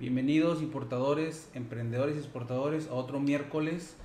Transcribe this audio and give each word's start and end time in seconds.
Bienvenidos 0.00 0.62
importadores, 0.62 1.50
emprendedores 1.52 2.16
y 2.16 2.20
exportadores 2.20 2.88
a 2.88 2.94
otro 2.94 3.20
miércoles 3.20 3.96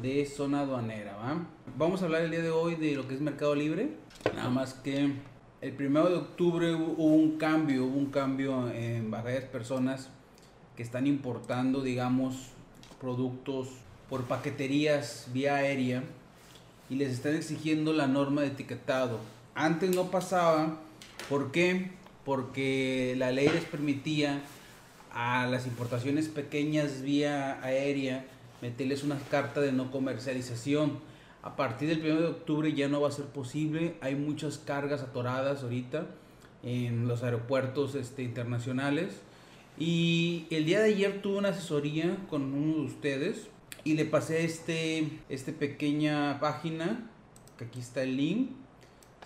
de 0.00 0.24
zona 0.24 0.60
aduanera. 0.60 1.14
¿va? 1.16 1.46
Vamos 1.76 2.00
a 2.00 2.06
hablar 2.06 2.22
el 2.22 2.30
día 2.30 2.40
de 2.40 2.50
hoy 2.50 2.74
de 2.74 2.94
lo 2.94 3.06
que 3.06 3.12
es 3.12 3.20
Mercado 3.20 3.54
Libre. 3.54 3.90
Nada 4.34 4.48
más 4.48 4.72
que 4.72 5.12
el 5.60 5.72
primero 5.72 6.08
de 6.08 6.16
octubre 6.16 6.74
hubo 6.74 7.04
un 7.04 7.36
cambio, 7.36 7.84
hubo 7.84 7.98
un 7.98 8.06
cambio 8.06 8.70
en 8.70 9.10
varias 9.10 9.44
personas 9.44 10.08
que 10.74 10.82
están 10.82 11.06
importando, 11.06 11.82
digamos, 11.82 12.48
productos 12.98 13.68
por 14.08 14.22
paqueterías 14.22 15.28
vía 15.34 15.56
aérea 15.56 16.02
y 16.88 16.94
les 16.94 17.12
están 17.12 17.34
exigiendo 17.34 17.92
la 17.92 18.06
norma 18.06 18.40
de 18.40 18.46
etiquetado. 18.46 19.18
Antes 19.54 19.94
no 19.94 20.10
pasaba, 20.10 20.78
¿por 21.28 21.52
qué? 21.52 21.90
Porque 22.24 23.16
la 23.18 23.32
ley 23.32 23.50
les 23.50 23.66
permitía 23.66 24.42
a 25.12 25.46
las 25.46 25.66
importaciones 25.66 26.28
pequeñas 26.28 27.02
vía 27.02 27.62
aérea 27.62 28.24
meterles 28.62 29.02
una 29.02 29.18
carta 29.30 29.60
de 29.60 29.72
no 29.72 29.90
comercialización. 29.90 30.98
A 31.42 31.56
partir 31.56 31.88
del 31.88 32.00
1 32.00 32.20
de 32.20 32.26
octubre 32.28 32.72
ya 32.72 32.88
no 32.88 33.00
va 33.00 33.08
a 33.08 33.12
ser 33.12 33.26
posible, 33.26 33.96
hay 34.00 34.14
muchas 34.14 34.58
cargas 34.58 35.02
atoradas 35.02 35.64
ahorita 35.64 36.06
en 36.62 37.08
los 37.08 37.24
aeropuertos 37.24 37.96
este, 37.96 38.22
internacionales. 38.22 39.20
Y 39.78 40.46
el 40.50 40.64
día 40.64 40.80
de 40.80 40.94
ayer 40.94 41.20
tuve 41.20 41.38
una 41.38 41.48
asesoría 41.48 42.16
con 42.30 42.54
uno 42.54 42.76
de 42.76 42.82
ustedes 42.82 43.48
y 43.84 43.94
le 43.94 44.04
pasé 44.04 44.44
este, 44.44 45.08
este 45.28 45.52
pequeña 45.52 46.38
página, 46.38 47.10
que 47.58 47.64
aquí 47.64 47.80
está 47.80 48.02
el 48.04 48.16
link. 48.16 48.50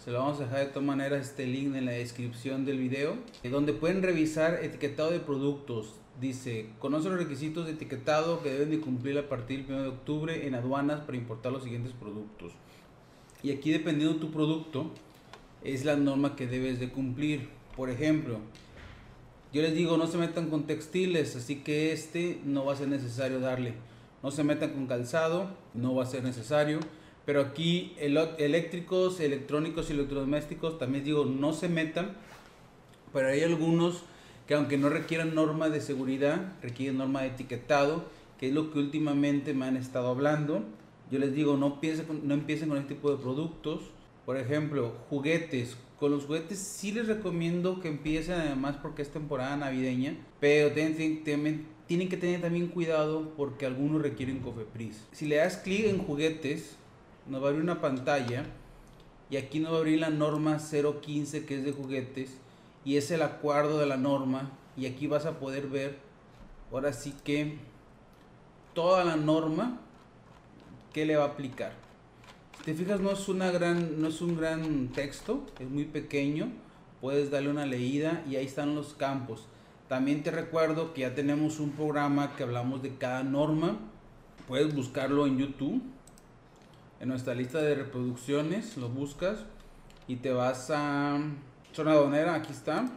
Se 0.02 0.10
lo 0.12 0.20
vamos 0.20 0.40
a 0.40 0.44
dejar 0.44 0.58
de 0.60 0.66
todas 0.66 0.84
maneras 0.84 1.30
este 1.30 1.46
link 1.46 1.74
en 1.74 1.84
la 1.84 1.92
descripción 1.92 2.64
del 2.64 2.78
video, 2.78 3.16
donde 3.50 3.72
pueden 3.72 4.02
revisar 4.02 4.60
etiquetado 4.62 5.10
de 5.10 5.20
productos. 5.20 5.94
Dice, 6.20 6.70
conoce 6.78 7.08
los 7.08 7.18
requisitos 7.18 7.66
de 7.66 7.72
etiquetado 7.72 8.42
que 8.42 8.50
deben 8.50 8.70
de 8.70 8.80
cumplir 8.80 9.18
a 9.18 9.28
partir 9.28 9.66
del 9.66 9.74
1 9.74 9.82
de 9.82 9.88
octubre 9.88 10.46
en 10.46 10.54
aduanas 10.54 11.00
para 11.00 11.18
importar 11.18 11.52
los 11.52 11.64
siguientes 11.64 11.92
productos. 11.92 12.52
Y 13.42 13.50
aquí 13.50 13.72
dependiendo 13.72 14.14
de 14.14 14.20
tu 14.20 14.30
producto, 14.30 14.90
es 15.62 15.84
la 15.84 15.96
norma 15.96 16.36
que 16.36 16.46
debes 16.46 16.78
de 16.78 16.90
cumplir. 16.90 17.48
Por 17.76 17.90
ejemplo, 17.90 18.38
yo 19.52 19.62
les 19.62 19.74
digo, 19.74 19.96
no 19.96 20.06
se 20.06 20.18
metan 20.18 20.48
con 20.48 20.66
textiles, 20.66 21.36
así 21.36 21.56
que 21.56 21.92
este 21.92 22.40
no 22.44 22.64
va 22.64 22.74
a 22.74 22.76
ser 22.76 22.88
necesario 22.88 23.40
darle 23.40 23.74
no 24.26 24.32
se 24.32 24.42
metan 24.42 24.70
con 24.70 24.86
calzado, 24.88 25.50
no 25.72 25.94
va 25.94 26.02
a 26.02 26.06
ser 26.06 26.24
necesario. 26.24 26.80
Pero 27.26 27.40
aquí 27.40 27.92
eléctricos, 27.98 29.18
electrónicos 29.18 29.90
y 29.90 29.94
electrodomésticos, 29.94 30.78
también 30.78 31.04
digo, 31.04 31.24
no 31.24 31.52
se 31.52 31.68
metan. 31.68 32.12
Pero 33.12 33.28
hay 33.28 33.42
algunos 33.42 34.04
que 34.46 34.54
aunque 34.54 34.78
no 34.78 34.88
requieran 34.88 35.34
norma 35.34 35.68
de 35.68 35.80
seguridad, 35.80 36.52
requieren 36.62 36.98
norma 36.98 37.22
de 37.22 37.28
etiquetado, 37.28 38.04
que 38.38 38.48
es 38.48 38.54
lo 38.54 38.70
que 38.70 38.78
últimamente 38.78 39.54
me 39.54 39.66
han 39.66 39.76
estado 39.76 40.08
hablando. 40.08 40.62
Yo 41.10 41.18
les 41.18 41.34
digo, 41.34 41.56
no, 41.56 41.80
no 42.22 42.34
empiecen 42.34 42.68
con 42.68 42.78
este 42.78 42.94
tipo 42.94 43.10
de 43.10 43.16
productos. 43.16 43.80
Por 44.24 44.36
ejemplo, 44.36 44.92
juguetes. 45.10 45.76
Con 45.98 46.12
los 46.12 46.26
juguetes 46.26 46.58
sí 46.58 46.92
les 46.92 47.08
recomiendo 47.08 47.80
que 47.80 47.88
empiecen 47.88 48.34
además 48.34 48.76
porque 48.80 49.02
es 49.02 49.10
temporada 49.10 49.56
navideña, 49.56 50.16
pero 50.40 50.70
tienen, 50.72 51.24
tienen, 51.24 51.66
tienen 51.86 52.08
que 52.08 52.16
tener 52.16 52.40
también 52.40 52.68
cuidado 52.68 53.32
porque 53.36 53.66
algunos 53.66 54.02
requieren 54.02 54.40
Cofepris. 54.40 55.06
Si 55.12 55.26
le 55.26 55.36
das 55.36 55.56
clic 55.56 55.86
en 55.86 55.98
juguetes, 55.98 56.76
nos 57.28 57.42
va 57.42 57.46
a 57.46 57.48
abrir 57.50 57.62
una 57.62 57.80
pantalla 57.80 58.44
y 59.30 59.36
aquí 59.36 59.60
nos 59.60 59.72
va 59.72 59.76
a 59.76 59.78
abrir 59.80 60.00
la 60.00 60.10
norma 60.10 60.58
015 60.58 61.44
que 61.46 61.56
es 61.56 61.64
de 61.64 61.72
juguetes 61.72 62.38
y 62.84 62.96
es 62.96 63.10
el 63.10 63.22
acuerdo 63.22 63.78
de 63.78 63.86
la 63.86 63.96
norma 63.96 64.50
y 64.76 64.86
aquí 64.86 65.06
vas 65.06 65.26
a 65.26 65.38
poder 65.38 65.66
ver 65.66 65.98
ahora 66.72 66.92
sí 66.92 67.14
que 67.24 67.58
toda 68.74 69.04
la 69.04 69.16
norma 69.16 69.80
que 70.92 71.06
le 71.06 71.16
va 71.16 71.24
a 71.24 71.28
aplicar. 71.28 71.72
Si 72.58 72.64
te 72.64 72.74
fijas 72.74 73.00
no 73.00 73.10
es 73.10 73.28
una 73.28 73.50
gran 73.50 74.00
no 74.00 74.08
es 74.08 74.20
un 74.20 74.36
gran 74.36 74.88
texto, 74.88 75.46
es 75.58 75.68
muy 75.68 75.84
pequeño, 75.84 76.48
puedes 77.00 77.30
darle 77.30 77.50
una 77.50 77.66
leída 77.66 78.22
y 78.28 78.36
ahí 78.36 78.46
están 78.46 78.74
los 78.74 78.94
campos. 78.94 79.46
También 79.88 80.22
te 80.22 80.30
recuerdo 80.30 80.92
que 80.92 81.02
ya 81.02 81.14
tenemos 81.14 81.60
un 81.60 81.70
programa 81.70 82.34
que 82.36 82.42
hablamos 82.42 82.82
de 82.82 82.96
cada 82.96 83.22
norma. 83.22 83.78
Puedes 84.48 84.74
buscarlo 84.74 85.26
en 85.26 85.38
YouTube. 85.38 85.82
En 87.00 87.08
nuestra 87.08 87.34
lista 87.34 87.60
de 87.60 87.74
reproducciones 87.74 88.76
lo 88.76 88.88
buscas 88.88 89.44
y 90.08 90.16
te 90.16 90.32
vas 90.32 90.70
a 90.70 91.18
zona 91.72 91.94
donera, 91.94 92.34
aquí 92.34 92.52
está. 92.52 92.88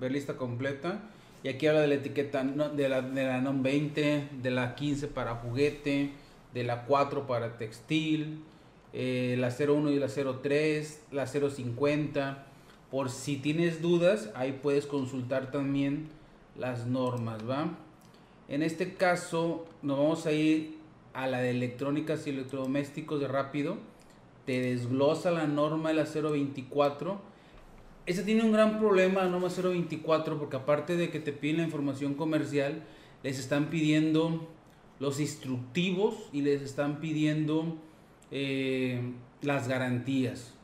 Ver 0.00 0.12
lista 0.12 0.36
completa. 0.36 1.00
Y 1.42 1.48
aquí 1.48 1.66
habla 1.66 1.80
de 1.80 1.88
la 1.88 1.94
etiqueta 1.94 2.42
de 2.44 2.88
la, 2.88 3.02
de 3.02 3.40
NOM 3.40 3.62
20, 3.62 4.28
de 4.42 4.50
la 4.50 4.74
15 4.74 5.08
para 5.08 5.36
juguete, 5.36 6.10
de 6.52 6.64
la 6.64 6.84
4 6.84 7.26
para 7.26 7.56
textil, 7.56 8.44
eh, 8.92 9.36
la 9.38 9.48
01 9.48 9.90
y 9.90 9.98
la 9.98 10.08
03, 10.08 11.02
la 11.12 11.26
050 11.26 12.46
por 12.90 13.08
si 13.08 13.36
tienes 13.36 13.80
dudas, 13.80 14.30
ahí 14.34 14.58
puedes 14.60 14.86
consultar 14.86 15.52
también 15.52 16.08
las 16.58 16.86
normas, 16.86 17.48
¿va? 17.48 17.70
En 18.48 18.64
este 18.64 18.94
caso, 18.94 19.66
nos 19.80 19.96
vamos 19.96 20.26
a 20.26 20.32
ir 20.32 20.79
a 21.12 21.26
la 21.26 21.40
de 21.40 21.50
electrónicas 21.50 22.26
y 22.26 22.30
electrodomésticos 22.30 23.20
de 23.20 23.28
rápido. 23.28 23.76
Te 24.46 24.60
desglosa 24.60 25.30
la 25.30 25.46
norma 25.46 25.90
de 25.90 25.96
la 25.96 26.04
024. 26.04 27.20
Esa 28.06 28.24
tiene 28.24 28.42
un 28.42 28.52
gran 28.52 28.78
problema, 28.78 29.22
la 29.24 29.30
norma 29.30 29.48
024, 29.48 30.38
porque 30.38 30.56
aparte 30.56 30.96
de 30.96 31.10
que 31.10 31.20
te 31.20 31.32
piden 31.32 31.58
la 31.58 31.64
información 31.64 32.14
comercial, 32.14 32.82
les 33.22 33.38
están 33.38 33.70
pidiendo 33.70 34.48
los 34.98 35.20
instructivos 35.20 36.14
y 36.32 36.42
les 36.42 36.62
están 36.62 37.00
pidiendo 37.00 37.76
eh, 38.30 39.12
las 39.42 39.68
garantías. 39.68 40.54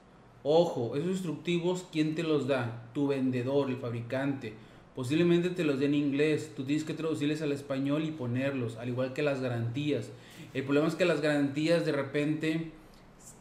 Ojo, 0.42 0.94
esos 0.94 1.10
instructivos, 1.10 1.86
¿quién 1.90 2.14
te 2.14 2.22
los 2.22 2.46
da? 2.46 2.88
Tu 2.94 3.08
vendedor, 3.08 3.68
el 3.68 3.76
fabricante. 3.76 4.54
Posiblemente 4.94 5.50
te 5.50 5.64
los 5.64 5.78
den 5.78 5.94
en 5.94 6.06
inglés, 6.06 6.52
tú 6.56 6.64
tienes 6.64 6.84
que 6.84 6.94
traducirles 6.94 7.42
al 7.42 7.52
español 7.52 8.04
y 8.04 8.12
ponerlos, 8.12 8.76
al 8.76 8.88
igual 8.88 9.12
que 9.12 9.22
las 9.22 9.40
garantías. 9.40 10.10
El 10.56 10.64
problema 10.64 10.88
es 10.88 10.94
que 10.94 11.04
las 11.04 11.20
garantías 11.20 11.84
de 11.84 11.92
repente, 11.92 12.70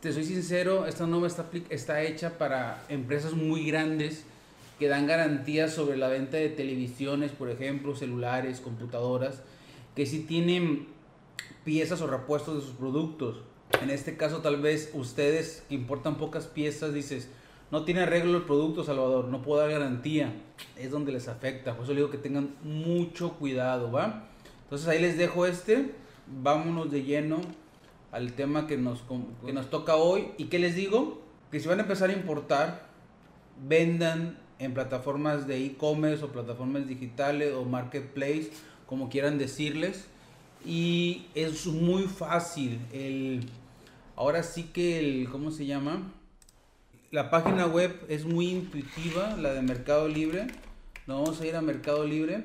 te 0.01 0.11
soy 0.11 0.25
sincero, 0.25 0.85
esta 0.85 1.07
norma 1.07 1.27
está, 1.27 1.45
está 1.69 2.01
hecha 2.03 2.37
para 2.37 2.83
empresas 2.89 3.31
muy 3.31 3.65
grandes 3.65 4.25
que 4.79 4.89
dan 4.89 5.07
garantías 5.07 5.71
sobre 5.71 5.95
la 5.95 6.09
venta 6.09 6.35
de 6.35 6.49
televisiones, 6.49 7.31
por 7.31 7.49
ejemplo, 7.49 7.95
celulares, 7.95 8.59
computadoras, 8.59 9.43
que 9.95 10.05
si 10.05 10.23
tienen 10.23 10.87
piezas 11.63 12.01
o 12.01 12.07
repuestos 12.07 12.55
de 12.55 12.61
sus 12.63 12.75
productos. 12.75 13.37
En 13.81 13.91
este 13.91 14.17
caso, 14.17 14.39
tal 14.39 14.61
vez 14.61 14.91
ustedes 14.93 15.63
que 15.69 15.75
importan 15.75 16.17
pocas 16.17 16.47
piezas, 16.47 16.93
dices, 16.93 17.29
no 17.71 17.85
tiene 17.85 18.01
arreglo 18.01 18.39
el 18.39 18.43
producto, 18.43 18.83
Salvador, 18.83 19.29
no 19.29 19.41
puedo 19.41 19.61
dar 19.61 19.71
garantía. 19.71 20.33
Es 20.77 20.91
donde 20.91 21.13
les 21.13 21.29
afecta. 21.29 21.75
Por 21.75 21.85
eso 21.85 21.93
les 21.93 21.99
digo 21.99 22.11
que 22.11 22.17
tengan 22.17 22.55
mucho 22.61 23.35
cuidado, 23.35 23.89
¿va? 23.89 24.27
Entonces 24.63 24.85
ahí 24.89 24.99
les 24.99 25.17
dejo 25.17 25.45
este. 25.45 26.03
Vámonos 26.27 26.91
de 26.91 27.03
lleno 27.03 27.41
al 28.11 28.33
tema 28.33 28.67
que 28.67 28.77
nos, 28.77 29.03
que 29.45 29.53
nos 29.53 29.69
toca 29.69 29.95
hoy. 29.95 30.29
¿Y 30.37 30.45
qué 30.45 30.59
les 30.59 30.75
digo? 30.75 31.21
Que 31.51 31.59
si 31.59 31.67
van 31.67 31.79
a 31.79 31.83
empezar 31.83 32.09
a 32.09 32.13
importar, 32.13 32.87
vendan 33.67 34.37
en 34.59 34.73
plataformas 34.73 35.47
de 35.47 35.65
e-commerce 35.65 36.23
o 36.23 36.29
plataformas 36.29 36.87
digitales 36.87 37.53
o 37.53 37.65
marketplace, 37.65 38.51
como 38.85 39.09
quieran 39.09 39.37
decirles. 39.37 40.05
Y 40.65 41.27
es 41.35 41.67
muy 41.67 42.03
fácil 42.03 42.79
el 42.91 43.47
Ahora 44.17 44.43
sí 44.43 44.63
que 44.63 44.99
el, 44.99 45.29
¿cómo 45.29 45.51
se 45.51 45.65
llama? 45.65 46.13
La 47.11 47.29
página 47.29 47.65
web 47.65 48.05
es 48.07 48.23
muy 48.23 48.47
intuitiva, 48.47 49.35
la 49.35 49.53
de 49.53 49.61
Mercado 49.61 50.07
Libre. 50.07 50.47
Nos 51.05 51.21
vamos 51.21 51.41
a 51.41 51.45
ir 51.45 51.55
a 51.57 51.61
Mercado 51.61 52.05
Libre. 52.05 52.41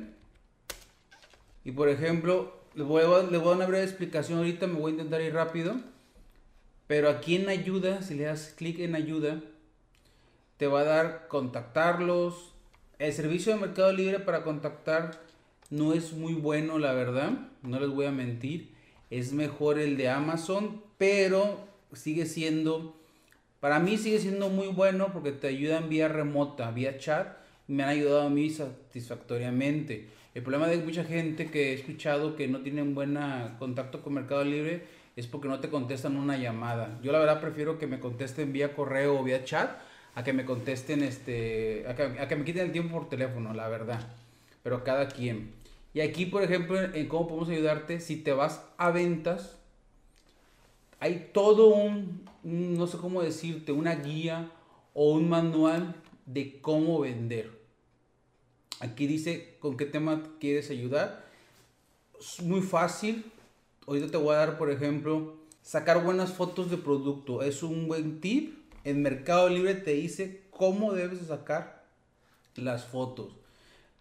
Y 1.64 1.70
por 1.70 1.88
ejemplo, 1.88 2.59
les 2.74 2.86
voy, 2.86 3.02
a, 3.02 3.22
les 3.22 3.40
voy 3.40 3.48
a 3.48 3.50
dar 3.50 3.56
una 3.56 3.66
breve 3.66 3.84
explicación 3.84 4.38
ahorita, 4.38 4.66
me 4.66 4.78
voy 4.78 4.90
a 4.90 4.94
intentar 4.94 5.20
ir 5.20 5.34
rápido. 5.34 5.76
Pero 6.86 7.08
aquí 7.08 7.36
en 7.36 7.48
ayuda, 7.48 8.02
si 8.02 8.14
le 8.14 8.24
das 8.24 8.52
clic 8.56 8.80
en 8.80 8.94
ayuda, 8.94 9.40
te 10.56 10.66
va 10.66 10.80
a 10.80 10.84
dar 10.84 11.28
contactarlos. 11.28 12.52
El 12.98 13.12
servicio 13.12 13.54
de 13.54 13.60
Mercado 13.60 13.92
Libre 13.92 14.18
para 14.18 14.42
contactar 14.42 15.20
no 15.70 15.92
es 15.92 16.12
muy 16.12 16.34
bueno, 16.34 16.78
la 16.78 16.92
verdad. 16.92 17.30
No 17.62 17.78
les 17.80 17.90
voy 17.90 18.06
a 18.06 18.10
mentir. 18.10 18.74
Es 19.08 19.32
mejor 19.32 19.78
el 19.78 19.96
de 19.96 20.08
Amazon, 20.08 20.82
pero 20.98 21.64
sigue 21.92 22.26
siendo, 22.26 22.96
para 23.60 23.78
mí 23.78 23.96
sigue 23.96 24.18
siendo 24.18 24.48
muy 24.48 24.68
bueno 24.68 25.12
porque 25.12 25.32
te 25.32 25.48
ayudan 25.48 25.88
vía 25.88 26.08
remota, 26.08 26.70
vía 26.70 26.98
chat, 26.98 27.36
me 27.66 27.82
han 27.82 27.88
ayudado 27.88 28.22
a 28.22 28.30
mí 28.30 28.50
satisfactoriamente. 28.50 30.08
El 30.32 30.42
problema 30.42 30.68
de 30.68 30.78
mucha 30.78 31.04
gente 31.04 31.50
que 31.50 31.70
he 31.70 31.74
escuchado 31.74 32.36
que 32.36 32.46
no 32.46 32.60
tienen 32.60 32.94
buen 32.94 33.18
contacto 33.58 34.00
con 34.00 34.14
Mercado 34.14 34.44
Libre 34.44 34.84
es 35.16 35.26
porque 35.26 35.48
no 35.48 35.58
te 35.58 35.70
contestan 35.70 36.16
una 36.16 36.36
llamada. 36.36 37.00
Yo 37.02 37.10
la 37.10 37.18
verdad 37.18 37.40
prefiero 37.40 37.78
que 37.78 37.88
me 37.88 37.98
contesten 37.98 38.52
vía 38.52 38.74
correo 38.74 39.18
o 39.18 39.24
vía 39.24 39.44
chat 39.44 39.70
a 40.14 40.22
que 40.22 40.32
me 40.32 40.44
contesten, 40.44 41.02
este, 41.02 41.84
a 41.88 41.96
que, 41.96 42.02
a 42.02 42.28
que 42.28 42.36
me 42.36 42.44
quiten 42.44 42.66
el 42.66 42.72
tiempo 42.72 42.98
por 42.98 43.08
teléfono, 43.08 43.52
la 43.54 43.68
verdad. 43.68 44.00
Pero 44.62 44.84
cada 44.84 45.08
quien. 45.08 45.52
Y 45.94 46.00
aquí, 46.00 46.26
por 46.26 46.44
ejemplo, 46.44 46.80
en 46.80 47.08
cómo 47.08 47.26
podemos 47.26 47.48
ayudarte, 47.48 47.98
si 47.98 48.16
te 48.16 48.32
vas 48.32 48.64
a 48.76 48.90
ventas, 48.90 49.58
hay 51.00 51.30
todo 51.32 51.68
un, 51.68 52.24
no 52.44 52.86
sé 52.86 52.98
cómo 52.98 53.22
decirte, 53.22 53.72
una 53.72 53.96
guía 53.96 54.52
o 54.94 55.12
un 55.12 55.28
manual 55.28 55.96
de 56.26 56.60
cómo 56.60 57.00
vender. 57.00 57.59
Aquí 58.80 59.06
dice 59.06 59.56
con 59.60 59.76
qué 59.76 59.84
tema 59.84 60.22
quieres 60.40 60.70
ayudar. 60.70 61.24
Es 62.18 62.42
muy 62.42 62.62
fácil. 62.62 63.24
Ahorita 63.86 64.08
te 64.08 64.16
voy 64.16 64.34
a 64.34 64.38
dar, 64.38 64.58
por 64.58 64.70
ejemplo, 64.70 65.36
sacar 65.62 66.02
buenas 66.02 66.32
fotos 66.32 66.70
de 66.70 66.78
producto. 66.78 67.42
Es 67.42 67.62
un 67.62 67.88
buen 67.88 68.20
tip. 68.20 68.58
En 68.84 69.02
Mercado 69.02 69.50
Libre 69.50 69.74
te 69.74 69.92
dice 69.92 70.42
cómo 70.50 70.94
debes 70.94 71.26
sacar 71.26 71.84
las 72.56 72.86
fotos. 72.86 73.34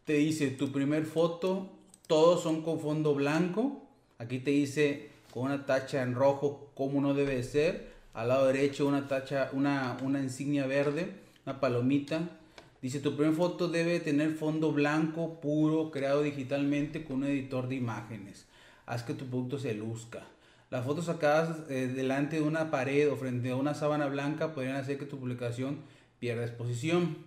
Te 0.05 0.13
dice 0.13 0.47
tu 0.49 0.71
primer 0.71 1.05
foto, 1.05 1.69
todos 2.07 2.41
son 2.41 2.61
con 2.61 2.79
fondo 2.79 3.13
blanco. 3.13 3.83
Aquí 4.17 4.39
te 4.39 4.51
dice 4.51 5.09
con 5.33 5.43
una 5.43 5.65
tacha 5.65 6.01
en 6.01 6.15
rojo 6.15 6.71
cómo 6.73 7.01
no 7.01 7.13
debe 7.13 7.43
ser. 7.43 7.93
Al 8.13 8.29
lado 8.29 8.47
derecho 8.47 8.87
una 8.87 9.07
tacha, 9.09 9.49
una, 9.51 9.97
una 10.01 10.21
insignia 10.21 10.65
verde, 10.65 11.13
una 11.45 11.59
palomita. 11.59 12.38
Dice 12.81 12.99
tu 13.01 13.15
primera 13.15 13.35
foto 13.35 13.67
debe 13.67 13.99
tener 13.99 14.31
fondo 14.31 14.71
blanco, 14.71 15.41
puro, 15.41 15.91
creado 15.91 16.21
digitalmente 16.21 17.03
con 17.03 17.17
un 17.17 17.25
editor 17.25 17.67
de 17.67 17.75
imágenes. 17.75 18.45
Haz 18.85 19.03
que 19.03 19.13
tu 19.13 19.25
producto 19.25 19.59
se 19.59 19.73
luzca. 19.73 20.23
Las 20.69 20.85
fotos 20.85 21.05
sacadas 21.05 21.69
eh, 21.69 21.87
delante 21.87 22.37
de 22.37 22.43
una 22.43 22.71
pared 22.71 23.11
o 23.11 23.17
frente 23.17 23.49
a 23.49 23.55
una 23.55 23.73
sábana 23.73 24.07
blanca 24.07 24.53
podrían 24.53 24.77
hacer 24.77 24.97
que 24.97 25.05
tu 25.05 25.19
publicación 25.19 25.79
pierda 26.19 26.45
exposición. 26.45 27.17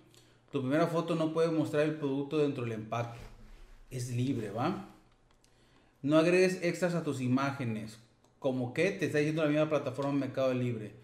Tu 0.52 0.60
primera 0.60 0.86
foto 0.86 1.16
no 1.16 1.32
puede 1.32 1.50
mostrar 1.50 1.82
el 1.82 1.96
producto 1.96 2.38
dentro 2.38 2.64
del 2.64 2.72
empaque. 2.72 3.18
Es 3.90 4.10
libre, 4.10 4.50
¿va? 4.50 4.88
No 6.02 6.18
agregues 6.18 6.60
extras 6.62 6.94
a 6.94 7.04
tus 7.04 7.20
imágenes. 7.20 7.98
Como 8.38 8.72
que 8.72 8.90
te 8.92 9.06
está 9.06 9.18
diciendo 9.18 9.42
la 9.42 9.50
misma 9.50 9.68
plataforma 9.68 10.12
Mercado 10.12 10.54
Libre. 10.54 11.01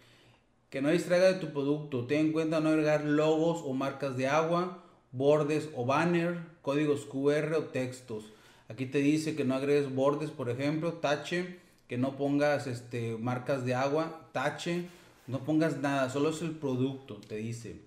Que 0.70 0.82
no 0.82 0.90
distraiga 0.90 1.32
de 1.32 1.40
tu 1.40 1.52
producto. 1.52 2.06
Ten 2.06 2.26
en 2.26 2.32
cuenta 2.32 2.60
no 2.60 2.68
agregar 2.68 3.04
logos 3.04 3.62
o 3.64 3.72
marcas 3.72 4.16
de 4.16 4.28
agua, 4.28 4.84
bordes 5.12 5.68
o 5.74 5.86
banner, 5.86 6.38
códigos 6.62 7.06
QR 7.06 7.54
o 7.54 7.64
textos. 7.64 8.32
Aquí 8.68 8.86
te 8.86 8.98
dice 8.98 9.34
que 9.34 9.44
no 9.44 9.54
agregues 9.54 9.94
bordes, 9.94 10.30
por 10.30 10.50
ejemplo, 10.50 10.92
tache, 10.94 11.58
que 11.88 11.96
no 11.96 12.16
pongas 12.16 12.66
este, 12.66 13.16
marcas 13.16 13.64
de 13.64 13.74
agua, 13.74 14.28
tache, 14.32 14.88
no 15.26 15.40
pongas 15.40 15.78
nada, 15.80 16.10
solo 16.10 16.30
es 16.30 16.42
el 16.42 16.50
producto, 16.50 17.18
te 17.26 17.36
dice. 17.36 17.80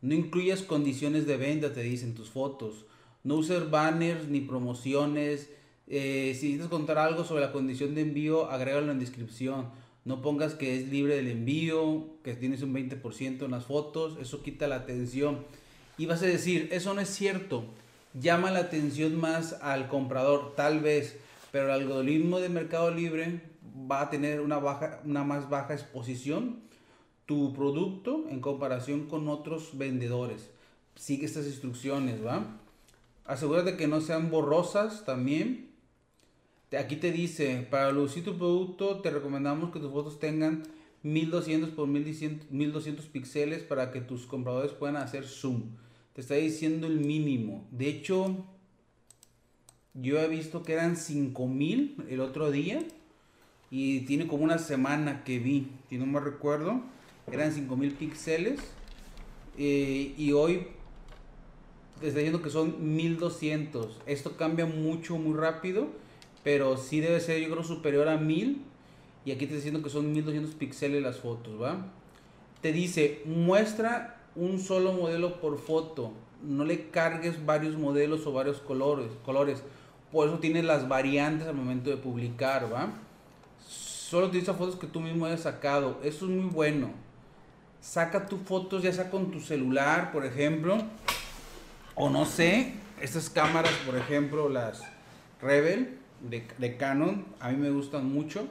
No 0.00 0.14
incluyas 0.14 0.62
condiciones 0.62 1.26
de 1.26 1.36
venta, 1.36 1.74
te 1.74 1.82
dicen 1.82 2.14
tus 2.14 2.30
fotos. 2.30 2.86
No 3.24 3.36
uses 3.36 3.70
banners 3.70 4.28
ni 4.28 4.40
promociones 4.40 5.50
eh, 5.94 6.34
si 6.38 6.46
necesitas 6.46 6.68
contar 6.68 6.98
algo 6.98 7.24
sobre 7.24 7.42
la 7.42 7.52
condición 7.52 7.94
de 7.94 8.02
envío, 8.02 8.50
agrégalo 8.50 8.92
en 8.92 8.98
descripción. 8.98 9.66
No 10.04 10.20
pongas 10.20 10.54
que 10.54 10.78
es 10.78 10.88
libre 10.88 11.16
del 11.16 11.28
envío, 11.28 12.06
que 12.24 12.34
tienes 12.34 12.62
un 12.62 12.74
20% 12.74 13.44
en 13.44 13.50
las 13.50 13.66
fotos, 13.66 14.16
eso 14.20 14.42
quita 14.42 14.66
la 14.66 14.76
atención. 14.76 15.44
Y 15.96 16.06
vas 16.06 16.22
a 16.22 16.26
decir, 16.26 16.68
eso 16.72 16.92
no 16.94 17.00
es 17.00 17.08
cierto. 17.08 17.64
Llama 18.14 18.50
la 18.50 18.60
atención 18.60 19.18
más 19.20 19.54
al 19.62 19.88
comprador, 19.88 20.54
tal 20.56 20.80
vez, 20.80 21.16
pero 21.52 21.66
el 21.66 21.82
algoritmo 21.82 22.40
de 22.40 22.48
Mercado 22.48 22.90
Libre 22.90 23.40
va 23.90 24.02
a 24.02 24.10
tener 24.10 24.40
una, 24.40 24.58
baja, 24.58 25.00
una 25.04 25.22
más 25.24 25.48
baja 25.48 25.74
exposición 25.74 26.60
tu 27.26 27.52
producto 27.52 28.24
en 28.28 28.40
comparación 28.40 29.06
con 29.06 29.28
otros 29.28 29.78
vendedores. 29.78 30.50
Sigue 30.96 31.24
estas 31.24 31.46
instrucciones, 31.46 32.24
¿va? 32.24 32.44
Asegúrate 33.24 33.76
que 33.76 33.86
no 33.86 34.00
sean 34.00 34.30
borrosas 34.30 35.04
también 35.04 35.71
Aquí 36.78 36.96
te 36.96 37.12
dice, 37.12 37.66
para 37.70 37.92
lucir 37.92 38.24
tu 38.24 38.38
producto 38.38 39.00
te 39.00 39.10
recomendamos 39.10 39.72
que 39.72 39.80
tus 39.80 39.92
fotos 39.92 40.18
tengan 40.18 40.62
1200 41.02 41.70
por 41.70 41.86
1200, 41.86 43.06
píxeles 43.06 43.62
para 43.62 43.90
que 43.90 44.00
tus 44.00 44.24
compradores 44.24 44.72
puedan 44.72 44.96
hacer 44.96 45.26
zoom. 45.26 45.64
Te 46.14 46.22
está 46.22 46.34
diciendo 46.34 46.86
el 46.86 47.00
mínimo. 47.00 47.66
De 47.70 47.88
hecho, 47.88 48.46
yo 49.92 50.18
he 50.18 50.28
visto 50.28 50.62
que 50.62 50.72
eran 50.72 50.96
5000 50.96 52.06
el 52.08 52.20
otro 52.20 52.50
día 52.50 52.82
y 53.70 54.00
tiene 54.00 54.26
como 54.26 54.44
una 54.44 54.58
semana 54.58 55.24
que 55.24 55.38
vi, 55.38 55.68
si 55.90 55.98
no 55.98 56.06
me 56.06 56.20
recuerdo, 56.20 56.80
eran 57.30 57.52
5000 57.52 57.92
píxeles 57.92 58.60
eh, 59.58 60.14
y 60.16 60.32
hoy 60.32 60.68
te 62.00 62.08
está 62.08 62.20
diciendo 62.20 62.40
que 62.40 62.50
son 62.50 62.94
1200. 62.96 64.00
Esto 64.06 64.36
cambia 64.38 64.64
mucho, 64.64 65.18
muy 65.18 65.36
rápido 65.36 66.01
pero 66.42 66.76
sí 66.76 67.00
debe 67.00 67.20
ser, 67.20 67.40
yo 67.40 67.50
creo, 67.50 67.64
superior 67.64 68.08
a 68.08 68.16
1000. 68.16 68.62
Y 69.24 69.30
aquí 69.30 69.46
te 69.46 69.54
diciendo 69.54 69.82
que 69.82 69.90
son 69.90 70.12
1200 70.12 70.54
píxeles 70.54 71.02
las 71.02 71.18
fotos, 71.18 71.60
¿va? 71.60 71.86
Te 72.60 72.72
dice, 72.72 73.22
muestra 73.24 74.20
un 74.34 74.58
solo 74.58 74.92
modelo 74.92 75.40
por 75.40 75.58
foto. 75.58 76.12
No 76.42 76.64
le 76.64 76.90
cargues 76.90 77.44
varios 77.46 77.76
modelos 77.76 78.26
o 78.26 78.32
varios 78.32 78.58
colores. 78.58 79.08
colores. 79.24 79.62
Por 80.10 80.28
eso 80.28 80.38
tienes 80.40 80.64
las 80.64 80.88
variantes 80.88 81.46
al 81.46 81.54
momento 81.54 81.90
de 81.90 81.96
publicar, 81.96 82.72
¿va? 82.72 82.92
Solo 83.64 84.26
utiliza 84.26 84.54
fotos 84.54 84.76
que 84.76 84.88
tú 84.88 85.00
mismo 85.00 85.24
hayas 85.24 85.42
sacado. 85.42 86.00
Eso 86.02 86.26
es 86.26 86.30
muy 86.32 86.50
bueno. 86.50 86.90
Saca 87.80 88.26
tus 88.26 88.40
fotos 88.42 88.82
ya 88.82 88.92
sea 88.92 89.08
con 89.08 89.30
tu 89.30 89.40
celular, 89.40 90.12
por 90.12 90.26
ejemplo. 90.26 90.78
O 91.94 92.10
no 92.10 92.26
sé, 92.26 92.74
estas 93.00 93.30
cámaras, 93.30 93.72
por 93.86 93.96
ejemplo, 93.96 94.48
las 94.48 94.82
Rebel 95.40 96.01
de, 96.28 96.76
Canon 96.76 97.24
a 97.40 97.50
mí 97.50 97.56
me 97.56 97.70
gustan 97.70 98.12
mucho 98.12 98.46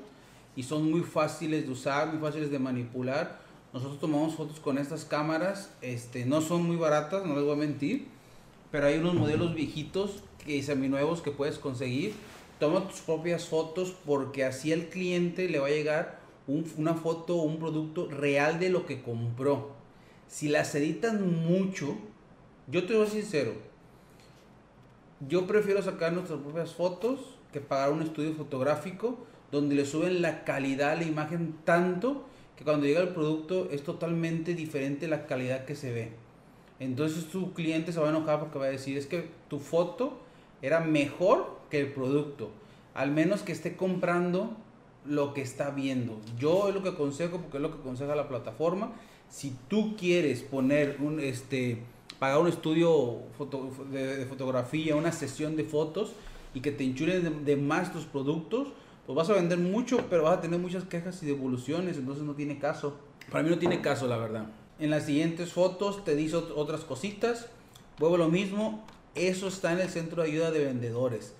y 0.55 0.63
son 0.63 0.89
muy 0.89 1.01
fáciles 1.01 1.65
de 1.65 1.71
usar, 1.71 2.07
muy 2.07 2.19
fáciles 2.19 2.51
de 2.51 2.59
manipular. 2.59 3.39
Nosotros 3.73 3.99
tomamos 3.99 4.35
fotos 4.35 4.59
con 4.59 4.77
estas 4.77 5.05
cámaras, 5.05 5.71
este, 5.81 6.25
no 6.25 6.41
son 6.41 6.63
muy 6.63 6.75
baratas, 6.75 7.25
no 7.25 7.35
les 7.35 7.43
voy 7.43 7.53
a 7.53 7.57
mentir, 7.57 8.07
pero 8.69 8.87
hay 8.87 8.97
unos 8.97 9.13
modelos 9.13 9.55
viejitos 9.55 10.23
que 10.45 10.61
nuevos 10.75 11.21
que 11.21 11.31
puedes 11.31 11.57
conseguir. 11.57 12.13
Toma 12.59 12.87
tus 12.87 12.99
propias 12.99 13.45
fotos 13.45 13.95
porque 14.05 14.43
así 14.43 14.73
al 14.73 14.89
cliente 14.89 15.47
le 15.47 15.59
va 15.59 15.67
a 15.67 15.71
llegar 15.71 16.19
una 16.77 16.95
foto 16.95 17.37
o 17.37 17.43
un 17.43 17.59
producto 17.59 18.09
real 18.09 18.59
de 18.59 18.69
lo 18.69 18.85
que 18.85 19.01
compró. 19.01 19.71
Si 20.27 20.49
las 20.49 20.75
editan 20.75 21.45
mucho, 21.45 21.97
yo 22.67 22.85
te 22.85 22.93
voy 22.93 23.05
a 23.05 23.09
ser 23.09 23.21
sincero, 23.21 23.53
yo 25.27 25.45
prefiero 25.45 25.81
sacar 25.81 26.13
nuestras 26.13 26.39
propias 26.39 26.73
fotos 26.73 27.19
que 27.51 27.61
pagar 27.61 27.91
un 27.91 28.01
estudio 28.01 28.33
fotográfico 28.33 29.17
donde 29.51 29.75
le 29.75 29.85
suben 29.85 30.21
la 30.21 30.43
calidad 30.43 30.91
a 30.91 30.95
la 30.95 31.03
imagen 31.03 31.55
tanto 31.65 32.25
que 32.55 32.63
cuando 32.63 32.85
llega 32.85 33.01
el 33.01 33.09
producto 33.09 33.69
es 33.71 33.83
totalmente 33.83 34.53
diferente 34.53 35.07
la 35.07 35.25
calidad 35.25 35.65
que 35.65 35.75
se 35.75 35.91
ve. 35.91 36.11
Entonces 36.79 37.25
tu 37.25 37.53
cliente 37.53 37.91
se 37.91 37.99
va 37.99 38.07
a 38.07 38.09
enojar 38.09 38.39
porque 38.39 38.59
va 38.59 38.65
a 38.65 38.69
decir 38.69 38.97
es 38.97 39.05
que 39.05 39.29
tu 39.49 39.59
foto 39.59 40.17
era 40.61 40.79
mejor 40.79 41.59
que 41.69 41.79
el 41.79 41.91
producto. 41.91 42.49
Al 42.93 43.11
menos 43.11 43.41
que 43.41 43.51
esté 43.51 43.75
comprando 43.75 44.55
lo 45.05 45.33
que 45.33 45.41
está 45.41 45.71
viendo. 45.71 46.19
Yo 46.37 46.69
es 46.69 46.75
lo 46.75 46.83
que 46.83 46.89
aconsejo 46.89 47.37
porque 47.37 47.57
es 47.57 47.63
lo 47.63 47.71
que 47.71 47.79
aconseja 47.79 48.15
la 48.15 48.27
plataforma. 48.27 48.93
Si 49.29 49.55
tú 49.67 49.95
quieres 49.95 50.41
poner 50.41 50.97
un 50.99 51.19
este 51.19 51.83
pagar 52.19 52.39
un 52.39 52.47
estudio 52.47 53.21
de 53.91 54.27
fotografía, 54.27 54.95
una 54.95 55.11
sesión 55.11 55.55
de 55.55 55.63
fotos, 55.63 56.13
y 56.53 56.61
que 56.61 56.71
te 56.71 56.83
enchulen 56.83 57.45
de, 57.45 57.55
más 57.55 57.93
tus 57.93 58.05
productos, 58.05 58.69
pues 59.05 59.15
vas 59.15 59.29
a 59.29 59.33
vender 59.33 59.57
mucho, 59.57 60.05
pero 60.09 60.23
vas 60.23 60.37
a 60.37 60.41
tener 60.41 60.59
muchas 60.59 60.83
quejas 60.83 61.21
y 61.23 61.25
devoluciones, 61.25 61.97
entonces 61.97 62.23
no 62.23 62.33
tiene 62.33 62.59
caso. 62.59 62.97
Para 63.31 63.43
mí 63.43 63.49
no 63.49 63.57
tiene 63.57 63.81
caso, 63.81 64.07
la 64.07 64.17
verdad. 64.17 64.47
En 64.79 64.89
las 64.89 65.05
siguientes 65.05 65.53
fotos 65.53 66.03
te 66.03 66.15
dice 66.15 66.35
otras 66.35 66.81
cositas. 66.81 67.47
Vuelvo 67.99 68.17
lo 68.17 68.29
mismo, 68.29 68.83
eso 69.15 69.47
está 69.47 69.73
en 69.73 69.79
el 69.79 69.89
centro 69.89 70.23
de 70.23 70.29
ayuda 70.29 70.51
de 70.51 70.65
vendedores. 70.65 71.33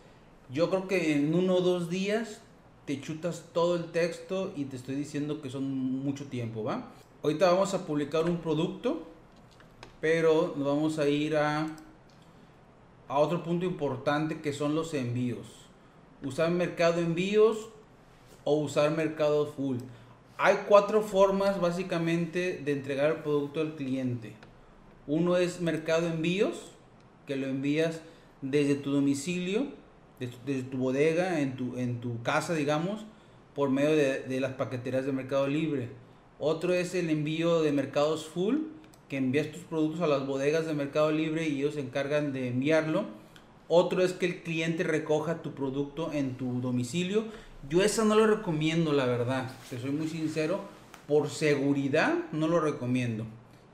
Yo 0.51 0.69
creo 0.69 0.87
que 0.87 1.13
en 1.13 1.33
uno 1.33 1.55
o 1.55 1.61
dos 1.61 1.89
días 1.89 2.41
te 2.85 2.99
chutas 2.99 3.45
todo 3.53 3.75
el 3.75 3.85
texto 3.85 4.53
y 4.55 4.65
te 4.65 4.75
estoy 4.75 4.95
diciendo 4.95 5.41
que 5.41 5.49
son 5.49 5.63
mucho 6.03 6.25
tiempo, 6.25 6.63
¿va? 6.63 6.91
Ahorita 7.23 7.51
vamos 7.51 7.73
a 7.73 7.85
publicar 7.85 8.25
un 8.25 8.37
producto, 8.37 9.03
pero 9.99 10.53
nos 10.57 10.67
vamos 10.67 10.99
a 10.99 11.07
ir 11.07 11.37
a 11.37 11.67
a 13.11 13.19
otro 13.19 13.43
punto 13.43 13.65
importante 13.65 14.39
que 14.39 14.53
son 14.53 14.73
los 14.73 14.93
envíos. 14.93 15.45
Usar 16.23 16.49
mercado 16.49 17.01
envíos 17.01 17.67
o 18.45 18.55
usar 18.55 18.91
mercado 18.91 19.47
full. 19.47 19.79
Hay 20.37 20.59
cuatro 20.69 21.01
formas 21.01 21.59
básicamente 21.59 22.61
de 22.63 22.71
entregar 22.71 23.11
el 23.11 23.17
producto 23.17 23.59
al 23.59 23.75
cliente. 23.75 24.31
Uno 25.07 25.35
es 25.35 25.59
mercado 25.59 26.07
envíos, 26.07 26.71
que 27.27 27.35
lo 27.35 27.47
envías 27.47 27.99
desde 28.41 28.75
tu 28.75 28.93
domicilio, 28.93 29.65
desde, 30.17 30.63
tu 30.63 30.77
bodega, 30.77 31.41
en 31.41 31.57
tu, 31.57 31.75
en 31.75 31.99
tu 31.99 32.23
casa, 32.23 32.53
digamos, 32.53 33.03
por 33.53 33.71
medio 33.71 33.89
de, 33.89 34.21
de 34.21 34.39
las 34.39 34.53
paqueterías 34.53 35.05
de 35.05 35.11
Mercado 35.11 35.47
Libre. 35.47 35.89
Otro 36.39 36.73
es 36.73 36.95
el 36.95 37.09
envío 37.09 37.61
de 37.61 37.73
mercados 37.73 38.25
full, 38.25 38.59
que 39.11 39.17
envías 39.17 39.51
tus 39.51 39.63
productos 39.63 39.99
a 39.99 40.07
las 40.07 40.25
bodegas 40.25 40.65
de 40.65 40.73
Mercado 40.73 41.11
Libre 41.11 41.45
y 41.45 41.59
ellos 41.59 41.73
se 41.73 41.81
encargan 41.81 42.31
de 42.31 42.47
enviarlo. 42.47 43.03
Otro 43.67 44.05
es 44.05 44.13
que 44.13 44.25
el 44.25 44.41
cliente 44.41 44.85
recoja 44.85 45.41
tu 45.41 45.51
producto 45.51 46.13
en 46.13 46.37
tu 46.37 46.61
domicilio. 46.61 47.25
Yo 47.67 47.83
esa 47.83 48.05
no 48.05 48.15
lo 48.15 48.25
recomiendo, 48.25 48.93
la 48.93 49.05
verdad. 49.05 49.51
Te 49.69 49.77
soy 49.81 49.91
muy 49.91 50.07
sincero. 50.07 50.61
Por 51.09 51.29
seguridad 51.29 52.19
no 52.31 52.47
lo 52.47 52.61
recomiendo. 52.61 53.25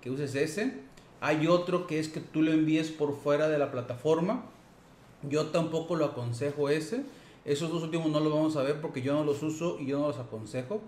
Que 0.02 0.10
uses 0.10 0.34
ese. 0.34 0.74
Hay 1.22 1.46
otro 1.46 1.86
que 1.86 2.00
es 2.00 2.10
que 2.10 2.20
tú 2.20 2.42
lo 2.42 2.52
envíes 2.52 2.90
por 2.90 3.16
fuera 3.16 3.48
de 3.48 3.60
la 3.60 3.70
plataforma. 3.70 4.44
Yo 5.22 5.50
tampoco 5.50 5.96
lo 5.96 6.06
aconsejo 6.06 6.70
ese. 6.70 7.04
Esos 7.46 7.72
dos 7.72 7.84
últimos 7.84 8.10
no 8.10 8.20
los 8.22 8.34
vamos 8.34 8.56
a 8.56 8.64
ver 8.64 8.82
porque 8.82 9.04
yo 9.04 9.14
no 9.14 9.24
los 9.24 9.44
uso 9.44 9.78
y 9.80 9.86
yo 9.86 10.00
no 10.00 10.08
los 10.08 10.18
aconsejo. 10.18 10.82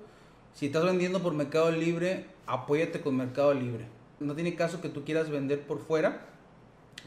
Si 0.55 0.65
estás 0.65 0.83
vendiendo 0.85 1.21
por 1.21 1.35
Mercado 1.35 1.69
Libre, 1.69 2.25
apóyate 2.47 3.01
con 3.01 3.15
Mercado 3.15 3.53
Libre. 3.53 3.98
No 4.19 4.35
tiene 4.35 4.55
caso 4.55 4.81
que 4.81 4.89
tú 4.89 5.03
quieras 5.03 5.29
vender 5.29 5.65
por 5.65 5.79
fuera, 5.79 6.25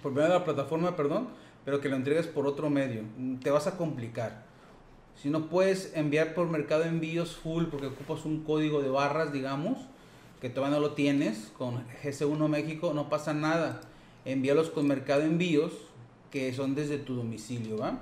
por 0.03 0.13
medio 0.13 0.29
de 0.29 0.35
la 0.35 0.45
plataforma, 0.45 0.97
perdón, 0.97 1.29
pero 1.65 1.81
que 1.81 1.89
lo 1.89 1.97
entregues 1.97 2.27
por 2.27 2.47
otro 2.47 2.71
medio. 2.71 3.03
Te 3.43 3.51
vas 3.51 3.67
a 3.67 3.77
complicar. 3.77 4.45
Si 5.15 5.31
no 5.31 5.49
puedes 5.49 5.93
enviar 5.95 6.35
por 6.35 6.49
Mercado 6.49 6.85
Envíos 6.85 7.37
full 7.37 7.67
porque 7.67 7.87
ocupas 7.87 8.25
un 8.25 8.43
código 8.45 8.83
de 8.83 8.89
barras, 8.89 9.33
digamos, 9.33 9.79
que 10.41 10.51
todavía 10.51 10.77
no 10.77 10.83
lo 10.83 10.95
tienes 10.95 11.53
con 11.57 11.87
GC1 12.03 12.49
México, 12.49 12.93
no 12.95 13.09
pasa 13.09 13.33
nada. 13.33 13.81
Envíalos 14.25 14.71
con 14.71 14.87
Mercado 14.89 15.23
Envíos, 15.23 15.73
que 16.31 16.53
son 16.55 16.75
desde 16.75 16.99
tu 16.99 17.15
domicilio, 17.15 17.79
¿va? 17.79 18.01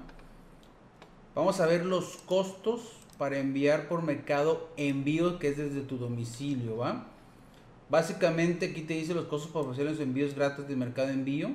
Vamos 1.34 1.60
a 1.60 1.66
ver 1.66 1.84
los 1.84 2.16
costos 2.26 2.80
para 3.18 3.38
enviar 3.38 3.88
por 3.88 4.02
Mercado 4.02 4.70
Envíos, 4.76 5.38
que 5.38 5.48
es 5.48 5.56
desde 5.58 5.82
tu 5.82 5.98
domicilio, 5.98 6.78
¿va? 6.78 7.06
Básicamente 7.90 8.66
aquí 8.66 8.82
te 8.82 8.94
dice 8.94 9.14
los 9.14 9.26
costos 9.26 9.50
para 9.50 9.66
ofrecer 9.66 9.84
los 9.84 10.00
envíos 10.00 10.34
gratis 10.34 10.68
de 10.68 10.76
Mercado 10.76 11.10
Envío 11.10 11.50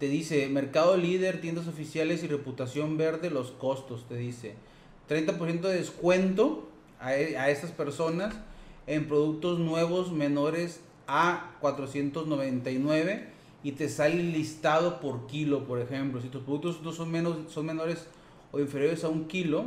te 0.00 0.08
dice 0.08 0.48
mercado 0.48 0.96
líder, 0.96 1.42
tiendas 1.42 1.68
oficiales 1.68 2.24
y 2.24 2.26
reputación 2.26 2.96
verde, 2.96 3.28
los 3.28 3.50
costos, 3.50 4.08
te 4.08 4.16
dice 4.16 4.54
30% 5.10 5.60
de 5.60 5.74
descuento 5.74 6.70
a, 6.98 7.14
e, 7.14 7.36
a 7.36 7.50
estas 7.50 7.70
personas 7.70 8.34
en 8.86 9.06
productos 9.06 9.58
nuevos 9.58 10.10
menores 10.10 10.80
a 11.06 11.54
499 11.60 13.28
y 13.62 13.72
te 13.72 13.90
sale 13.90 14.22
listado 14.22 15.00
por 15.00 15.26
kilo, 15.26 15.66
por 15.66 15.78
ejemplo. 15.78 16.22
Si 16.22 16.28
tus 16.28 16.44
productos 16.44 16.80
no 16.82 16.92
son, 16.92 17.10
menos, 17.10 17.52
son 17.52 17.66
menores 17.66 18.06
o 18.52 18.58
inferiores 18.58 19.04
a 19.04 19.10
un 19.10 19.26
kilo, 19.28 19.66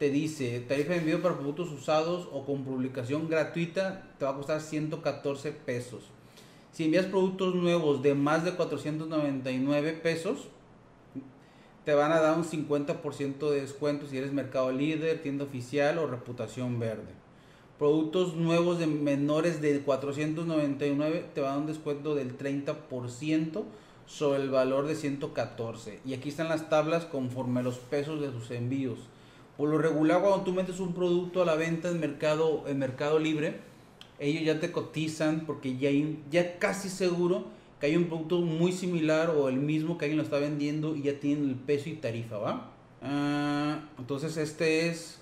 te 0.00 0.08
dice 0.08 0.60
tarifa 0.60 0.94
de 0.94 1.00
envío 1.00 1.20
para 1.20 1.36
productos 1.36 1.70
usados 1.70 2.26
o 2.32 2.46
con 2.46 2.64
publicación 2.64 3.28
gratuita 3.28 4.08
te 4.18 4.24
va 4.24 4.30
a 4.30 4.34
costar 4.34 4.62
114 4.62 5.52
pesos. 5.52 6.04
Si 6.72 6.84
envías 6.86 7.04
productos 7.04 7.54
nuevos 7.54 8.02
de 8.02 8.14
más 8.14 8.42
de 8.42 8.54
499 8.54 9.92
pesos, 9.92 10.48
te 11.84 11.92
van 11.92 12.12
a 12.12 12.20
dar 12.20 12.38
un 12.38 12.44
50% 12.44 13.50
de 13.50 13.60
descuento 13.60 14.06
si 14.06 14.16
eres 14.16 14.32
mercado 14.32 14.72
líder, 14.72 15.22
tienda 15.22 15.44
oficial 15.44 15.98
o 15.98 16.06
reputación 16.06 16.80
verde. 16.80 17.12
Productos 17.78 18.36
nuevos 18.36 18.78
de 18.78 18.86
menores 18.86 19.60
de 19.60 19.80
499 19.80 21.26
te 21.34 21.42
van 21.42 21.50
a 21.50 21.52
dar 21.52 21.60
un 21.60 21.66
descuento 21.66 22.14
del 22.14 22.38
30% 22.38 23.64
sobre 24.06 24.42
el 24.42 24.48
valor 24.48 24.86
de 24.86 24.94
114. 24.94 26.00
Y 26.06 26.14
aquí 26.14 26.30
están 26.30 26.48
las 26.48 26.70
tablas 26.70 27.04
conforme 27.04 27.62
los 27.62 27.76
pesos 27.76 28.22
de 28.22 28.32
sus 28.32 28.50
envíos. 28.50 29.00
Por 29.60 29.68
lo 29.68 29.76
regular, 29.76 30.22
cuando 30.22 30.40
tú 30.40 30.54
metes 30.54 30.80
un 30.80 30.94
producto 30.94 31.42
a 31.42 31.44
la 31.44 31.54
venta 31.54 31.90
en 31.90 32.00
mercado, 32.00 32.64
en 32.66 32.78
mercado 32.78 33.18
libre, 33.18 33.58
ellos 34.18 34.42
ya 34.42 34.58
te 34.58 34.72
cotizan 34.72 35.44
porque 35.44 35.76
ya, 35.76 35.90
hay, 35.90 36.18
ya 36.30 36.58
casi 36.58 36.88
seguro 36.88 37.44
que 37.78 37.84
hay 37.84 37.94
un 37.94 38.06
producto 38.06 38.38
muy 38.40 38.72
similar 38.72 39.28
o 39.28 39.50
el 39.50 39.56
mismo 39.56 39.98
que 39.98 40.06
alguien 40.06 40.16
lo 40.16 40.22
está 40.22 40.38
vendiendo 40.38 40.96
y 40.96 41.02
ya 41.02 41.20
tienen 41.20 41.50
el 41.50 41.56
peso 41.56 41.90
y 41.90 41.96
tarifa, 41.96 42.38
¿va? 42.38 42.70
Ah, 43.02 43.80
entonces 43.98 44.38
este 44.38 44.88
es, 44.88 45.18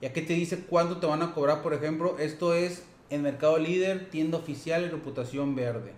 ya 0.00 0.12
que 0.12 0.22
te 0.22 0.34
dice 0.34 0.60
cuánto 0.60 0.98
te 0.98 1.06
van 1.08 1.22
a 1.22 1.34
cobrar, 1.34 1.60
por 1.60 1.74
ejemplo, 1.74 2.16
esto 2.20 2.54
es 2.54 2.84
en 3.10 3.22
Mercado 3.22 3.58
Líder, 3.58 4.10
tienda 4.10 4.38
oficial 4.38 4.84
y 4.84 4.90
reputación 4.90 5.56
verde. 5.56 5.92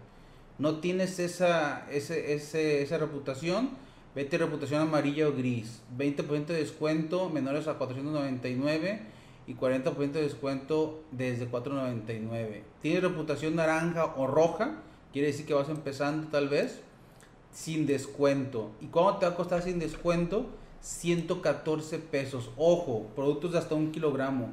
No 0.56 0.76
tienes 0.76 1.18
esa, 1.18 1.86
ese, 1.90 2.32
ese, 2.32 2.80
esa 2.80 2.96
reputación, 2.96 3.72
vete 4.14 4.38
reputación 4.38 4.82
amarilla 4.82 5.28
o 5.28 5.32
gris. 5.32 5.82
20% 5.96 6.46
de 6.46 6.54
descuento, 6.54 7.28
menores 7.30 7.66
a 7.68 7.74
499 7.74 9.00
y 9.46 9.54
40% 9.54 10.12
de 10.12 10.22
descuento 10.22 11.02
desde 11.10 11.50
4.99. 11.50 12.62
Tiene 12.80 13.00
reputación 13.00 13.56
naranja 13.56 14.14
o 14.16 14.26
roja, 14.26 14.76
quiere 15.12 15.28
decir 15.28 15.46
que 15.46 15.54
vas 15.54 15.68
empezando 15.68 16.28
tal 16.28 16.48
vez 16.48 16.80
sin 17.52 17.86
descuento. 17.86 18.70
¿Y 18.80 18.86
cuánto 18.86 19.18
te 19.20 19.26
va 19.26 19.32
a 19.32 19.36
costar 19.36 19.62
sin 19.62 19.78
descuento? 19.78 20.46
114 20.80 21.98
pesos. 21.98 22.50
Ojo, 22.56 23.06
productos 23.14 23.52
de 23.52 23.58
hasta 23.58 23.74
un 23.74 23.90
kilogramo. 23.90 24.50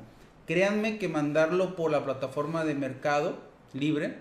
Créanme 0.47 0.97
que 0.97 1.07
mandarlo 1.07 1.75
por 1.75 1.91
la 1.91 2.03
plataforma 2.03 2.63
de 2.63 2.73
mercado 2.73 3.35
libre 3.73 4.17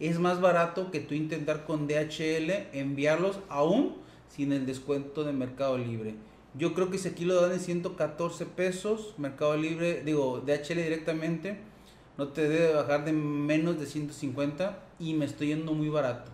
es 0.00 0.18
más 0.18 0.40
barato 0.40 0.90
que 0.90 1.00
tú 1.00 1.14
intentar 1.14 1.64
con 1.64 1.86
DHL 1.86 2.50
enviarlos 2.72 3.38
aún 3.48 4.01
sin 4.34 4.52
el 4.52 4.64
descuento 4.66 5.24
de 5.24 5.32
mercado 5.32 5.76
libre. 5.76 6.14
Yo 6.54 6.74
creo 6.74 6.90
que 6.90 6.98
si 6.98 7.08
aquí 7.08 7.24
lo 7.24 7.40
dan 7.40 7.52
en 7.52 7.60
114 7.60 8.46
pesos, 8.46 9.14
Mercado 9.16 9.56
Libre, 9.56 10.02
digo, 10.04 10.42
DHL 10.44 10.82
directamente, 10.82 11.58
no 12.18 12.28
te 12.28 12.46
debe 12.46 12.74
bajar 12.74 13.06
de 13.06 13.12
menos 13.12 13.78
de 13.80 13.86
150 13.86 14.78
y 14.98 15.14
me 15.14 15.24
estoy 15.24 15.48
yendo 15.48 15.72
muy 15.72 15.88
barato. 15.88 16.30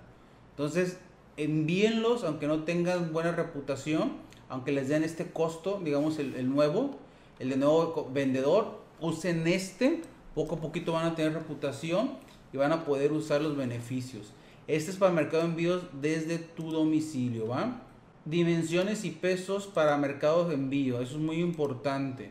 Entonces, 0.50 0.98
envíenlos, 1.36 2.24
aunque 2.24 2.48
no 2.48 2.64
tengan 2.64 3.12
buena 3.12 3.30
reputación, 3.32 4.12
aunque 4.48 4.72
les 4.72 4.88
den 4.88 5.04
este 5.04 5.30
costo, 5.30 5.80
digamos 5.84 6.18
el, 6.18 6.34
el 6.34 6.52
nuevo, 6.52 6.96
el 7.38 7.50
de 7.50 7.56
nuevo 7.56 8.10
vendedor, 8.12 8.80
usen 9.00 9.46
este, 9.46 10.02
poco 10.34 10.56
a 10.56 10.60
poquito 10.60 10.92
van 10.92 11.06
a 11.06 11.14
tener 11.14 11.32
reputación 11.32 12.10
y 12.52 12.56
van 12.56 12.72
a 12.72 12.84
poder 12.84 13.12
usar 13.12 13.40
los 13.40 13.56
beneficios. 13.56 14.32
Este 14.66 14.90
es 14.90 14.96
para 14.96 15.12
Mercado 15.12 15.44
Envíos 15.44 15.82
desde 16.00 16.38
tu 16.38 16.72
domicilio, 16.72 17.46
¿va? 17.48 17.82
Dimensiones 18.24 19.04
y 19.04 19.10
pesos 19.10 19.66
para 19.66 19.96
mercados 19.96 20.48
de 20.48 20.54
envío, 20.54 21.00
eso 21.00 21.16
es 21.16 21.22
muy 21.22 21.40
importante. 21.40 22.30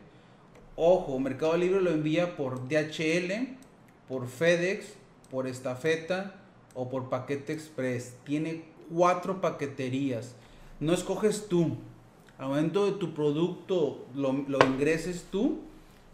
Ojo, 0.76 1.18
Mercado 1.20 1.58
Libre 1.58 1.82
lo 1.82 1.90
envía 1.90 2.38
por 2.38 2.68
DHL, 2.68 3.58
por 4.08 4.28
FedEx, 4.28 4.94
por 5.32 5.48
estafeta 5.48 6.36
o 6.76 6.90
por 6.90 7.10
paquete 7.10 7.54
express. 7.54 8.16
Tiene 8.24 8.64
cuatro 8.94 9.42
paqueterías. 9.42 10.36
No 10.80 10.94
escoges 10.94 11.48
tú. 11.48 11.78
Al 12.38 12.50
momento 12.50 12.86
de 12.86 12.92
tu 12.94 13.16
producto 13.16 14.06
lo, 14.14 14.30
ingreses 14.66 15.26
tú 15.32 15.58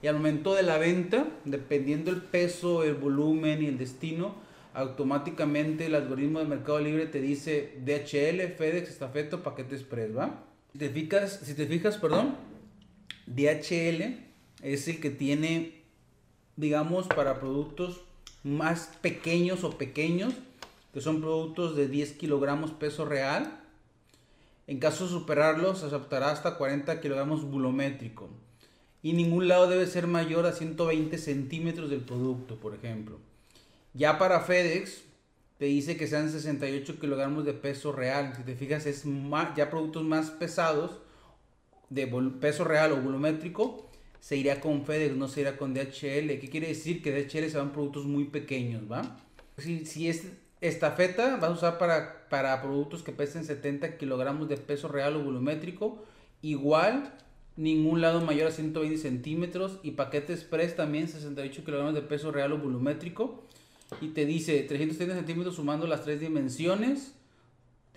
y 0.01 0.07
al 0.07 0.15
momento 0.15 0.53
de 0.53 0.63
la 0.63 0.77
venta, 0.77 1.27
dependiendo 1.43 2.11
el 2.11 2.21
peso, 2.21 2.83
el 2.83 2.95
volumen 2.95 3.61
y 3.61 3.65
el 3.65 3.77
destino, 3.77 4.35
automáticamente 4.73 5.85
el 5.85 5.95
algoritmo 5.95 6.39
de 6.39 6.45
Mercado 6.45 6.79
Libre 6.79 7.05
te 7.05 7.21
dice 7.21 7.77
DHL, 7.83 8.55
FedEx, 8.57 8.89
Estafeto, 8.89 9.43
Paquete 9.43 9.75
Express, 9.75 10.15
¿va? 10.15 10.43
Si 10.71 10.79
te 10.79 10.89
fijas, 10.89 11.39
si 11.43 11.53
te 11.53 11.67
fijas, 11.67 11.97
perdón, 11.97 12.35
DHL 13.27 14.17
es 14.63 14.87
el 14.87 14.99
que 14.99 15.11
tiene, 15.11 15.83
digamos, 16.55 17.07
para 17.07 17.39
productos 17.39 18.01
más 18.43 18.89
pequeños 19.01 19.63
o 19.63 19.77
pequeños, 19.77 20.33
que 20.93 21.01
son 21.01 21.21
productos 21.21 21.75
de 21.75 21.87
10 21.87 22.13
kilogramos 22.13 22.71
peso 22.71 23.05
real. 23.05 23.59
En 24.65 24.79
caso 24.79 25.05
de 25.05 25.11
superarlos, 25.11 25.83
aceptará 25.83 26.31
hasta 26.31 26.57
40 26.57 27.01
kilogramos 27.01 27.43
bulométrico. 27.43 28.29
Y 29.01 29.13
ningún 29.13 29.47
lado 29.49 29.67
debe 29.67 29.85
ser 29.85 30.07
mayor 30.07 30.45
a 30.45 30.53
120 30.53 31.17
centímetros 31.17 31.89
del 31.89 32.01
producto, 32.01 32.55
por 32.55 32.73
ejemplo. 32.73 33.19
Ya 33.93 34.17
para 34.17 34.39
FedEx 34.41 35.03
te 35.57 35.65
dice 35.65 35.97
que 35.97 36.07
sean 36.07 36.31
68 36.31 36.99
kilogramos 36.99 37.45
de 37.45 37.53
peso 37.53 37.91
real. 37.91 38.33
Si 38.35 38.43
te 38.43 38.55
fijas, 38.55 38.85
es 38.85 39.05
más, 39.05 39.55
ya 39.55 39.69
productos 39.69 40.03
más 40.03 40.31
pesados 40.31 40.99
de 41.89 42.07
peso 42.41 42.63
real 42.63 42.91
o 42.91 42.97
volumétrico 42.97 43.89
se 44.19 44.37
iría 44.37 44.61
con 44.61 44.85
FedEx, 44.85 45.15
no 45.15 45.27
se 45.27 45.41
iría 45.41 45.57
con 45.57 45.73
DHL. 45.73 46.39
¿Qué 46.39 46.47
quiere 46.49 46.69
decir? 46.69 47.03
Que 47.03 47.11
DHL 47.11 47.49
se 47.49 47.57
van 47.57 47.73
productos 47.73 48.05
muy 48.05 48.23
pequeños, 48.23 48.89
¿va? 48.89 49.17
Si, 49.57 49.85
si 49.85 50.07
es 50.07 50.23
estafeta, 50.61 51.35
vas 51.35 51.49
a 51.49 51.53
usar 51.53 51.77
para, 51.77 52.29
para 52.29 52.61
productos 52.61 53.03
que 53.03 53.11
pesen 53.11 53.43
70 53.43 53.97
kilogramos 53.97 54.47
de 54.47 54.55
peso 54.55 54.87
real 54.87 55.17
o 55.17 55.23
volumétrico. 55.23 56.05
Igual, 56.41 57.13
ningún 57.57 57.99
lado 57.99 58.21
mayor 58.21 58.47
a 58.47 58.51
120 58.51 58.97
centímetros. 58.97 59.79
Y 59.83 59.91
paquete 59.91 60.31
express 60.31 60.77
también 60.77 61.09
68 61.09 61.65
kilogramos 61.65 61.93
de 61.93 62.01
peso 62.01 62.31
real 62.31 62.53
o 62.53 62.57
volumétrico 62.57 63.43
y 64.01 64.09
te 64.09 64.25
dice 64.25 64.61
330 64.63 65.15
centímetros 65.15 65.55
sumando 65.55 65.87
las 65.87 66.03
tres 66.03 66.19
dimensiones 66.19 67.13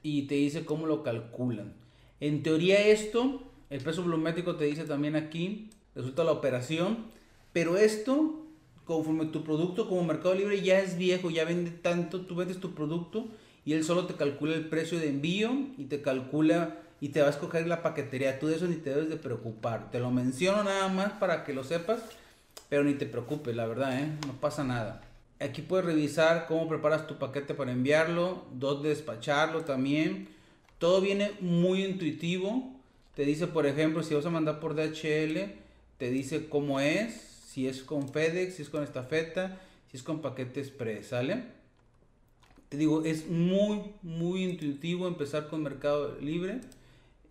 y 0.03 0.23
te 0.23 0.37
dice 0.37 0.65
cómo 0.65 0.87
lo 0.87 1.03
calculan. 1.03 1.75
En 2.21 2.43
teoría 2.43 2.87
esto, 2.87 3.43
el 3.71 3.81
peso 3.81 4.03
volumétrico 4.03 4.57
te 4.57 4.65
dice 4.65 4.85
también 4.85 5.17
aquí, 5.17 5.71
resulta 5.95 6.25
la 6.25 6.33
operación, 6.33 7.07
pero 7.53 7.77
esto, 7.77 8.47
conforme 8.85 9.27
tu 9.27 9.43
producto 9.43 9.89
como 9.89 10.05
Mercado 10.05 10.35
Libre 10.35 10.63
ya 10.63 10.79
es 10.79 10.97
viejo, 10.97 11.31
ya 11.31 11.45
vende 11.45 11.71
tanto, 11.71 12.23
tú 12.23 12.37
vendes 12.37 12.59
tu 12.59 12.75
producto 12.75 13.27
y 13.65 13.73
él 13.73 13.85
solo 13.85 14.07
te 14.07 14.15
calcula 14.15 14.55
el 14.55 14.69
precio 14.69 14.99
de 14.99 15.09
envío 15.09 15.51
y 15.77 15.85
te 15.85 16.01
calcula 16.01 16.79
y 17.01 17.09
te 17.09 17.21
va 17.21 17.27
a 17.27 17.31
escoger 17.31 17.67
la 17.67 17.83
paquetería. 17.83 18.39
Tú 18.39 18.47
de 18.47 18.57
eso 18.57 18.67
ni 18.67 18.77
te 18.77 18.91
debes 18.91 19.09
de 19.09 19.17
preocupar. 19.17 19.91
Te 19.91 19.99
lo 19.99 20.11
menciono 20.11 20.63
nada 20.65 20.89
más 20.89 21.13
para 21.15 21.45
que 21.45 21.53
lo 21.53 21.65
sepas, 21.65 22.01
pero 22.69 22.85
ni 22.85 22.95
te 22.95 23.07
preocupes, 23.07 23.55
la 23.55 23.67
verdad, 23.67 24.01
¿eh? 24.01 24.13
no 24.27 24.35
pasa 24.35 24.65
nada. 24.65 25.03
Aquí 25.39 25.61
puedes 25.61 25.85
revisar 25.85 26.47
cómo 26.47 26.67
preparas 26.67 27.07
tu 27.07 27.19
paquete 27.19 27.53
para 27.53 27.73
enviarlo, 27.73 28.47
dónde 28.53 28.89
despacharlo 28.89 29.65
también. 29.65 30.29
Todo 30.79 31.03
viene 31.03 31.33
muy 31.41 31.85
intuitivo. 31.85 32.75
Te 33.15 33.25
dice, 33.25 33.47
por 33.47 33.67
ejemplo, 33.67 34.03
si 34.03 34.15
vas 34.15 34.25
a 34.25 34.31
mandar 34.31 34.61
por 34.61 34.75
DHL, 34.75 35.53
te 35.99 36.11
dice 36.11 36.49
cómo 36.49 36.81
es, 36.81 37.15
si 37.49 37.69
es 37.69 37.83
con 37.83 38.09
FedEx, 38.09 38.57
si 38.57 38.63
es 38.63 38.71
con 38.71 38.83
estafeta, 38.83 39.61
si 39.91 39.99
es 39.99 40.03
con 40.03 40.23
paquete 40.23 40.61
express, 40.61 41.09
¿sale? 41.09 41.45
Te 42.71 42.79
digo, 42.79 43.05
es 43.05 43.29
muy, 43.29 43.83
muy 44.03 44.43
intuitivo 44.43 45.07
empezar 45.07 45.49
con 45.49 45.63
Mercado 45.63 46.19
Libre. 46.21 46.61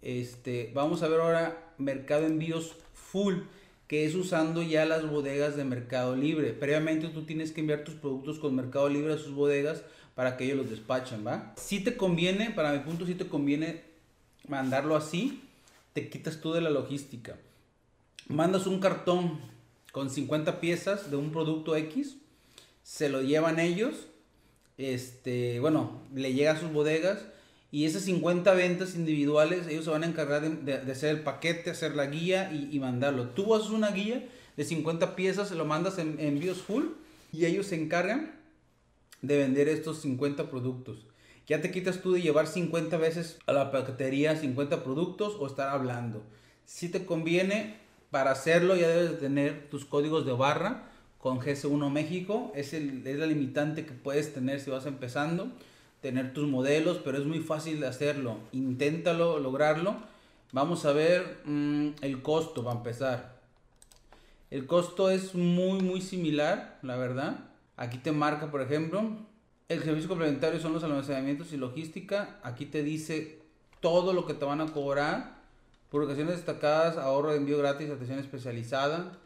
Este, 0.02 0.72
vamos 0.76 1.02
a 1.02 1.08
ver 1.08 1.20
ahora 1.20 1.74
Mercado 1.80 2.28
Envíos 2.28 2.76
Full 2.94 3.36
que 3.88 4.06
es 4.06 4.16
usando 4.16 4.64
ya 4.64 4.86
las 4.86 5.08
bodegas 5.08 5.56
de 5.56 5.64
Mercado 5.64 6.16
Libre. 6.16 6.54
Previamente 6.54 7.08
tú 7.10 7.24
tienes 7.24 7.52
que 7.52 7.62
enviar 7.62 7.84
tus 7.84 7.96
productos 7.96 8.40
con 8.40 8.56
Mercado 8.56 8.90
Libre 8.90 9.14
a 9.14 9.18
sus 9.18 9.34
bodegas 9.34 9.84
para 10.16 10.38
que 10.38 10.46
ellos 10.46 10.58
los 10.58 10.70
despachen, 10.70 11.26
¿va? 11.26 11.54
Si 11.58 11.82
te 11.84 11.98
conviene, 11.98 12.52
para 12.52 12.72
mi 12.72 12.80
punto, 12.80 13.06
si 13.06 13.16
te 13.16 13.28
conviene 13.28 13.84
mandarlo 14.48 14.96
así, 14.96 15.44
te 15.94 16.10
quitas 16.10 16.42
tú 16.42 16.54
de 16.54 16.62
la 16.62 16.70
logística. 16.70 17.38
Mandas 18.28 18.66
un 18.66 18.80
cartón 18.80 19.40
con 19.92 20.10
50 20.10 20.60
piezas 20.60 21.12
de 21.12 21.18
un 21.18 21.32
producto 21.32 21.76
X, 21.76 22.18
se 22.84 23.10
lo 23.10 23.22
llevan 23.22 23.60
ellos, 23.60 24.08
este, 24.78 25.60
bueno, 25.60 26.02
le 26.14 26.34
llega 26.34 26.54
a 26.54 26.60
sus 26.60 26.72
bodegas 26.72 27.26
y 27.72 27.86
esas 27.86 28.04
50 28.04 28.54
ventas 28.54 28.96
individuales, 28.96 29.68
ellos 29.68 29.86
se 29.86 29.92
van 29.92 30.04
a 30.04 30.08
encargar 30.08 30.42
de, 30.42 30.92
hacer 30.92 31.10
el 31.10 31.24
paquete, 31.24 31.72
hacer 31.72 31.96
la 31.96 32.06
guía 32.06 32.52
y, 32.54 32.80
mandarlo. 32.80 33.30
Tú 33.30 33.54
haces 33.56 33.70
una 33.70 33.92
guía 33.92 34.28
de 34.56 34.64
50 34.64 35.16
piezas, 35.16 35.52
lo 35.52 35.66
mandas 35.66 35.98
en 35.98 36.20
envíos 36.20 36.62
full 36.62 36.86
y 37.34 37.46
ellos 37.46 37.68
se 37.68 37.76
encargan 37.76 38.40
de 39.22 39.38
vender 39.38 39.68
estos 39.68 40.02
50 40.02 40.50
productos. 40.50 41.06
Ya 41.48 41.62
te 41.62 41.72
quitas 41.72 42.02
tú 42.02 42.14
de 42.14 42.22
llevar 42.22 42.48
50 42.48 42.98
veces 42.98 43.40
a 43.46 43.54
la 43.54 43.72
paquetería 43.72 44.36
50 44.36 44.84
productos 44.84 45.36
o 45.40 45.46
estar 45.46 45.70
hablando. 45.70 46.24
Si 46.66 46.90
te 46.90 47.06
conviene, 47.06 47.78
para 48.10 48.32
hacerlo 48.32 48.76
ya 48.76 48.88
debes 48.88 49.20
tener 49.20 49.70
tus 49.70 49.86
códigos 49.86 50.26
de 50.26 50.32
barra 50.32 50.90
con 51.20 51.40
GS1 51.40 51.92
México. 51.92 52.52
Es, 52.56 52.74
el, 52.74 53.06
es 53.06 53.18
la 53.18 53.28
limitante 53.28 53.86
que 53.86 53.92
puedes 53.92 54.34
tener 54.34 54.60
si 54.60 54.72
vas 54.72 54.86
empezando 54.86 55.52
tener 56.06 56.36
tus 56.36 56.48
modelos, 56.48 57.00
pero 57.04 57.18
es 57.18 57.26
muy 57.26 57.40
fácil 57.40 57.80
de 57.80 57.88
hacerlo. 57.88 58.38
Inténtalo, 58.52 59.40
lograrlo. 59.40 59.96
Vamos 60.52 60.86
a 60.86 60.92
ver 60.94 61.40
mm, 61.46 61.94
el 62.02 62.22
costo, 62.22 62.64
va 62.64 62.74
a 62.74 62.76
empezar. 62.76 63.40
El 64.52 64.68
costo 64.68 65.10
es 65.10 65.34
muy, 65.34 65.80
muy 65.80 66.02
similar, 66.02 66.78
la 66.84 66.96
verdad. 66.96 67.40
Aquí 67.76 67.98
te 67.98 68.12
marca, 68.12 68.52
por 68.52 68.62
ejemplo, 68.62 69.18
el 69.68 69.82
servicio 69.82 70.08
complementario 70.08 70.60
son 70.60 70.74
los 70.74 70.84
almacenamientos 70.84 71.52
y 71.54 71.58
logística. 71.58 72.38
Aquí 72.44 72.68
te 72.68 72.84
dice 72.84 73.40
todo 73.80 74.14
lo 74.14 74.28
que 74.28 74.36
te 74.36 74.46
van 74.46 74.62
a 74.62 74.68
cobrar. 74.68 75.40
Publicaciones 75.90 76.36
destacadas, 76.36 76.98
ahorro 76.98 77.32
de 77.32 77.38
envío 77.38 77.58
gratis, 77.58 77.90
atención 77.90 78.20
especializada. 78.20 79.18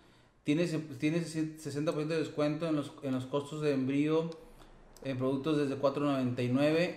Tienes, 0.46 0.74
tienes 0.98 1.36
60% 1.36 2.08
de 2.08 2.20
descuento 2.20 2.68
en 2.70 2.78
los, 2.78 2.94
en 3.04 3.12
los 3.12 3.26
costos 3.26 3.62
de 3.62 3.74
envío 3.74 4.30
productos 5.02 5.58
desde 5.58 5.82
4.99. 5.82 6.96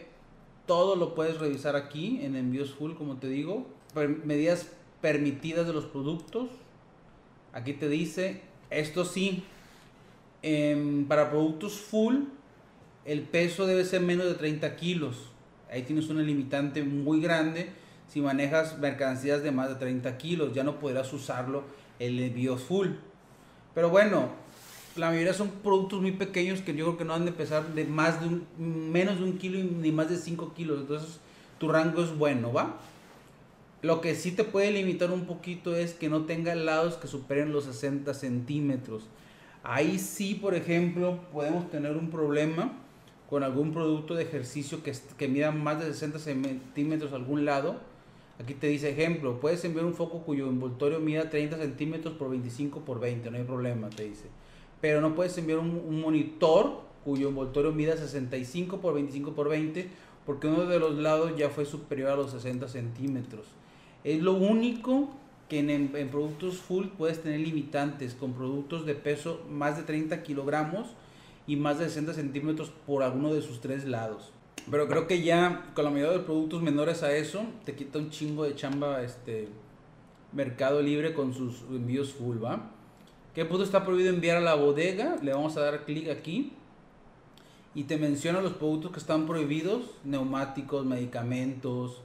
Todo 0.66 0.97
lo 0.97 1.14
puedes 1.14 1.38
revisar 1.38 1.76
aquí 1.76 2.21
en 2.23 2.37
envíos 2.37 2.73
full, 2.73 2.94
como 2.94 3.16
te 3.16 3.28
digo. 3.28 3.66
Medidas 4.25 4.68
permitidas 5.00 5.66
de 5.66 5.73
los 5.73 5.85
productos. 5.85 6.49
Aquí 7.52 7.75
te 7.75 7.88
dice, 7.88 8.40
esto 8.71 9.05
sí, 9.05 9.44
em, 10.42 11.07
para 11.07 11.31
productos 11.31 11.74
full, 11.74 12.24
el 13.05 13.22
peso 13.22 13.66
debe 13.66 13.85
ser 13.85 14.00
menos 14.00 14.26
de 14.26 14.35
30 14.35 14.76
kilos. 14.76 15.31
Ahí 15.70 15.83
tienes 15.83 16.09
una 16.09 16.22
limitante 16.22 16.83
muy 16.83 17.20
grande. 17.20 17.70
Si 18.09 18.20
manejas 18.20 18.79
mercancías 18.79 19.42
de 19.42 19.53
más 19.53 19.68
de 19.68 19.74
30 19.76 20.16
kilos, 20.18 20.53
ya 20.55 20.64
no 20.64 20.79
podrás 20.79 21.12
usarlo 21.12 21.64
el 21.98 22.18
envío 22.20 22.57
full. 22.57 22.88
Pero 23.74 23.90
bueno, 23.90 24.31
la 24.96 25.09
mayoría 25.09 25.33
son 25.33 25.48
productos 25.48 26.00
muy 26.00 26.12
pequeños 26.12 26.61
que 26.61 26.74
yo 26.74 26.85
creo 26.85 26.98
que 26.98 27.05
no 27.05 27.14
han 27.14 27.24
de 27.24 27.33
pesar 27.33 27.74
de 27.74 27.85
más 27.85 28.20
de 28.20 28.26
un, 28.26 28.46
menos 28.92 29.18
de 29.18 29.24
un 29.24 29.38
kilo 29.38 29.59
ni 29.59 29.90
más 29.90 30.11
de 30.11 30.16
5 30.16 30.52
kilos. 30.55 30.81
Entonces 30.81 31.18
tu 31.59 31.68
rango 31.68 32.02
es 32.02 32.16
bueno, 32.16 32.52
¿va? 32.52 32.76
Lo 33.81 34.00
que 34.00 34.14
sí 34.14 34.33
te 34.33 34.44
puede 34.44 34.70
limitar 34.70 35.11
un 35.11 35.24
poquito 35.24 35.74
es 35.74 35.94
que 35.94 36.09
no 36.09 36.24
tenga 36.24 36.55
lados 36.55 36.94
que 36.94 37.09
superen 37.09 37.52
los 37.52 37.64
60 37.64 38.14
centímetros. 38.14 39.05
Ahí 39.64 39.98
sí, 39.98 40.35
por 40.35 40.55
ejemplo, 40.55 41.18
podemos 41.33 41.70
tener 41.70 41.96
un 41.96 42.11
problema 42.11 42.72
con 43.31 43.42
algún 43.42 43.72
producto 43.72 44.14
de 44.14 44.24
ejercicio 44.24 44.81
que, 44.83 45.28
mida 45.28 45.52
más 45.52 45.81
de 45.81 45.87
60 45.87 46.18
centímetros 46.18 47.12
algún 47.12 47.44
lado. 47.44 47.76
Aquí 48.38 48.55
te 48.55 48.66
dice 48.66 48.90
ejemplo, 48.90 49.40
puedes 49.40 49.64
enviar 49.64 49.85
un 49.87 49.94
foco 49.94 50.22
cuyo 50.22 50.48
envoltorio 50.48 51.00
mida 51.00 51.31
30 51.31 51.57
centímetros 51.59 52.14
por 52.14 52.31
25 52.31 52.81
por 52.81 53.00
20, 53.00 53.31
no 53.31 53.37
hay 53.38 53.44
problema, 53.44 53.88
te 53.88 54.05
dice 54.05 54.26
pero 54.83 55.01
no 55.01 55.14
puedes 55.14 55.38
enviar 55.38 55.61
un, 55.61 56.01
monitor 56.01 56.83
cuyo 57.05 57.29
envoltorio 57.29 57.73
mida 57.73 57.97
65 57.97 58.81
por 58.81 58.95
25 58.95 59.33
por 59.33 59.49
20 59.49 59.88
porque 60.27 60.49
uno 60.49 60.66
de 60.66 60.79
los 60.79 60.97
lados 60.97 61.33
ya 61.37 61.49
fue 61.51 61.64
superior 61.64 62.11
a 62.11 62.16
los 62.16 62.33
60 62.33 62.68
centímetros. 62.68 63.47
Es 64.05 64.21
lo 64.21 64.35
único 64.35 65.09
que 65.49 65.61
en, 65.61 65.88
productos 66.11 66.59
full 66.59 66.87
puedes 66.99 67.23
tener 67.23 67.40
limitantes 67.40 68.14
con 68.14 68.33
productos 68.33 68.85
de 68.85 68.95
peso 68.95 69.42
más 69.49 69.77
de 69.77 69.85
30 69.85 70.23
kilogramos 70.25 70.88
y 71.47 71.57
más 71.57 71.79
de 71.79 71.85
60 71.87 72.14
centímetros 72.14 72.73
por 72.85 73.05
alguno 73.05 73.33
de 73.33 73.42
sus 73.42 73.61
tres 73.61 73.85
lados. 73.85 74.33
Pero 74.68 74.88
creo 74.88 75.07
que 75.07 75.23
ya 75.23 75.71
con 75.75 75.85
la 75.85 75.90
mayoría 75.90 76.18
de 76.18 76.25
productos 76.25 76.61
menores 76.61 77.05
a 77.05 77.14
eso 77.14 77.45
te 77.64 77.75
quita 77.77 77.99
un 78.01 78.11
chingo 78.11 78.45
de 78.45 78.57
chamba 78.57 79.03
este 79.03 79.49
Mercado 80.33 80.83
Libre 80.83 81.14
con 81.14 81.35
sus 81.35 81.62
envíos 81.71 82.12
full, 82.12 82.42
¿va? 82.42 82.73
¿Qué 83.35 83.47
punto 83.47 83.64
está 83.64 83.83
prohibido 83.83 84.11
enviar 84.11 84.37
a 84.37 84.40
la 84.40 84.55
bodega? 84.55 85.16
Le 85.23 85.33
vamos 85.33 85.57
a 85.57 85.62
dar 85.62 85.87
clic 85.87 86.11
aquí. 86.11 86.53
Y 87.75 87.85
te 87.85 87.97
menciona 87.97 88.42
los 88.42 88.53
productos 88.53 88.92
que 88.92 88.99
están 88.99 89.27
prohibidos. 89.27 89.85
Neumáticos, 90.05 90.85
medicamentos, 90.85 92.03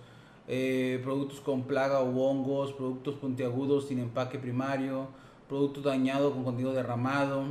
eh, 0.48 1.02
productos 1.04 1.42
con 1.42 1.64
plaga 1.64 2.00
o 2.00 2.18
hongos, 2.22 2.72
productos 2.72 3.16
puntiagudos 3.16 3.90
sin 3.90 4.00
empaque 4.00 4.40
primario, 4.40 5.10
productos 5.50 5.84
dañados 5.84 6.34
con 6.34 6.46
contenido 6.46 6.72
derramado. 6.72 7.44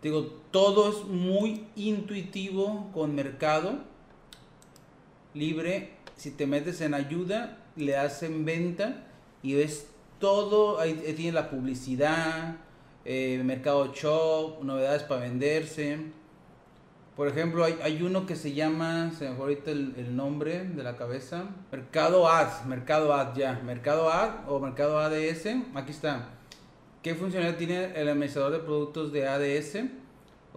Digo, 0.00 0.26
todo 0.52 0.88
es 0.90 1.04
muy 1.04 1.66
intuitivo 1.74 2.88
con 2.94 3.16
mercado 3.16 3.78
libre. 5.32 5.90
Si 6.14 6.30
te 6.30 6.46
metes 6.46 6.80
en 6.82 6.94
ayuda, 6.94 7.58
le 7.74 7.96
hacen 7.96 8.44
venta 8.44 9.08
y 9.42 9.54
ves 9.54 9.88
todo, 10.20 10.78
ahí 10.78 10.94
tiene 11.16 11.32
la 11.32 11.50
publicidad, 11.50 12.58
eh, 13.04 13.40
Mercado 13.44 13.92
Shop, 13.92 14.62
novedades 14.62 15.02
para 15.02 15.22
venderse. 15.22 15.98
Por 17.16 17.28
ejemplo, 17.28 17.64
hay, 17.64 18.02
uno 18.02 18.26
que 18.26 18.34
se 18.34 18.54
llama, 18.54 19.12
se 19.16 19.30
me 19.30 19.36
ahorita 19.36 19.70
el, 19.70 19.94
el, 19.96 20.16
nombre 20.16 20.64
de 20.64 20.82
la 20.82 20.96
cabeza, 20.96 21.44
Mercado 21.70 22.28
Ads, 22.28 22.66
Mercado 22.66 23.14
Ads 23.14 23.38
ya, 23.38 23.60
Mercado 23.64 24.10
Ad 24.10 24.48
o 24.48 24.58
Mercado 24.58 24.98
ADS, 24.98 25.46
aquí 25.74 25.92
está. 25.92 26.30
¿Qué 27.02 27.14
funcionalidad 27.14 27.56
tiene 27.56 27.84
el 27.94 28.08
administrador 28.08 28.50
de 28.50 28.58
productos 28.58 29.12
de 29.12 29.28
ADS? 29.28 29.84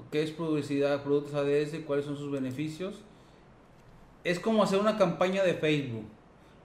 ¿Qué 0.10 0.24
es 0.24 0.32
publicidad, 0.32 1.04
productos 1.04 1.36
ADS? 1.36 1.84
¿Cuáles 1.86 2.06
son 2.06 2.18
sus 2.18 2.32
beneficios? 2.32 3.02
Es 4.24 4.40
como 4.40 4.64
hacer 4.64 4.80
una 4.80 4.98
campaña 4.98 5.44
de 5.44 5.54
Facebook. 5.54 6.06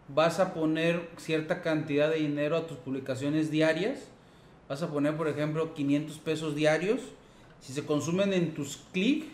Vas 0.08 0.40
a 0.40 0.54
poner 0.54 1.10
cierta 1.18 1.60
cantidad 1.60 2.08
de 2.08 2.16
dinero 2.16 2.56
a 2.56 2.66
tus 2.66 2.78
publicaciones 2.78 3.50
diarias 3.50 4.11
vas 4.72 4.82
a 4.82 4.88
poner, 4.88 5.18
por 5.18 5.28
ejemplo, 5.28 5.74
500 5.74 6.16
pesos 6.20 6.54
diarios. 6.54 7.02
Si 7.60 7.74
se 7.74 7.84
consumen 7.84 8.32
en 8.32 8.54
tus 8.54 8.78
clics, 8.90 9.26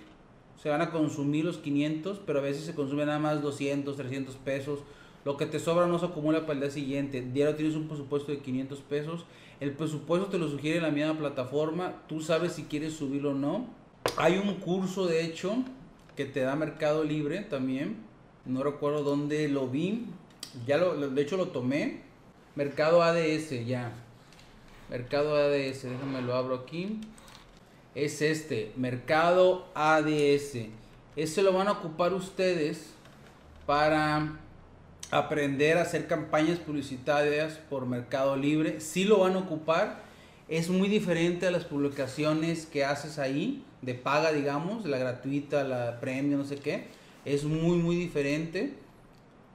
se 0.61 0.69
van 0.69 0.83
a 0.83 0.91
consumir 0.91 1.45
los 1.45 1.59
500, 1.59 2.21
pero 2.27 2.41
a 2.41 2.43
veces 2.43 2.65
se 2.65 2.75
consumen 2.75 3.07
nada 3.07 3.21
más 3.21 3.41
200, 3.41 3.97
300 3.97 4.35
pesos. 4.35 4.81
Lo 5.25 5.37
que 5.37 5.47
te 5.47 5.61
sobra 5.61 5.87
no 5.87 5.97
se 6.01 6.07
acumula 6.07 6.41
para 6.41 6.55
el 6.55 6.61
día 6.63 6.71
siguiente. 6.73 7.21
Diario 7.21 7.55
tienes 7.55 7.77
un 7.77 7.87
presupuesto 7.87 8.33
de 8.33 8.41
500 8.41 8.81
pesos. 8.81 9.27
El 9.61 9.71
presupuesto 9.71 10.27
te 10.27 10.39
lo 10.39 10.49
sugiere 10.49 10.81
la 10.81 10.91
misma 10.91 11.17
plataforma. 11.17 12.03
Tú 12.09 12.21
sabes 12.21 12.55
si 12.55 12.65
quieres 12.65 12.95
subirlo 12.95 13.31
o 13.31 13.35
no. 13.35 13.69
Hay 14.17 14.39
un 14.39 14.55
curso, 14.55 15.07
de 15.07 15.25
hecho, 15.25 15.55
que 16.17 16.25
te 16.25 16.41
da 16.41 16.57
Mercado 16.57 17.05
Libre 17.05 17.43
también. 17.43 17.99
No 18.45 18.65
recuerdo 18.65 19.05
dónde 19.05 19.49
lo 19.49 19.69
vi. 19.69 20.07
Ya 20.67 20.79
lo, 20.79 21.11
de 21.11 21.23
hecho 21.23 21.37
lo 21.37 21.51
tomé. 21.51 22.01
Mercado 22.57 23.05
ADS, 23.05 23.65
ya. 23.65 23.93
Mercado 24.91 25.37
ADS, 25.37 25.83
déjame 25.83 26.23
lo 26.23 26.35
abro 26.35 26.55
aquí. 26.55 27.01
Es 27.95 28.23
este, 28.23 28.73
Mercado 28.77 29.67
ADS. 29.75 30.69
Ese 31.17 31.43
lo 31.43 31.53
van 31.53 31.69
a 31.69 31.73
ocupar 31.73 32.15
ustedes 32.15 32.95
para 33.67 34.39
aprender 35.11 35.77
a 35.77 35.83
hacer 35.83 36.07
campañas 36.07 36.59
publicitarias 36.59 37.59
por 37.69 37.87
Mercado 37.87 38.37
Libre. 38.37 38.81
Sí 38.81 39.05
lo 39.05 39.19
van 39.19 39.35
a 39.35 39.41
ocupar. 39.41 40.03
Es 40.49 40.71
muy 40.71 40.89
diferente 40.89 41.47
a 41.47 41.51
las 41.51 41.65
publicaciones 41.65 42.65
que 42.65 42.85
haces 42.85 43.19
ahí, 43.19 43.65
de 43.83 43.95
paga, 43.95 44.33
digamos, 44.33 44.87
la 44.87 44.97
gratuita, 44.97 45.65
la 45.65 46.01
premium, 46.01 46.41
no 46.41 46.47
sé 46.47 46.57
qué. 46.57 46.87
Es 47.27 47.45
muy, 47.45 47.77
muy 47.77 47.97
diferente. 47.97 48.73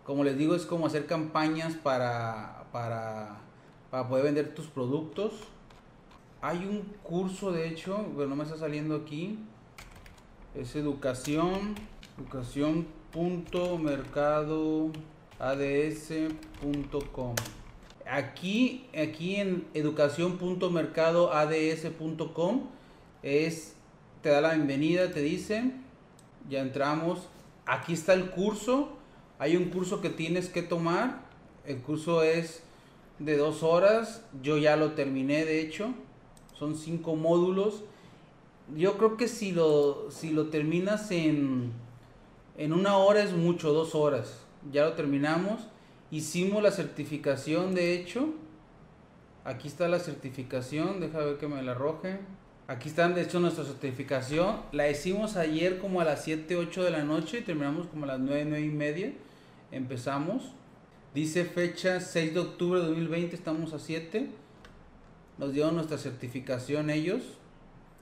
Como 0.04 0.24
les 0.24 0.38
digo, 0.38 0.54
es 0.54 0.65
como 0.65 0.86
hacer 0.86 1.08
campañas 1.08 1.74
para, 1.74 2.65
para, 2.72 3.39
para 3.93 4.10
poder 4.10 4.25
vender 4.25 4.53
tus 4.56 4.65
productos. 4.65 5.34
Hay 6.41 6.65
un 6.65 6.82
curso, 7.03 7.51
de 7.51 7.67
hecho, 7.67 8.08
pero 8.17 8.27
no 8.27 8.36
me 8.36 8.43
está 8.43 8.58
saliendo 8.58 8.95
aquí. 8.95 9.38
Es 10.56 10.75
educación, 10.75 11.75
educación.mercado 12.17 14.89
ads.com. 15.38 17.36
Aquí, 18.10 18.89
aquí 18.99 19.36
en 19.36 19.67
educación.mercadoads.com 19.75 22.62
es, 23.21 23.75
te 24.23 24.29
da 24.29 24.41
la 24.41 24.56
bienvenida, 24.56 25.12
te 25.12 25.21
dice, 25.21 25.71
ya 26.49 26.62
entramos, 26.62 27.29
aquí 27.67 27.93
está 27.93 28.13
el 28.13 28.32
curso, 28.32 28.89
hay 29.38 29.56
un 29.56 29.65
curso 29.65 30.01
que 30.01 30.10
tienes 30.10 30.49
que 30.49 30.63
tomar, 30.63 31.25
el 31.67 31.84
curso 31.84 32.23
es 32.23 32.63
de 33.24 33.38
dos 33.38 33.64
horas, 33.64 34.26
yo 34.42 34.58
ya 34.58 34.76
lo 34.76 34.92
terminé 34.92 35.46
de 35.46 35.62
hecho, 35.62 35.94
son 36.54 36.76
cinco 36.76 37.16
módulos, 37.16 37.84
yo 38.76 38.98
creo 38.98 39.18
que 39.18 39.28
si 39.28 39.52
lo, 39.52 40.10
si 40.12 40.32
lo 40.32 40.48
terminas 40.48 41.12
en, 41.12 41.72
en 42.58 42.74
una 42.74 42.98
hora 42.98 43.22
es 43.22 43.34
mucho, 43.34 43.74
dos 43.74 43.96
horas 43.96 44.44
ya 44.72 44.86
lo 44.86 44.94
terminamos. 44.94 45.68
Hicimos 46.12 46.62
la 46.62 46.72
certificación, 46.72 47.74
de 47.74 47.96
hecho. 47.96 48.30
Aquí 49.46 49.68
está 49.68 49.88
la 49.88 50.00
certificación, 50.00 51.02
deja 51.02 51.20
ver 51.20 51.38
que 51.38 51.48
me 51.48 51.62
la 51.62 51.72
arroje. 51.72 52.20
Aquí 52.68 52.88
está, 52.88 53.10
de 53.10 53.22
hecho, 53.22 53.40
nuestra 53.40 53.66
certificación. 53.66 54.58
La 54.72 54.90
hicimos 54.90 55.36
ayer 55.36 55.80
como 55.80 56.00
a 56.00 56.06
las 56.06 56.24
7, 56.24 56.56
8 56.56 56.84
de 56.84 56.92
la 56.92 57.04
noche 57.04 57.40
y 57.40 57.42
terminamos 57.42 57.88
como 57.88 58.06
a 58.06 58.08
las 58.08 58.20
9, 58.20 58.46
9 58.48 58.66
y 58.66 58.70
media. 58.70 59.14
Empezamos. 59.72 60.54
Dice 61.13 61.45
fecha 61.45 61.99
6 61.99 62.34
de 62.34 62.39
octubre 62.39 62.80
de 62.80 62.88
2020, 62.88 63.36
estamos 63.36 63.71
a 63.73 63.78
7. 63.78 64.32
Nos 65.38 65.54
dieron 65.54 65.76
nuestra 65.76 65.99
certificación 65.99 66.89
ellos, 66.89 67.21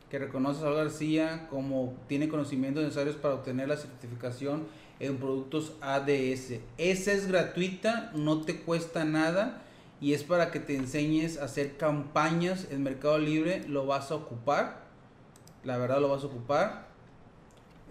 que 0.10 0.18
reconoce 0.18 0.66
a 0.66 0.70
García 0.70 1.48
como 1.50 1.94
tiene 2.08 2.30
conocimientos 2.30 2.84
necesarios 2.84 3.18
para 3.18 3.34
obtener 3.34 3.68
la 3.68 3.76
certificación 3.76 4.66
en 5.02 5.18
productos 5.18 5.74
ADS. 5.82 6.62
Esa 6.78 7.12
es 7.12 7.28
gratuita, 7.28 8.14
no 8.16 8.44
te 8.44 8.62
cuesta 8.62 9.04
nada 9.04 9.62
y 10.00 10.14
es 10.14 10.24
para 10.24 10.50
que 10.50 10.62
te 10.62 10.78
enseñes 10.78 11.38
a 11.38 11.46
hacer 11.46 11.76
campañas 11.76 12.70
en 12.72 12.82
Mercado 12.82 13.20
Libre. 13.20 13.66
Lo 13.68 13.86
vas 13.86 14.12
a 14.12 14.16
ocupar, 14.16 14.86
la 15.66 15.78
verdad 15.78 16.00
lo 16.00 16.08
vas 16.08 16.24
a 16.24 16.28
ocupar. 16.28 16.88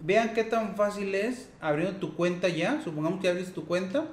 Vean 0.01 0.33
qué 0.33 0.43
tan 0.43 0.75
fácil 0.75 1.13
es 1.13 1.51
abriendo 1.59 1.99
tu 1.99 2.15
cuenta 2.15 2.49
ya. 2.49 2.81
Supongamos 2.81 3.21
que 3.21 3.29
abriste 3.29 3.51
tu 3.51 3.67
cuenta 3.67 4.07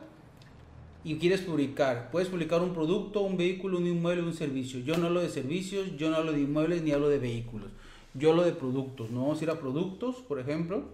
y 1.04 1.16
quieres 1.16 1.42
publicar. 1.42 2.10
Puedes 2.10 2.28
publicar 2.28 2.62
un 2.62 2.74
producto, 2.74 3.20
un 3.20 3.36
vehículo, 3.36 3.78
un 3.78 3.86
inmueble, 3.86 4.22
un 4.22 4.34
servicio. 4.34 4.80
Yo 4.80 4.96
no 4.96 5.06
hablo 5.06 5.20
de 5.20 5.28
servicios, 5.28 5.96
yo 5.96 6.10
no 6.10 6.16
hablo 6.16 6.32
de 6.32 6.40
inmuebles 6.40 6.82
ni 6.82 6.92
hablo 6.92 7.08
de 7.08 7.18
vehículos. 7.18 7.70
Yo 8.14 8.30
hablo 8.30 8.44
de 8.44 8.52
productos. 8.52 9.10
No 9.10 9.22
vamos 9.22 9.40
a 9.40 9.44
ir 9.44 9.50
a 9.50 9.60
productos, 9.60 10.16
por 10.16 10.40
ejemplo. 10.40 10.84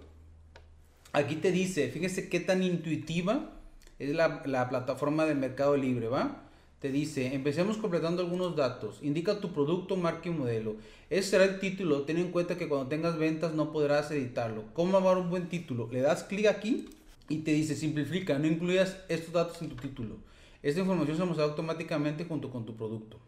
Aquí 1.13 1.37
te 1.37 1.53
dice, 1.53 1.89
fíjese 1.91 2.29
qué 2.29 2.41
tan 2.41 2.63
intuitiva 2.63 3.53
es 3.99 4.15
la, 4.15 4.43
plataforma 4.69 5.25
de 5.25 5.35
Mercado 5.35 5.77
Libre, 5.77 6.09
¿va? 6.09 6.43
Te 6.81 6.91
dice, 6.91 7.35
empecemos 7.35 7.79
completando 7.79 8.21
algunos 8.21 8.57
datos. 8.57 8.99
Indica 9.01 9.41
tu 9.41 9.53
producto, 9.53 9.97
marca 9.97 10.29
y 10.29 10.33
modelo. 10.33 10.77
Ese 11.09 11.31
será 11.31 11.45
el 11.45 11.61
título. 11.61 12.03
Ten 12.03 12.19
en 12.19 12.31
cuenta 12.31 12.59
que 12.59 12.69
cuando 12.69 12.89
tengas 12.89 13.17
ventas 13.17 13.55
no 13.55 13.73
podrás 13.73 14.11
editarlo. 14.11 14.65
¿Cómo 14.75 14.97
amar 14.97 15.17
un 15.17 15.31
buen 15.31 15.49
título? 15.49 15.89
Le 15.91 16.01
das 16.01 16.25
clic 16.25 16.47
aquí 16.47 16.89
y 17.29 17.39
te 17.39 17.53
dice, 17.53 17.75
simplifica, 17.75 18.39
no 18.39 18.47
incluyas 18.47 18.99
estos 19.09 19.33
datos 19.33 19.61
en 19.63 19.71
tu 19.71 19.77
título. 19.77 20.17
Esta 20.63 20.81
información 20.81 21.17
se 21.17 21.25
muestra 21.25 21.45
automáticamente 21.45 22.25
junto 22.25 22.51
con 22.51 22.65
tu 22.65 22.77
producto. 22.77 23.19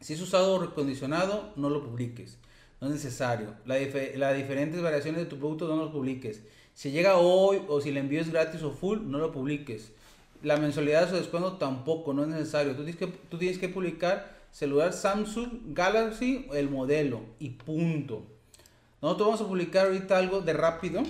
Si 0.00 0.12
es 0.12 0.20
usado 0.20 0.54
o 0.54 0.58
recondicionado, 0.58 1.52
no 1.56 1.70
lo 1.70 1.84
publiques. 1.84 2.38
No 2.80 2.88
es 2.88 2.94
necesario. 2.94 3.54
Las 3.64 4.36
diferentes 4.36 4.82
variaciones 4.82 5.20
de 5.20 5.26
tu 5.26 5.38
producto 5.38 5.66
no 5.66 5.76
los 5.76 5.90
publiques. 5.90 6.42
Si 6.74 6.90
llega 6.90 7.16
hoy 7.16 7.62
o 7.68 7.80
si 7.80 7.88
el 7.88 7.96
envío 7.96 8.20
es 8.20 8.30
gratis 8.30 8.62
o 8.62 8.70
full, 8.70 9.00
no 9.04 9.18
lo 9.18 9.32
publiques. 9.32 9.92
La 10.42 10.58
mensualidad 10.58 11.08
su 11.08 11.16
descuento 11.16 11.54
tampoco, 11.54 12.12
no 12.12 12.22
es 12.22 12.28
necesario. 12.28 12.72
Tú 12.76 12.84
tienes 12.84 12.96
que, 12.96 13.06
tú 13.06 13.38
tienes 13.38 13.58
que 13.58 13.68
publicar 13.68 14.36
celular 14.50 14.92
Samsung 14.92 15.74
Galaxy, 15.74 16.46
el 16.52 16.68
modelo 16.68 17.22
y 17.38 17.50
punto. 17.50 18.26
Nosotros 19.00 19.28
vamos 19.28 19.40
a 19.40 19.48
publicar 19.48 19.86
ahorita 19.86 20.18
algo 20.18 20.42
de 20.42 20.52
rápido. 20.52 21.02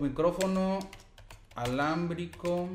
Micrófono 0.00 0.80
alámbrico 1.54 2.68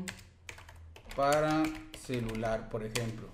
para 1.16 1.64
celular, 2.06 2.68
por 2.68 2.84
ejemplo. 2.84 3.28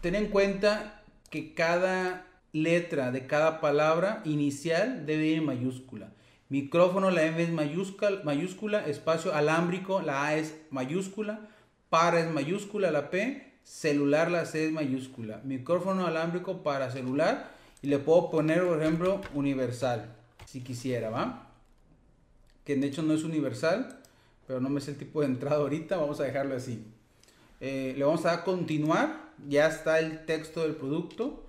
Ten 0.00 0.14
en 0.14 0.28
cuenta 0.28 1.02
que 1.30 1.54
cada 1.54 2.26
letra 2.52 3.10
de 3.10 3.26
cada 3.26 3.60
palabra 3.60 4.20
inicial 4.24 5.06
debe 5.06 5.26
ir 5.26 5.38
en 5.38 5.46
mayúscula. 5.46 6.12
Micrófono, 6.48 7.10
la 7.10 7.24
M 7.24 7.42
es 7.42 7.50
mayúscula, 7.50 8.20
mayúscula, 8.24 8.86
espacio 8.86 9.34
alámbrico, 9.34 10.02
la 10.02 10.26
A 10.26 10.36
es 10.36 10.54
mayúscula, 10.70 11.48
para 11.88 12.20
es 12.20 12.30
mayúscula, 12.30 12.90
la 12.90 13.10
P, 13.10 13.54
celular, 13.62 14.30
la 14.30 14.44
C 14.44 14.66
es 14.66 14.72
mayúscula. 14.72 15.40
Micrófono 15.44 16.06
alámbrico 16.06 16.62
para 16.62 16.90
celular 16.90 17.52
y 17.80 17.86
le 17.86 17.98
puedo 17.98 18.30
poner, 18.30 18.66
por 18.66 18.82
ejemplo, 18.82 19.20
universal, 19.32 20.14
si 20.44 20.60
quisiera, 20.60 21.08
¿va? 21.08 21.48
Que 22.64 22.76
de 22.76 22.86
hecho 22.86 23.02
no 23.02 23.14
es 23.14 23.24
universal, 23.24 24.01
pero 24.52 24.60
no 24.60 24.68
me 24.68 24.80
es 24.80 24.88
el 24.88 24.98
tipo 24.98 25.22
de 25.22 25.28
entrada 25.28 25.56
ahorita, 25.56 25.96
vamos 25.96 26.20
a 26.20 26.24
dejarlo 26.24 26.54
así. 26.54 26.84
Eh, 27.58 27.94
le 27.96 28.04
vamos 28.04 28.26
a 28.26 28.32
dar 28.32 28.44
continuar, 28.44 29.30
ya 29.48 29.66
está 29.66 29.98
el 29.98 30.26
texto 30.26 30.60
del 30.60 30.76
producto 30.76 31.46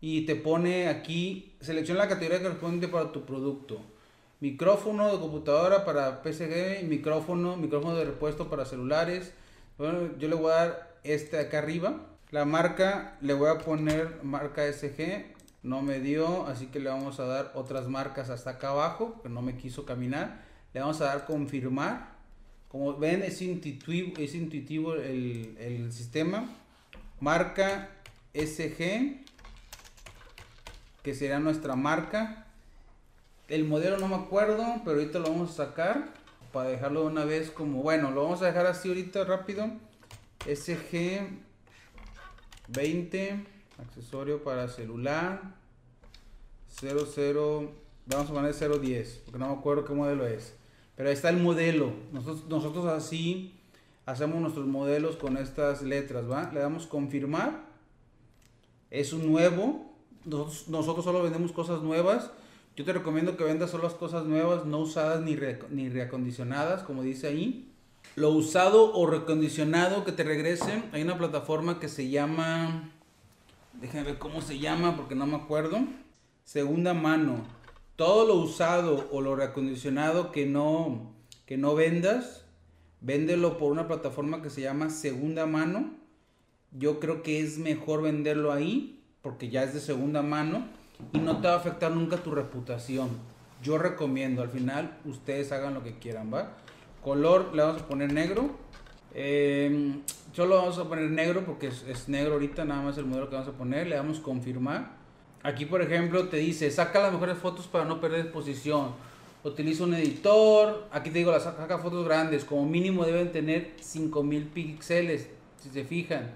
y 0.00 0.22
te 0.22 0.36
pone 0.36 0.88
aquí, 0.88 1.54
selecciona 1.60 2.04
la 2.04 2.08
categoría 2.08 2.38
que 2.38 2.44
corresponde 2.44 2.88
para 2.88 3.12
tu 3.12 3.26
producto 3.26 3.78
micrófono 4.40 5.12
de 5.12 5.18
computadora 5.18 5.84
para 5.84 6.22
PCG, 6.22 6.88
micrófono, 6.88 7.58
micrófono 7.58 7.94
de 7.94 8.06
repuesto 8.06 8.48
para 8.48 8.64
celulares. 8.64 9.34
Yo 9.78 10.28
le 10.28 10.34
voy 10.34 10.50
a 10.50 10.54
dar 10.54 10.96
este 11.04 11.38
acá 11.38 11.58
arriba. 11.58 12.06
La 12.30 12.46
marca 12.46 13.18
le 13.20 13.34
voy 13.34 13.50
a 13.50 13.58
poner 13.58 14.20
marca 14.22 14.62
SG, 14.72 15.26
no 15.62 15.82
me 15.82 16.00
dio, 16.00 16.46
así 16.46 16.68
que 16.68 16.80
le 16.80 16.88
vamos 16.88 17.20
a 17.20 17.26
dar 17.26 17.52
otras 17.54 17.86
marcas 17.86 18.30
hasta 18.30 18.52
acá 18.52 18.70
abajo, 18.70 19.20
que 19.22 19.28
no 19.28 19.42
me 19.42 19.58
quiso 19.58 19.84
caminar. 19.84 20.40
Le 20.72 20.80
vamos 20.80 21.02
a 21.02 21.04
dar 21.04 21.26
confirmar. 21.26 22.15
Como 22.68 22.96
ven, 22.96 23.22
es 23.22 23.40
intuitivo, 23.42 24.94
el, 24.94 25.92
sistema. 25.92 26.48
Marca 27.20 27.90
SG, 28.34 29.24
que 31.02 31.14
será 31.14 31.38
nuestra 31.38 31.76
marca 31.76 32.46
el 33.48 33.64
modelo 33.64 33.98
no 33.98 34.08
me 34.08 34.16
acuerdo, 34.16 34.64
pero 34.84 34.98
ahorita 34.98 35.20
lo 35.20 35.28
vamos 35.28 35.52
a 35.52 35.66
sacar 35.66 36.12
para 36.52 36.68
dejarlo 36.68 37.02
de 37.02 37.06
una 37.06 37.24
vez 37.24 37.50
como, 37.50 37.82
bueno, 37.82 38.10
lo 38.10 38.24
vamos 38.24 38.42
a 38.42 38.46
dejar 38.46 38.66
así 38.66 38.88
ahorita 38.88 39.24
rápido. 39.24 39.70
SG 40.46 41.28
20, 42.68 43.46
accesorio 43.78 44.42
para 44.42 44.68
celular, 44.68 45.54
00, 46.80 47.72
vamos 48.06 48.30
a 48.30 48.32
poner 48.32 48.52
010, 48.52 49.22
porque 49.24 49.38
no 49.38 49.48
me 49.48 49.54
acuerdo 49.54 49.84
qué 49.84 49.92
modelo 49.92 50.26
es. 50.26 50.54
Pero 50.96 51.08
ahí 51.10 51.14
está 51.14 51.28
el 51.28 51.36
modelo. 51.36 51.92
Nosotros, 52.12 52.86
así 52.86 53.52
hacemos 54.06 54.40
nuestros 54.40 54.66
modelos 54.66 55.16
con 55.16 55.36
estas 55.36 55.82
letras, 55.82 56.30
¿va? 56.30 56.50
Le 56.52 56.60
damos 56.60 56.86
confirmar. 56.86 57.64
Es 58.90 59.12
un 59.12 59.30
nuevo. 59.30 59.92
Nosotros, 60.24 61.04
solo 61.04 61.22
vendemos 61.22 61.52
cosas 61.52 61.82
nuevas. 61.82 62.30
Yo 62.76 62.84
te 62.84 62.92
recomiendo 62.92 63.36
que 63.36 63.44
vendas 63.44 63.70
solo 63.70 63.84
las 63.84 63.94
cosas 63.94 64.24
nuevas, 64.24 64.64
no 64.66 64.78
usadas 64.78 65.20
ni, 65.22 65.36
ni 65.70 65.88
reacondicionadas, 65.88 66.82
como 66.82 67.02
dice 67.02 67.26
ahí. 67.28 67.72
Lo 68.16 68.30
usado 68.30 68.94
o 68.94 69.06
recondicionado 69.06 70.04
que 70.04 70.12
te 70.12 70.24
regrese, 70.24 70.82
hay 70.92 71.02
una 71.02 71.18
plataforma 71.18 71.78
que 71.78 71.88
se 71.88 72.08
llama, 72.08 72.90
déjame 73.74 74.04
ver 74.04 74.18
cómo 74.18 74.40
se 74.40 74.58
llama 74.58 74.96
porque 74.96 75.14
no 75.14 75.26
me 75.26 75.36
acuerdo. 75.36 75.78
Segunda 76.44 76.94
mano. 76.94 77.44
Todo 77.96 78.26
lo 78.26 78.34
usado 78.34 79.08
o 79.10 79.20
lo 79.20 79.36
reacondicionado 79.36 80.30
que 80.30 80.46
no, 80.46 81.14
que 81.46 81.56
no 81.56 81.74
vendas, 81.74 82.44
véndelo 83.00 83.58
por 83.58 83.72
una 83.72 83.88
plataforma 83.88 84.42
que 84.42 84.50
se 84.50 84.60
llama 84.60 84.90
Segunda 84.90 85.46
Mano. 85.46 85.90
Yo 86.72 87.00
creo 87.00 87.22
que 87.22 87.40
es 87.40 87.58
mejor 87.58 88.02
venderlo 88.02 88.52
ahí 88.52 88.96
porque 89.26 89.48
ya 89.48 89.64
es 89.64 89.74
de 89.74 89.80
segunda 89.80 90.22
mano 90.22 90.68
y 91.12 91.18
no 91.18 91.40
te 91.40 91.48
va 91.48 91.54
a 91.54 91.56
afectar 91.56 91.90
nunca 91.90 92.18
tu 92.18 92.30
reputación. 92.30 93.08
Yo 93.60 93.76
recomiendo, 93.76 94.40
al 94.40 94.50
final, 94.50 94.98
ustedes 95.04 95.50
hagan 95.50 95.74
lo 95.74 95.82
que 95.82 95.98
quieran, 95.98 96.32
¿va? 96.32 96.52
Color 97.02 97.52
le 97.52 97.62
vamos 97.62 97.82
a 97.82 97.88
poner 97.88 98.12
negro. 98.12 98.50
Eh, 99.14 99.96
solo 100.32 100.56
vamos 100.56 100.78
a 100.78 100.84
poner 100.84 101.10
negro 101.10 101.44
porque 101.44 101.68
es, 101.68 101.82
es, 101.88 102.08
negro 102.08 102.34
ahorita, 102.34 102.64
nada 102.64 102.82
más 102.82 102.98
el 102.98 103.06
modelo 103.06 103.28
que 103.28 103.34
vamos 103.34 103.52
a 103.52 103.58
poner. 103.58 103.88
Le 103.88 103.96
damos 103.96 104.20
confirmar. 104.20 104.95
Aquí, 105.46 105.64
por 105.64 105.80
ejemplo, 105.80 106.26
te 106.28 106.38
dice, 106.38 106.72
saca 106.72 106.98
las 107.00 107.12
mejores 107.12 107.38
fotos 107.38 107.68
para 107.68 107.84
no 107.84 108.00
perder 108.00 108.22
exposición. 108.22 108.90
Utiliza 109.44 109.84
un 109.84 109.94
editor. 109.94 110.88
Aquí 110.90 111.10
te 111.10 111.18
digo, 111.18 111.30
las 111.30 111.44
saca 111.44 111.78
fotos 111.78 112.04
grandes. 112.04 112.44
Como 112.44 112.66
mínimo 112.66 113.04
deben 113.04 113.30
tener 113.30 113.74
5000 113.80 114.48
píxeles, 114.48 115.28
si 115.62 115.68
se 115.68 115.84
fijan. 115.84 116.32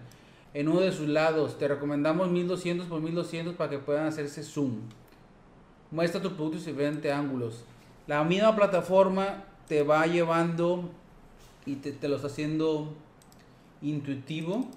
En 0.54 0.68
uno 0.68 0.78
de 0.78 0.92
sus 0.92 1.08
lados. 1.08 1.58
Te 1.58 1.66
recomendamos 1.66 2.30
1200 2.30 2.86
por 2.86 3.00
1200 3.00 3.56
para 3.56 3.68
que 3.68 3.78
puedan 3.80 4.06
hacerse 4.06 4.44
zoom. 4.44 4.76
Muestra 5.90 6.22
tu 6.22 6.36
producto 6.36 6.58
en 6.58 6.66
diferentes 6.66 7.12
ángulos. 7.12 7.64
La 8.06 8.22
misma 8.22 8.54
plataforma 8.54 9.42
te 9.66 9.82
va 9.82 10.06
llevando 10.06 10.88
y 11.66 11.74
te, 11.74 11.90
te 11.90 12.06
lo 12.06 12.14
está 12.14 12.28
haciendo 12.28 12.94
intuitivo. 13.82 14.68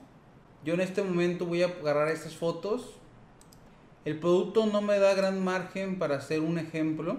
Yo 0.65 0.73
en 0.73 0.81
este 0.81 1.03
momento 1.03 1.45
voy 1.45 1.61
a 1.61 1.67
agarrar 1.67 2.07
estas 2.07 2.35
fotos. 2.35 2.95
El 4.05 4.19
producto 4.19 4.65
no 4.65 4.81
me 4.81 4.99
da 4.99 5.13
gran 5.13 5.43
margen 5.43 5.97
para 5.97 6.17
hacer 6.17 6.41
un 6.41 6.57
ejemplo, 6.57 7.17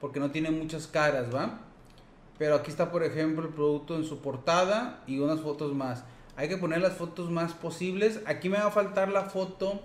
porque 0.00 0.20
no 0.20 0.30
tiene 0.30 0.50
muchas 0.50 0.86
caras, 0.86 1.34
¿va? 1.34 1.60
Pero 2.38 2.56
aquí 2.56 2.70
está, 2.70 2.90
por 2.90 3.02
ejemplo, 3.02 3.46
el 3.46 3.54
producto 3.54 3.96
en 3.96 4.04
su 4.04 4.20
portada 4.20 5.02
y 5.06 5.18
unas 5.20 5.40
fotos 5.40 5.74
más. 5.74 6.04
Hay 6.36 6.48
que 6.48 6.56
poner 6.56 6.80
las 6.80 6.94
fotos 6.94 7.30
más 7.30 7.52
posibles. 7.52 8.20
Aquí 8.26 8.48
me 8.48 8.58
va 8.58 8.66
a 8.66 8.70
faltar 8.70 9.08
la 9.10 9.24
foto 9.24 9.80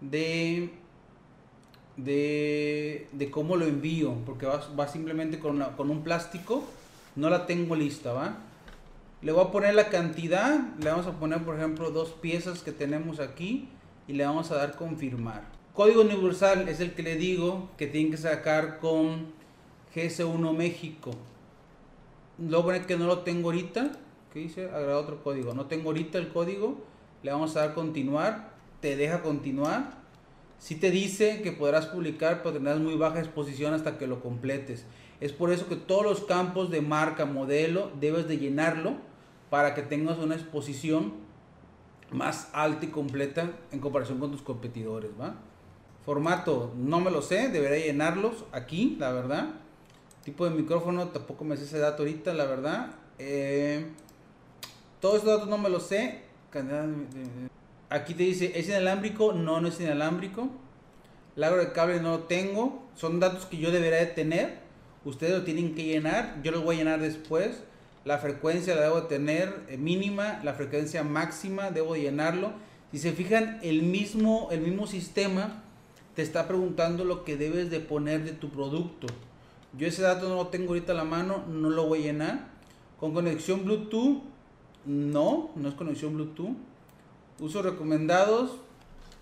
de 0.00 0.70
de, 2.04 3.28
cómo 3.30 3.56
lo 3.56 3.66
envío, 3.66 4.14
porque 4.26 4.46
va, 4.46 4.88
simplemente 4.88 5.38
con, 5.38 5.62
con 5.76 5.90
un 5.90 6.02
plástico, 6.02 6.64
no 7.16 7.30
la 7.30 7.46
tengo 7.46 7.76
lista, 7.76 8.12
¿va? 8.12 8.38
Le 9.22 9.32
voy 9.32 9.44
a 9.44 9.50
poner 9.50 9.74
la 9.74 9.88
cantidad, 9.90 10.60
le 10.78 10.90
vamos 10.90 11.06
a 11.06 11.12
poner 11.12 11.44
por 11.44 11.56
ejemplo 11.56 11.90
dos 11.90 12.10
piezas 12.10 12.62
que 12.62 12.72
tenemos 12.72 13.20
aquí 13.20 13.68
y 14.10 14.12
le 14.12 14.24
vamos 14.24 14.50
a 14.50 14.56
dar 14.56 14.74
confirmar. 14.74 15.44
Código 15.72 16.00
universal 16.00 16.68
es 16.68 16.80
el 16.80 16.94
que 16.94 17.04
le 17.04 17.14
digo 17.14 17.70
que 17.78 17.86
tienen 17.86 18.10
que 18.10 18.16
sacar 18.16 18.80
con 18.80 19.26
GS1 19.94 20.52
México. 20.56 21.12
Lo 22.36 22.66
que 22.66 22.96
no 22.96 23.06
lo 23.06 23.20
tengo 23.20 23.50
ahorita, 23.50 23.92
¿qué 24.32 24.40
dice? 24.40 24.64
Agregar 24.64 24.96
otro 24.96 25.22
código. 25.22 25.54
No 25.54 25.66
tengo 25.66 25.90
ahorita 25.90 26.18
el 26.18 26.28
código, 26.32 26.78
le 27.22 27.30
vamos 27.30 27.56
a 27.56 27.60
dar 27.60 27.74
continuar, 27.74 28.50
te 28.80 28.96
deja 28.96 29.22
continuar 29.22 30.00
si 30.58 30.74
te 30.74 30.90
dice 30.90 31.40
que 31.40 31.52
podrás 31.52 31.86
publicar, 31.86 32.42
pero 32.42 32.52
tendrás 32.54 32.80
muy 32.80 32.96
baja 32.96 33.20
exposición 33.20 33.72
hasta 33.72 33.96
que 33.96 34.08
lo 34.08 34.20
completes. 34.20 34.84
Es 35.20 35.32
por 35.32 35.52
eso 35.52 35.68
que 35.68 35.76
todos 35.76 36.02
los 36.02 36.20
campos 36.24 36.70
de 36.70 36.82
marca, 36.82 37.26
modelo, 37.26 37.92
debes 38.00 38.26
de 38.26 38.38
llenarlo 38.38 38.96
para 39.50 39.74
que 39.74 39.82
tengas 39.82 40.18
una 40.18 40.34
exposición 40.34 41.14
más 42.12 42.48
alta 42.52 42.86
y 42.86 42.88
completa 42.88 43.50
en 43.70 43.80
comparación 43.80 44.18
con 44.18 44.30
tus 44.30 44.42
competidores, 44.42 45.10
¿va? 45.20 45.34
Formato, 46.04 46.72
no 46.76 47.00
me 47.00 47.10
lo 47.10 47.22
sé, 47.22 47.48
debería 47.48 47.86
llenarlos 47.86 48.44
aquí, 48.52 48.96
la 48.98 49.12
verdad. 49.12 49.50
Tipo 50.24 50.44
de 50.44 50.50
micrófono, 50.50 51.08
tampoco 51.08 51.44
me 51.44 51.56
sé 51.56 51.64
ese 51.64 51.78
dato 51.78 52.02
ahorita, 52.02 52.34
la 52.34 52.46
verdad. 52.46 52.90
Eh, 53.18 53.86
todos 55.00 55.16
estos 55.16 55.32
datos 55.34 55.48
no 55.48 55.58
me 55.58 55.68
los 55.68 55.84
sé. 55.84 56.22
Aquí 57.88 58.14
te 58.14 58.24
dice, 58.24 58.52
¿es 58.54 58.68
inalámbrico? 58.68 59.32
No, 59.32 59.60
no 59.60 59.68
es 59.68 59.80
inalámbrico. 59.80 60.48
Largo 61.36 61.58
de 61.58 61.72
cable 61.72 62.00
no 62.00 62.10
lo 62.10 62.18
tengo. 62.24 62.82
Son 62.94 63.20
datos 63.20 63.46
que 63.46 63.58
yo 63.58 63.70
debería 63.70 63.98
de 63.98 64.06
tener. 64.06 64.58
Ustedes 65.04 65.38
lo 65.38 65.44
tienen 65.44 65.74
que 65.74 65.84
llenar. 65.84 66.40
Yo 66.42 66.52
los 66.52 66.64
voy 66.64 66.76
a 66.76 66.78
llenar 66.80 67.00
después. 67.00 67.62
La 68.04 68.18
frecuencia 68.18 68.74
la 68.74 68.82
debo 68.82 69.02
tener 69.04 69.64
eh, 69.68 69.76
mínima. 69.76 70.40
La 70.42 70.54
frecuencia 70.54 71.04
máxima 71.04 71.70
debo 71.70 71.96
llenarlo. 71.96 72.52
Si 72.92 72.98
se 72.98 73.12
fijan, 73.12 73.58
el 73.62 73.82
mismo, 73.82 74.48
el 74.50 74.60
mismo 74.62 74.86
sistema 74.86 75.62
te 76.14 76.22
está 76.22 76.48
preguntando 76.48 77.04
lo 77.04 77.24
que 77.24 77.36
debes 77.36 77.70
de 77.70 77.80
poner 77.80 78.24
de 78.24 78.32
tu 78.32 78.50
producto. 78.50 79.06
Yo 79.76 79.86
ese 79.86 80.02
dato 80.02 80.28
no 80.28 80.36
lo 80.36 80.48
tengo 80.48 80.68
ahorita 80.68 80.92
a 80.92 80.96
la 80.96 81.04
mano. 81.04 81.44
No 81.48 81.70
lo 81.70 81.86
voy 81.86 82.00
a 82.00 82.12
llenar. 82.12 82.46
Con 82.98 83.12
conexión 83.12 83.64
Bluetooth. 83.64 84.22
No, 84.86 85.50
no 85.54 85.68
es 85.68 85.74
conexión 85.74 86.14
Bluetooth. 86.14 86.56
Usos 87.38 87.64
recomendados 87.64 88.56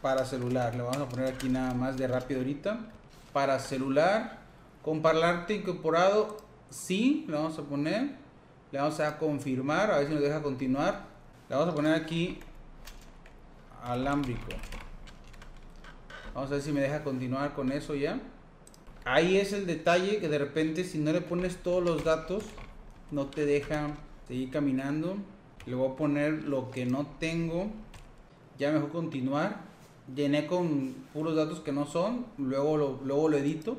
para 0.00 0.24
celular. 0.24 0.74
Le 0.74 0.82
vamos 0.82 0.98
a 0.98 1.08
poner 1.08 1.26
aquí 1.26 1.48
nada 1.48 1.74
más 1.74 1.96
de 1.96 2.06
rápido 2.06 2.40
ahorita. 2.40 2.78
Para 3.32 3.58
celular, 3.58 4.38
con 4.82 5.02
parlante 5.02 5.54
incorporado, 5.54 6.38
sí, 6.70 7.24
le 7.28 7.34
vamos 7.34 7.58
a 7.58 7.62
poner. 7.62 8.27
Le 8.70 8.78
vamos 8.78 9.00
a 9.00 9.16
confirmar, 9.18 9.90
a 9.90 9.98
ver 9.98 10.08
si 10.08 10.14
nos 10.14 10.22
deja 10.22 10.42
continuar. 10.42 11.06
Le 11.48 11.56
vamos 11.56 11.72
a 11.72 11.74
poner 11.74 11.94
aquí 11.94 12.38
alámbrico. 13.82 14.48
Vamos 16.34 16.50
a 16.50 16.54
ver 16.54 16.62
si 16.62 16.72
me 16.72 16.80
deja 16.80 17.02
continuar 17.02 17.54
con 17.54 17.72
eso 17.72 17.94
ya. 17.94 18.20
Ahí 19.06 19.38
es 19.38 19.54
el 19.54 19.66
detalle 19.66 20.18
que 20.18 20.28
de 20.28 20.38
repente 20.38 20.84
si 20.84 20.98
no 20.98 21.12
le 21.12 21.22
pones 21.22 21.56
todos 21.62 21.82
los 21.82 22.04
datos, 22.04 22.44
no 23.10 23.26
te 23.26 23.46
deja 23.46 23.96
seguir 24.26 24.50
caminando. 24.50 25.16
Le 25.64 25.74
voy 25.74 25.90
a 25.90 25.96
poner 25.96 26.44
lo 26.44 26.70
que 26.70 26.84
no 26.84 27.06
tengo 27.18 27.70
ya 28.58 28.70
mejor 28.70 28.90
continuar. 28.90 29.60
Llené 30.14 30.46
con 30.46 30.94
puros 31.14 31.36
datos 31.36 31.60
que 31.60 31.72
no 31.72 31.86
son, 31.86 32.26
luego 32.36 32.76
lo, 32.76 33.00
luego 33.02 33.30
lo 33.30 33.38
edito. 33.38 33.78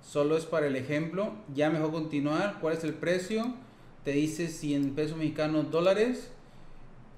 Solo 0.00 0.38
es 0.38 0.46
para 0.46 0.66
el 0.66 0.76
ejemplo. 0.76 1.32
Ya 1.54 1.68
mejor 1.68 1.92
continuar. 1.92 2.58
¿Cuál 2.60 2.74
es 2.74 2.84
el 2.84 2.94
precio? 2.94 3.52
Te 4.04 4.12
dice 4.12 4.48
100 4.48 4.94
pesos 4.94 5.16
mexicanos 5.16 5.70
dólares. 5.70 6.30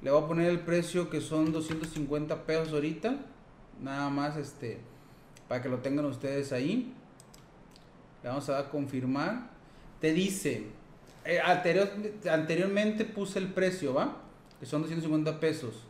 Le 0.02 0.10
voy 0.10 0.22
a 0.22 0.26
poner 0.26 0.50
el 0.50 0.60
precio 0.60 1.10
que 1.10 1.20
son 1.20 1.52
250 1.52 2.46
pesos 2.46 2.72
ahorita. 2.72 3.16
Nada 3.82 4.08
más 4.08 4.36
este 4.36 4.78
para 5.48 5.62
que 5.62 5.68
lo 5.68 5.78
tengan 5.78 6.04
ustedes 6.06 6.52
ahí. 6.52 6.92
Le 8.22 8.28
vamos 8.28 8.48
a 8.48 8.52
dar 8.52 8.70
confirmar. 8.70 9.50
Te 10.00 10.12
dice, 10.12 10.64
eh, 11.24 11.40
anterior, 11.40 11.90
anteriormente 12.30 13.04
puse 13.04 13.38
el 13.38 13.48
precio, 13.48 13.94
¿va? 13.94 14.16
Que 14.60 14.66
son 14.66 14.82
250 14.82 15.40
pesos 15.40 15.84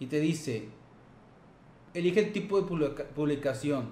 y 0.00 0.06
te 0.06 0.20
dice, 0.20 0.68
elige 1.94 2.20
el 2.20 2.32
tipo 2.32 2.60
de 2.60 3.04
publicación. 3.14 3.88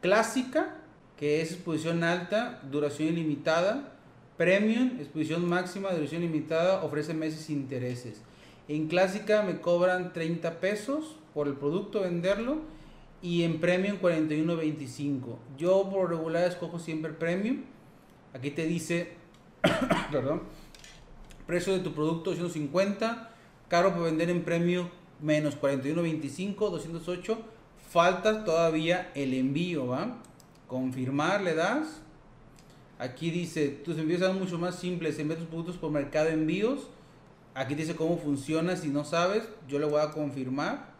Clásica, 0.00 0.76
que 1.16 1.40
es 1.40 1.52
exposición 1.52 2.04
alta, 2.04 2.60
duración 2.70 3.08
ilimitada. 3.08 3.94
Premium, 4.38 4.98
exposición 5.00 5.48
máxima, 5.48 5.90
duración 5.90 6.22
limitada, 6.22 6.84
ofrece 6.84 7.12
meses 7.12 7.40
sin 7.40 7.58
intereses. 7.58 8.22
En 8.68 8.86
clásica 8.86 9.42
me 9.42 9.60
cobran 9.60 10.12
30 10.12 10.60
pesos 10.60 11.16
por 11.34 11.48
el 11.48 11.54
producto 11.54 12.02
venderlo 12.02 12.58
y 13.20 13.42
en 13.42 13.58
premium 13.58 13.98
41.25. 14.00 15.38
Yo 15.58 15.90
por 15.90 16.10
regular 16.10 16.44
escojo 16.44 16.78
siempre 16.78 17.12
premium. 17.12 17.64
Aquí 18.32 18.52
te 18.52 18.64
dice, 18.64 19.14
perdón, 20.12 20.42
precio 21.48 21.72
de 21.72 21.80
tu 21.80 21.92
producto 21.92 22.30
250, 22.30 23.34
caro 23.66 23.92
por 23.92 24.04
vender 24.04 24.30
en 24.30 24.44
premium 24.44 24.86
menos 25.20 25.60
41.25, 25.60 26.54
208. 26.70 27.38
Falta 27.90 28.44
todavía 28.44 29.10
el 29.16 29.34
envío, 29.34 29.88
¿va? 29.88 30.18
Confirmar 30.68 31.40
le 31.40 31.54
das. 31.54 32.02
Aquí 32.98 33.30
dice, 33.30 33.68
tus 33.68 33.98
envíos 33.98 34.20
son 34.20 34.38
mucho 34.38 34.58
más 34.58 34.78
simples. 34.78 35.18
Envía 35.18 35.36
tus 35.36 35.46
productos 35.46 35.76
por 35.76 35.90
mercado 35.90 36.28
envíos. 36.28 36.88
Aquí 37.54 37.74
dice 37.74 37.94
cómo 37.94 38.18
funciona. 38.18 38.76
Si 38.76 38.88
no 38.88 39.04
sabes, 39.04 39.48
yo 39.68 39.78
le 39.78 39.86
voy 39.86 40.00
a 40.00 40.10
confirmar. 40.10 40.92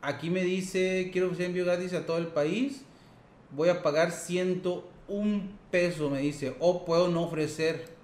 Aquí 0.00 0.30
me 0.30 0.42
dice, 0.42 1.10
quiero 1.12 1.26
ofrecer 1.26 1.46
envío 1.46 1.64
gratis 1.64 1.92
a 1.94 2.06
todo 2.06 2.18
el 2.18 2.28
país. 2.28 2.82
Voy 3.50 3.68
a 3.68 3.82
pagar 3.82 4.12
101 4.12 5.42
peso, 5.70 6.10
me 6.10 6.20
dice. 6.20 6.54
O 6.60 6.84
puedo 6.84 7.08
no 7.08 7.22
ofrecer. 7.22 7.96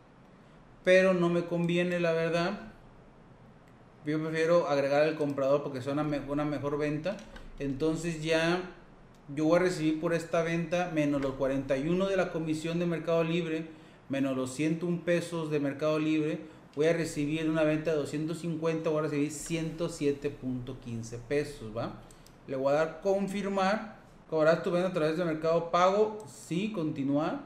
Pero 0.82 1.14
no 1.14 1.28
me 1.28 1.44
conviene, 1.44 2.00
la 2.00 2.12
verdad 2.12 2.74
yo 4.06 4.22
prefiero 4.22 4.68
agregar 4.68 5.02
al 5.02 5.16
comprador 5.16 5.62
porque 5.62 5.78
es 5.78 5.86
una 5.86 6.04
mejor 6.04 6.78
venta. 6.78 7.16
Entonces 7.58 8.22
ya 8.22 8.70
yo 9.34 9.44
voy 9.44 9.56
a 9.56 9.62
recibir 9.62 10.00
por 10.00 10.14
esta 10.14 10.42
venta 10.42 10.90
menos 10.92 11.22
los 11.22 11.34
41 11.34 12.06
de 12.06 12.16
la 12.16 12.32
comisión 12.32 12.78
de 12.78 12.86
Mercado 12.86 13.22
Libre, 13.24 13.66
menos 14.08 14.36
los 14.36 14.52
101 14.54 15.02
pesos 15.04 15.50
de 15.50 15.60
Mercado 15.60 15.98
Libre. 15.98 16.40
Voy 16.76 16.86
a 16.86 16.92
recibir 16.92 17.48
una 17.48 17.62
venta 17.62 17.92
de 17.92 17.96
250, 17.98 18.90
voy 18.90 18.98
a 18.98 19.02
recibir 19.02 19.30
107.15 19.30 21.18
pesos, 21.28 21.76
¿va? 21.76 21.94
Le 22.46 22.56
voy 22.56 22.72
a 22.72 22.76
dar 22.76 23.00
confirmar. 23.00 24.02
Cobrar 24.28 24.62
tu 24.62 24.70
venta 24.70 24.88
a 24.88 24.92
través 24.92 25.16
de 25.16 25.24
Mercado 25.24 25.70
Pago, 25.70 26.18
sí, 26.26 26.72
continuar. 26.72 27.42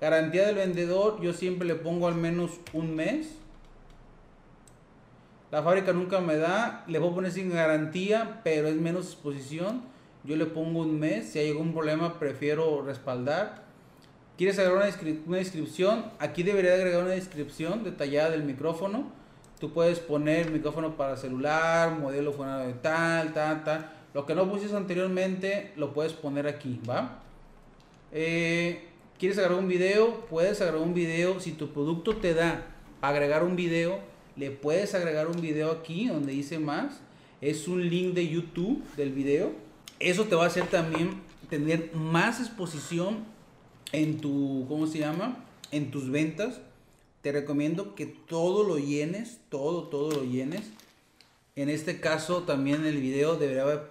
Garantía 0.00 0.46
del 0.46 0.56
vendedor, 0.56 1.20
yo 1.20 1.32
siempre 1.32 1.66
le 1.66 1.76
pongo 1.76 2.08
al 2.08 2.16
menos 2.16 2.50
un 2.72 2.96
mes 2.96 3.36
la 5.52 5.62
fábrica 5.62 5.92
nunca 5.92 6.18
me 6.18 6.38
da, 6.38 6.82
le 6.88 6.98
puedo 6.98 7.16
poner 7.16 7.30
sin 7.30 7.50
garantía, 7.50 8.40
pero 8.42 8.68
es 8.68 8.76
menos 8.76 9.08
exposición. 9.08 9.82
Yo 10.24 10.36
le 10.36 10.46
pongo 10.46 10.80
un 10.80 11.00
mes, 11.00 11.30
si 11.30 11.40
hay 11.40 11.50
algún 11.50 11.72
problema 11.72 12.18
prefiero 12.18 12.82
respaldar. 12.82 13.64
¿Quieres 14.38 14.58
agregar 14.58 14.78
una, 15.26 15.36
descripción? 15.36 16.06
Aquí 16.18 16.42
debería 16.42 16.74
agregar 16.74 17.02
una 17.02 17.12
descripción 17.12 17.84
detallada 17.84 18.30
del 18.30 18.44
micrófono. 18.44 19.10
Tú 19.58 19.72
puedes 19.72 19.98
poner 19.98 20.50
micrófono 20.50 20.96
para 20.96 21.16
celular, 21.16 21.98
modelo 21.98 22.32
fonado 22.32 22.66
de 22.66 22.72
tal, 22.72 23.32
tal, 23.32 23.64
tal. 23.64 23.92
Lo 24.14 24.24
que 24.26 24.34
no 24.34 24.50
pusiste 24.50 24.76
anteriormente 24.76 25.72
lo 25.76 25.92
puedes 25.92 26.12
poner 26.12 26.46
aquí, 26.46 26.80
¿va? 26.88 27.20
Eh, 28.12 28.88
¿Quieres 29.18 29.38
agregar 29.38 29.58
un 29.58 29.68
video? 29.68 30.26
Puedes 30.26 30.60
agregar 30.60 30.82
un 30.82 30.94
video. 30.94 31.40
Si 31.40 31.52
tu 31.52 31.72
producto 31.72 32.16
te 32.16 32.34
da 32.34 32.66
agregar 33.00 33.44
un 33.44 33.54
video, 33.54 34.00
le 34.36 34.50
puedes 34.50 34.94
agregar 34.94 35.28
un 35.28 35.40
video 35.40 35.70
aquí 35.70 36.08
donde 36.08 36.32
dice 36.32 36.58
más. 36.58 37.00
Es 37.40 37.68
un 37.68 37.88
link 37.88 38.14
de 38.14 38.28
YouTube 38.28 38.82
del 38.96 39.12
video. 39.12 39.52
Eso 40.02 40.24
te 40.24 40.34
va 40.34 40.44
a 40.44 40.46
hacer 40.48 40.66
también 40.66 41.22
tener 41.48 41.94
más 41.94 42.40
exposición 42.40 43.24
en 43.92 44.20
tu, 44.20 44.66
¿cómo 44.68 44.88
se 44.88 44.98
llama? 44.98 45.44
En 45.70 45.92
tus 45.92 46.10
ventas. 46.10 46.60
Te 47.20 47.30
recomiendo 47.30 47.94
que 47.94 48.06
todo 48.06 48.64
lo 48.64 48.78
llenes, 48.78 49.38
todo, 49.48 49.84
todo 49.84 50.10
lo 50.10 50.24
llenes. 50.24 50.62
En 51.54 51.68
este 51.68 52.00
caso 52.00 52.42
también 52.42 52.80
en 52.80 52.86
el 52.86 53.00
video 53.00 53.36
debería 53.36 53.90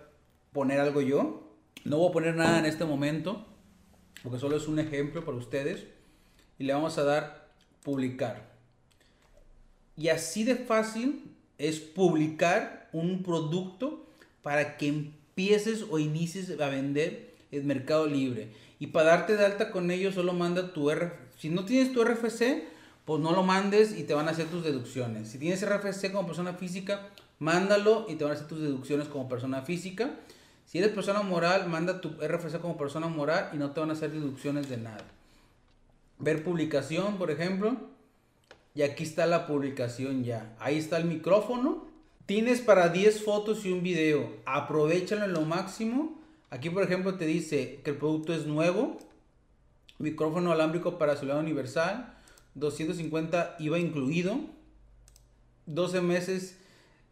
poner 0.51 0.81
algo 0.81 0.99
yo. 0.99 1.47
No 1.85 1.97
voy 1.99 2.09
a 2.09 2.11
poner 2.11 2.35
nada 2.35 2.59
en 2.59 2.65
este 2.65 2.83
momento, 2.83 3.45
porque 4.21 4.37
solo 4.37 4.57
es 4.57 4.67
un 4.67 4.79
ejemplo 4.79 5.23
para 5.23 5.37
ustedes. 5.37 5.85
Y 6.59 6.65
le 6.65 6.73
vamos 6.73 6.97
a 6.97 7.05
dar 7.05 7.53
publicar. 7.83 8.51
Y 9.95 10.09
así 10.09 10.43
de 10.43 10.55
fácil 10.55 11.31
es 11.57 11.79
publicar 11.79 12.89
un 12.91 13.23
producto 13.23 14.05
para 14.41 14.75
que 14.75 15.20
empieces 15.41 15.85
o 15.89 15.97
inicies 15.97 16.59
a 16.59 16.69
vender 16.69 17.33
en 17.51 17.65
Mercado 17.65 18.05
Libre. 18.05 18.49
Y 18.79 18.87
para 18.87 19.09
darte 19.09 19.35
de 19.35 19.45
alta 19.45 19.71
con 19.71 19.89
ellos 19.89 20.13
solo 20.13 20.33
manda 20.33 20.71
tu 20.71 20.91
RFC. 20.91 21.13
Si 21.39 21.49
no 21.49 21.65
tienes 21.65 21.91
tu 21.93 22.03
RFC, 22.03 22.63
pues 23.05 23.19
no 23.19 23.31
lo 23.31 23.41
mandes 23.41 23.97
y 23.97 24.03
te 24.03 24.13
van 24.13 24.27
a 24.27 24.31
hacer 24.31 24.45
tus 24.47 24.63
deducciones. 24.63 25.29
Si 25.29 25.39
tienes 25.39 25.67
RFC 25.67 26.11
como 26.11 26.27
persona 26.27 26.53
física, 26.53 27.09
mándalo 27.39 28.05
y 28.07 28.15
te 28.15 28.23
van 28.23 28.33
a 28.33 28.35
hacer 28.35 28.47
tus 28.47 28.61
deducciones 28.61 29.07
como 29.07 29.27
persona 29.27 29.63
física. 29.63 30.11
Si 30.65 30.77
eres 30.77 30.91
persona 30.91 31.23
moral, 31.23 31.67
manda 31.67 31.99
tu 32.01 32.09
RFC 32.09 32.59
como 32.59 32.77
persona 32.77 33.07
moral 33.07 33.49
y 33.53 33.57
no 33.57 33.71
te 33.71 33.79
van 33.79 33.89
a 33.89 33.93
hacer 33.93 34.11
deducciones 34.11 34.69
de 34.69 34.77
nada. 34.77 35.05
Ver 36.19 36.43
publicación, 36.43 37.17
por 37.17 37.31
ejemplo. 37.31 37.77
Y 38.75 38.83
aquí 38.83 39.03
está 39.03 39.25
la 39.25 39.47
publicación 39.47 40.23
ya. 40.23 40.55
Ahí 40.59 40.77
está 40.77 40.97
el 40.97 41.05
micrófono. 41.05 41.90
Tienes 42.31 42.61
para 42.61 42.87
10 42.87 43.25
fotos 43.25 43.65
y 43.65 43.73
un 43.73 43.83
video. 43.83 44.37
Aprovechalo 44.45 45.25
en 45.25 45.33
lo 45.33 45.41
máximo. 45.41 46.17
Aquí, 46.49 46.69
por 46.69 46.81
ejemplo, 46.81 47.15
te 47.15 47.25
dice 47.25 47.81
que 47.83 47.89
el 47.89 47.97
producto 47.97 48.33
es 48.33 48.45
nuevo. 48.45 48.97
Micrófono 49.99 50.53
alámbrico 50.53 50.97
para 50.97 51.17
celular 51.17 51.39
universal. 51.43 52.17
250 52.55 53.57
IVA 53.59 53.79
incluido. 53.79 54.39
12 55.65 55.99
meses, 55.99 56.55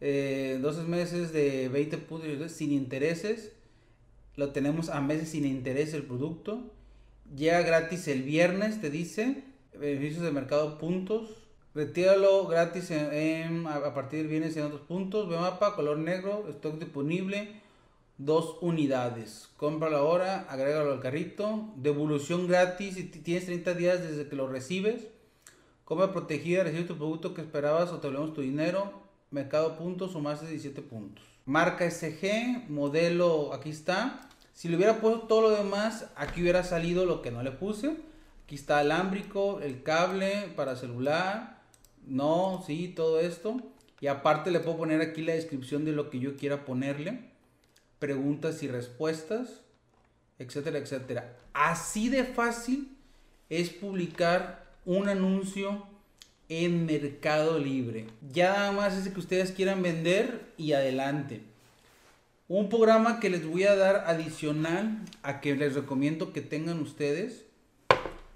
eh, 0.00 0.84
meses 0.88 1.34
de 1.34 1.68
20 1.68 1.98
puntos 1.98 2.52
sin 2.52 2.72
intereses. 2.72 3.52
Lo 4.36 4.52
tenemos 4.52 4.88
a 4.88 5.02
meses 5.02 5.28
sin 5.28 5.44
interés 5.44 5.92
el 5.92 6.04
producto. 6.04 6.72
Llega 7.36 7.60
gratis 7.60 8.08
el 8.08 8.22
viernes, 8.22 8.80
te 8.80 8.88
dice. 8.88 9.44
Beneficios 9.78 10.22
de 10.22 10.30
mercado 10.30 10.78
puntos. 10.78 11.39
Retíralo 11.72 12.48
gratis 12.48 12.90
a 12.90 13.94
partir 13.94 14.20
del 14.20 14.28
viernes 14.28 14.56
en 14.56 14.64
otros 14.64 14.80
puntos. 14.80 15.28
Ve 15.28 15.38
mapa, 15.38 15.76
color 15.76 15.98
negro, 15.98 16.46
stock 16.50 16.80
disponible, 16.80 17.60
dos 18.18 18.56
unidades. 18.60 19.50
Cómpralo 19.56 19.98
ahora, 19.98 20.46
agrégalo 20.48 20.92
al 20.92 21.00
carrito. 21.00 21.68
Devolución 21.76 22.48
gratis 22.48 22.96
si 22.96 23.04
tienes 23.04 23.46
30 23.46 23.74
días 23.74 24.02
desde 24.02 24.28
que 24.28 24.34
lo 24.34 24.48
recibes. 24.48 25.06
Compra 25.84 26.10
protegida, 26.10 26.64
recibe 26.64 26.84
tu 26.84 26.96
producto 26.96 27.34
que 27.34 27.40
esperabas 27.40 27.90
o 27.90 28.00
te 28.00 28.08
volvemos 28.08 28.34
tu 28.34 28.40
dinero. 28.40 28.92
Mercado 29.30 29.76
puntos 29.76 30.16
o 30.16 30.20
más 30.20 30.40
de 30.40 30.48
17 30.48 30.82
puntos. 30.82 31.24
Marca 31.46 31.88
SG, 31.88 32.68
modelo, 32.68 33.54
aquí 33.54 33.70
está. 33.70 34.28
Si 34.52 34.68
le 34.68 34.76
hubiera 34.76 35.00
puesto 35.00 35.28
todo 35.28 35.42
lo 35.42 35.50
demás, 35.50 36.10
aquí 36.16 36.42
hubiera 36.42 36.64
salido 36.64 37.06
lo 37.06 37.22
que 37.22 37.30
no 37.30 37.44
le 37.44 37.52
puse. 37.52 37.96
Aquí 38.44 38.56
está 38.56 38.80
alámbrico, 38.80 39.60
el 39.60 39.84
cable 39.84 40.52
para 40.56 40.74
celular 40.74 41.59
no, 42.10 42.62
sí, 42.66 42.92
todo 42.94 43.20
esto. 43.20 43.60
Y 44.00 44.08
aparte 44.08 44.50
le 44.50 44.60
puedo 44.60 44.78
poner 44.78 45.00
aquí 45.00 45.22
la 45.22 45.34
descripción 45.34 45.84
de 45.84 45.92
lo 45.92 46.10
que 46.10 46.18
yo 46.18 46.36
quiera 46.36 46.64
ponerle. 46.64 47.20
Preguntas 47.98 48.62
y 48.62 48.68
respuestas, 48.68 49.60
etcétera, 50.38 50.78
etcétera. 50.78 51.36
Así 51.52 52.08
de 52.08 52.24
fácil 52.24 52.96
es 53.48 53.70
publicar 53.70 54.66
un 54.84 55.08
anuncio 55.08 55.86
en 56.48 56.86
Mercado 56.86 57.58
Libre. 57.58 58.06
Ya 58.32 58.54
nada 58.54 58.72
más 58.72 58.96
es 58.96 59.12
que 59.12 59.20
ustedes 59.20 59.52
quieran 59.52 59.82
vender 59.82 60.52
y 60.56 60.72
adelante. 60.72 61.42
Un 62.48 62.68
programa 62.68 63.20
que 63.20 63.30
les 63.30 63.46
voy 63.46 63.64
a 63.64 63.76
dar 63.76 64.04
adicional 64.08 65.04
a 65.22 65.40
que 65.40 65.54
les 65.54 65.74
recomiendo 65.74 66.32
que 66.32 66.40
tengan 66.40 66.80
ustedes 66.80 67.44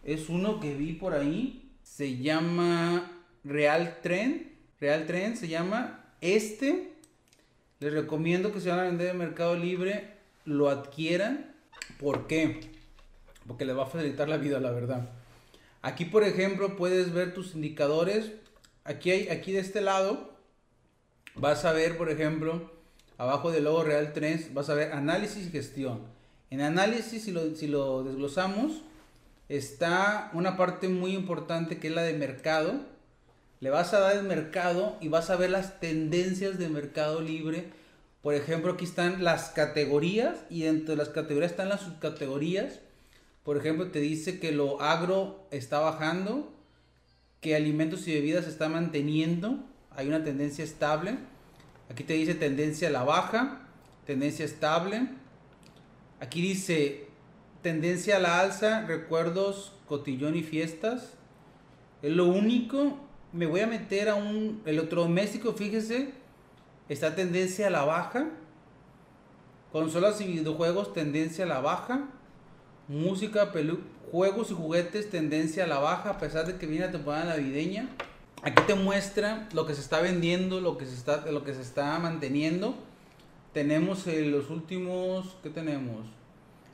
es 0.05 0.29
uno 0.29 0.61
que 0.61 0.75
vi 0.75 0.93
por 0.93 1.15
ahí. 1.15 1.69
Se 1.83 2.19
llama 2.19 3.14
Real 3.45 3.99
Trend. 4.03 4.47
Real 4.81 5.07
Trend 5.07 5.37
se 5.37 5.49
llama. 5.49 6.05
Este, 6.21 6.93
les 7.81 7.93
recomiendo 7.93 8.53
que 8.53 8.61
se 8.61 8.71
van 8.71 8.81
a 8.81 8.85
vender 8.85 9.09
en 9.11 9.19
Mercado 9.19 9.57
Libre, 9.57 10.09
lo 10.45 10.71
adquieran. 10.71 11.55
¿Por 12.01 12.27
qué? 12.27 12.71
Porque 13.47 13.65
les 13.65 13.77
va 13.77 13.83
a 13.85 13.87
facilitar 13.87 14.29
la 14.29 14.39
vida, 14.39 14.59
la 14.59 14.71
verdad. 14.71 15.11
Aquí, 15.83 16.07
por 16.07 16.25
ejemplo, 16.25 16.77
puedes 16.77 17.13
ver 17.13 17.35
tus 17.35 17.55
indicadores. 17.55 18.33
Aquí, 18.85 19.11
hay, 19.11 19.29
aquí 19.29 19.53
de 19.53 19.61
este 19.61 19.83
lado, 19.83 20.33
vas 21.35 21.67
a 21.67 21.73
ver, 21.73 21.99
por 21.99 22.11
ejemplo, 22.11 22.73
abajo 23.19 23.51
del 23.51 23.65
logo 23.65 23.85
Real 23.85 24.15
Trends, 24.15 24.55
vas 24.55 24.71
a 24.71 24.75
ver 24.75 24.93
análisis 24.93 25.47
y 25.47 25.51
gestión. 25.51 26.01
En 26.51 26.63
análisis, 26.63 27.25
si 27.25 27.33
lo, 27.33 27.55
si 27.55 27.67
lo 27.67 28.03
desglosamos, 28.03 28.83
está 29.51 30.31
una 30.33 30.57
parte 30.57 30.89
muy 30.89 31.13
importante 31.15 31.79
que 31.79 31.89
es 31.89 31.95
la 31.95 32.03
de 32.03 32.15
mercado 32.15 32.94
le 33.65 33.71
vas 33.71 33.95
a 33.95 34.01
dar 34.01 34.15
el 34.15 34.25
mercado 34.25 34.99
y 35.01 35.09
vas 35.09 35.31
a 35.31 35.37
ver 35.37 35.49
las 35.49 35.81
tendencias 35.81 36.59
de 36.59 36.69
mercado 36.69 37.23
libre. 37.23 37.71
Por 38.21 38.35
ejemplo, 38.35 38.73
aquí 38.73 38.85
están 38.85 39.25
las 39.25 39.49
categorías 39.49 40.37
y 40.51 40.65
dentro 40.65 40.95
de 40.95 40.99
las 40.99 41.09
categorías 41.09 41.53
están 41.53 41.71
las 41.71 41.81
subcategorías. 41.81 42.81
Por 43.43 43.57
ejemplo, 43.57 43.91
te 43.91 44.01
dice 44.01 44.39
que 44.39 44.53
lo 44.53 44.83
agro 44.83 45.49
está 45.51 45.79
bajando, 45.79 46.53
que 47.41 47.57
alimentos 47.57 48.07
y 48.07 48.13
bebidas 48.13 48.47
está 48.47 48.69
manteniendo, 48.69 49.65
hay 49.93 50.09
una 50.09 50.23
tendencia 50.23 50.63
estable. 50.63 51.17
Aquí 51.91 52.05
te 52.05 52.13
dice 52.13 52.35
tendencia 52.35 52.89
a 52.89 52.91
la 52.91 53.05
baja, 53.05 53.67
tendencia 54.05 54.45
estable. 54.45 55.09
Aquí 56.21 56.43
dice 56.43 57.07
tendencia 57.63 58.17
a 58.17 58.21
la 58.21 58.41
alza, 58.41 58.85
recuerdos, 58.85 59.73
cotillón 59.89 60.37
y 60.37 60.43
fiestas. 60.43 61.15
Es 62.03 62.13
lo 62.13 62.27
único 62.27 63.01
me 63.35 63.47
voy 63.47 63.61
a 63.61 63.67
meter 63.67 64.09
a 64.09 64.15
un 64.15 64.63
electrodoméstico, 64.65 65.53
fíjese, 65.55 66.13
está 66.89 67.17
tendencia 67.17 67.67
a 67.67 67.71
la 67.71 67.85
baja. 67.85 68.29
Consolas 69.73 70.21
y 70.21 70.27
videojuegos, 70.27 70.93
tendencia 70.93 71.45
a 71.45 71.49
la 71.49 71.61
baja. 71.61 72.09
Música, 72.87 73.51
juegos 74.13 74.53
y 74.53 74.55
juguetes, 74.55 75.11
tendencia 75.11 75.65
a 75.65 75.67
la 75.67 75.81
baja, 75.81 76.11
a 76.11 76.19
pesar 76.19 76.47
de 76.47 76.57
que 76.59 76.67
viene 76.67 76.87
la 76.87 76.93
temporada 76.93 77.25
navideña. 77.25 77.89
Aquí 78.43 78.63
te 78.69 78.77
muestra 78.77 79.49
lo 79.53 79.67
que 79.67 79.75
se 79.75 79.81
está 79.81 80.01
vendiendo, 80.01 80.61
lo 80.61 80.79
que 80.79 80.87
se 80.87 80.95
está, 80.95 81.29
lo 81.29 81.43
que 81.43 81.55
se 81.55 81.63
está 81.63 81.99
manteniendo. 81.99 82.77
Tenemos 83.53 84.07
los 84.07 84.49
últimos, 84.49 85.37
¿qué 85.43 85.51
tenemos? 85.51 86.07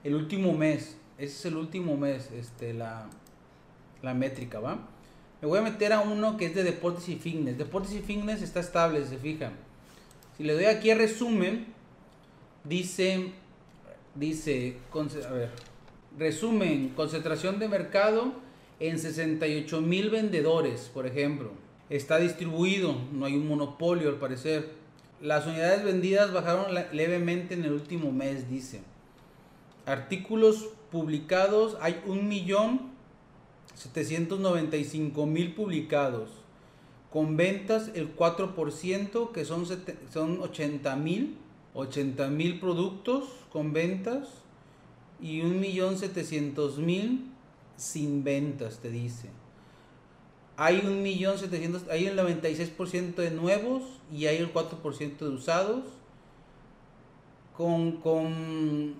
El 0.04 0.14
último 0.14 0.52
mes. 0.52 0.98
Ese 1.16 1.36
es 1.36 1.44
el 1.46 1.56
último 1.56 1.96
mes, 1.96 2.30
este, 2.32 2.74
la, 2.74 3.06
la 4.02 4.12
métrica, 4.12 4.60
¿va? 4.60 4.78
Me 5.40 5.48
voy 5.48 5.58
a 5.58 5.62
meter 5.62 5.92
a 5.92 6.00
uno 6.00 6.36
que 6.36 6.46
es 6.46 6.54
de 6.54 6.62
deportes 6.62 7.08
y 7.08 7.16
fitness. 7.16 7.56
Deportes 7.56 7.92
y 7.92 8.00
fitness 8.00 8.42
está 8.42 8.60
estable, 8.60 9.04
se 9.06 9.16
fijan. 9.16 9.52
Si 10.36 10.44
le 10.44 10.52
doy 10.52 10.66
aquí 10.66 10.90
a 10.90 10.94
resumen, 10.94 11.66
dice, 12.64 13.32
dice, 14.14 14.76
a 15.28 15.32
ver, 15.32 15.50
resumen, 16.18 16.90
concentración 16.90 17.58
de 17.58 17.68
mercado 17.68 18.34
en 18.80 18.98
68 18.98 19.80
mil 19.80 20.10
vendedores, 20.10 20.90
por 20.92 21.06
ejemplo. 21.06 21.52
Está 21.88 22.18
distribuido, 22.18 22.96
no 23.12 23.24
hay 23.24 23.34
un 23.34 23.48
monopolio 23.48 24.10
al 24.10 24.16
parecer. 24.16 24.70
Las 25.22 25.46
unidades 25.46 25.84
vendidas 25.84 26.32
bajaron 26.32 26.74
levemente 26.92 27.54
en 27.54 27.64
el 27.64 27.72
último 27.72 28.12
mes, 28.12 28.48
dice. 28.48 28.82
Artículos 29.86 30.68
publicados, 30.90 31.76
hay 31.80 32.00
un 32.06 32.28
millón 32.28 32.89
795 33.74 35.26
mil 35.26 35.54
publicados, 35.54 36.30
con 37.10 37.36
ventas 37.36 37.90
el 37.94 38.14
4%, 38.16 39.32
que 39.32 39.44
son, 39.44 39.66
son 40.12 40.40
80 40.40 40.96
mil, 40.96 41.36
80 41.74 42.28
mil 42.28 42.60
productos 42.60 43.24
con 43.52 43.72
ventas 43.72 44.28
y 45.20 45.40
1.700.000 45.40 47.20
sin 47.76 48.24
ventas, 48.24 48.78
te 48.78 48.90
dice. 48.90 49.28
hay 50.56 50.82
un 50.84 51.02
millón 51.02 51.38
setecientos, 51.38 51.84
hay 51.90 52.06
el 52.06 52.18
96% 52.18 53.14
de 53.14 53.30
nuevos 53.30 53.82
y 54.12 54.26
hay 54.26 54.36
el 54.36 54.52
4% 54.52 55.18
de 55.18 55.28
usados. 55.28 55.84
Con, 57.56 58.00
con, 58.00 58.94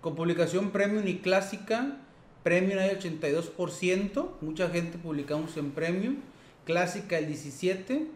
con 0.00 0.14
publicación 0.16 0.70
premium 0.70 1.06
y 1.06 1.18
clásica, 1.18 2.00
premium 2.46 2.78
hay 2.78 2.90
82%, 2.90 4.28
mucha 4.40 4.68
gente 4.70 4.98
publicamos 4.98 5.56
en 5.56 5.72
premium, 5.72 6.18
clásica 6.64 7.18
el 7.18 7.28
17% 7.28 8.06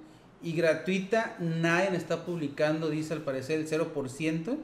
y 0.41 0.53
gratuita 0.53 1.37
nadie 1.41 1.97
está 1.97 2.25
publicando, 2.25 2.91
dice 2.91 3.13
al 3.13 3.23
parecer 3.23 3.59
el 3.59 3.69
0%. 3.69 4.57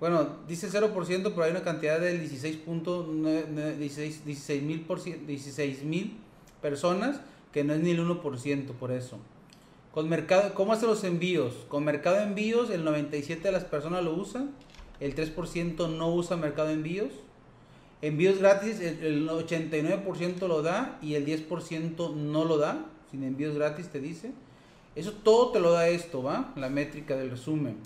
Bueno, 0.00 0.38
dice 0.48 0.68
0%, 0.68 0.92
pero 1.22 1.44
hay 1.44 1.52
una 1.52 1.62
cantidad 1.62 2.00
del 2.00 2.28
16.16 2.28 3.76
16, 3.76 4.24
16 4.24 5.26
16 5.28 5.84
mil 5.84 6.16
personas 6.60 7.20
que 7.52 7.62
no 7.62 7.72
es 7.74 7.80
ni 7.82 7.92
el 7.92 8.04
1% 8.04 8.72
por 8.72 8.90
eso. 8.90 9.20
Con 9.92 10.08
mercado, 10.08 10.54
¿Cómo 10.54 10.72
hacen 10.72 10.88
los 10.88 11.04
envíos? 11.04 11.54
Con 11.68 11.84
mercado 11.84 12.16
de 12.16 12.24
envíos 12.24 12.68
el 12.68 12.84
97% 12.84 13.42
de 13.42 13.52
las 13.52 13.62
personas 13.62 14.02
lo 14.02 14.12
usan, 14.12 14.50
el 14.98 15.14
3% 15.14 15.88
no 15.88 16.12
usa 16.12 16.36
mercado 16.36 16.66
de 16.66 16.74
envíos. 16.74 17.12
Envíos 18.04 18.38
gratis 18.38 18.80
el, 18.80 19.30
89% 19.30 20.46
lo 20.46 20.60
da 20.60 20.98
y 21.00 21.14
el 21.14 21.24
10% 21.24 22.14
no 22.14 22.44
lo 22.44 22.58
da, 22.58 22.84
sin 23.10 23.24
envíos 23.24 23.54
gratis 23.54 23.88
te 23.88 23.98
dice. 23.98 24.32
Eso 24.94 25.12
todo 25.12 25.52
te 25.52 25.58
lo 25.58 25.72
da 25.72 25.88
esto, 25.88 26.22
¿va? 26.22 26.52
La 26.54 26.68
métrica 26.68 27.16
del 27.16 27.30
resumen. 27.30 27.78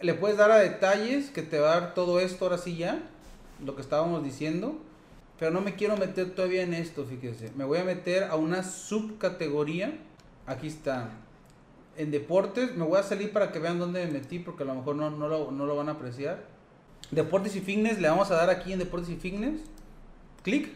Le 0.00 0.14
puedes 0.14 0.36
dar 0.36 0.52
a 0.52 0.58
detalles 0.58 1.30
que 1.30 1.42
te 1.42 1.58
va 1.58 1.72
a 1.72 1.80
dar 1.80 1.94
todo 1.94 2.20
esto 2.20 2.44
ahora 2.44 2.58
sí 2.58 2.76
ya, 2.76 3.02
lo 3.64 3.74
que 3.74 3.82
estábamos 3.82 4.22
diciendo. 4.22 4.76
Pero 5.36 5.50
no 5.50 5.62
me 5.62 5.74
quiero 5.74 5.96
meter 5.96 6.36
todavía 6.36 6.62
en 6.62 6.72
esto, 6.72 7.04
fíjese. 7.04 7.50
Me 7.56 7.64
voy 7.64 7.78
a 7.78 7.84
meter 7.84 8.22
a 8.22 8.36
una 8.36 8.62
subcategoría. 8.62 9.98
Aquí 10.46 10.68
está. 10.68 11.10
En 11.96 12.12
deportes, 12.12 12.76
me 12.76 12.84
voy 12.84 13.00
a 13.00 13.02
salir 13.02 13.32
para 13.32 13.50
que 13.50 13.58
vean 13.58 13.80
dónde 13.80 14.06
me 14.06 14.12
metí, 14.12 14.38
porque 14.38 14.62
a 14.62 14.66
lo 14.66 14.76
mejor 14.76 14.94
no, 14.94 15.10
no, 15.10 15.26
lo, 15.26 15.50
no 15.50 15.66
lo 15.66 15.74
van 15.74 15.88
a 15.88 15.92
apreciar. 15.92 16.55
Deportes 17.10 17.56
y 17.56 17.60
fitness, 17.60 17.98
le 17.98 18.08
vamos 18.08 18.30
a 18.30 18.34
dar 18.34 18.50
aquí 18.50 18.72
en 18.72 18.78
deportes 18.78 19.10
y 19.10 19.16
fitness. 19.16 19.60
Clic. 20.42 20.68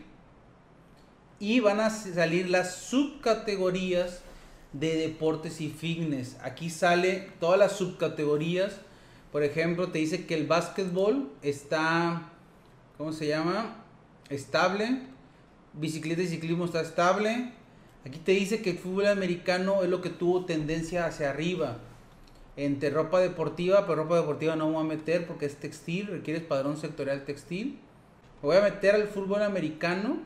Y 1.38 1.60
van 1.60 1.80
a 1.80 1.90
salir 1.90 2.50
las 2.50 2.74
subcategorías 2.74 4.20
de 4.72 4.96
deportes 4.96 5.60
y 5.60 5.70
fitness. 5.70 6.36
Aquí 6.42 6.70
sale 6.70 7.30
todas 7.40 7.58
las 7.58 7.72
subcategorías. 7.72 8.76
Por 9.32 9.42
ejemplo, 9.42 9.88
te 9.88 9.98
dice 9.98 10.26
que 10.26 10.34
el 10.34 10.46
básquetbol 10.46 11.30
está, 11.42 12.30
¿cómo 12.98 13.12
se 13.12 13.28
llama? 13.28 13.80
estable. 14.30 15.02
Bicicleta 15.74 16.22
y 16.22 16.28
ciclismo 16.28 16.64
está 16.64 16.80
estable. 16.80 17.52
Aquí 18.06 18.18
te 18.18 18.32
dice 18.32 18.62
que 18.62 18.70
el 18.70 18.78
fútbol 18.78 19.08
americano 19.08 19.82
es 19.82 19.90
lo 19.90 20.00
que 20.00 20.08
tuvo 20.08 20.46
tendencia 20.46 21.04
hacia 21.04 21.30
arriba. 21.30 21.78
Entre 22.60 22.90
ropa 22.90 23.20
deportiva, 23.20 23.86
pero 23.86 24.02
ropa 24.02 24.16
deportiva 24.16 24.54
no 24.54 24.70
voy 24.70 24.82
a 24.82 24.86
meter 24.86 25.26
porque 25.26 25.46
es 25.46 25.56
textil, 25.56 26.08
requiere 26.08 26.40
padrón 26.40 26.76
sectorial 26.76 27.24
textil. 27.24 27.78
voy 28.42 28.54
a 28.58 28.60
meter 28.60 28.94
al 28.96 29.08
fútbol 29.08 29.42
americano. 29.42 30.18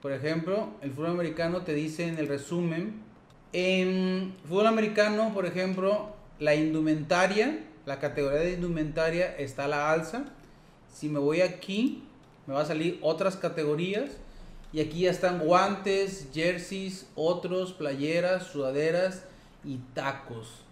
Por 0.00 0.12
ejemplo, 0.12 0.70
el 0.80 0.90
fútbol 0.90 1.10
americano 1.10 1.64
te 1.64 1.74
dice 1.74 2.06
en 2.06 2.16
el 2.16 2.28
resumen. 2.28 3.02
En 3.52 4.34
fútbol 4.48 4.68
americano, 4.68 5.34
por 5.34 5.44
ejemplo, 5.44 6.16
la 6.38 6.54
indumentaria, 6.54 7.62
la 7.84 7.98
categoría 7.98 8.40
de 8.40 8.54
indumentaria 8.54 9.36
está 9.36 9.66
a 9.66 9.68
la 9.68 9.92
alza. 9.92 10.24
Si 10.90 11.10
me 11.10 11.18
voy 11.18 11.42
aquí, 11.42 12.04
me 12.46 12.54
va 12.54 12.62
a 12.62 12.64
salir 12.64 13.00
otras 13.02 13.36
categorías. 13.36 14.12
Y 14.72 14.80
aquí 14.80 15.00
ya 15.00 15.10
están 15.10 15.40
guantes, 15.40 16.28
jerseys, 16.32 17.06
otros, 17.16 17.74
playeras, 17.74 18.44
sudaderas 18.44 19.24
y 19.62 19.76
tacos. 19.92 20.64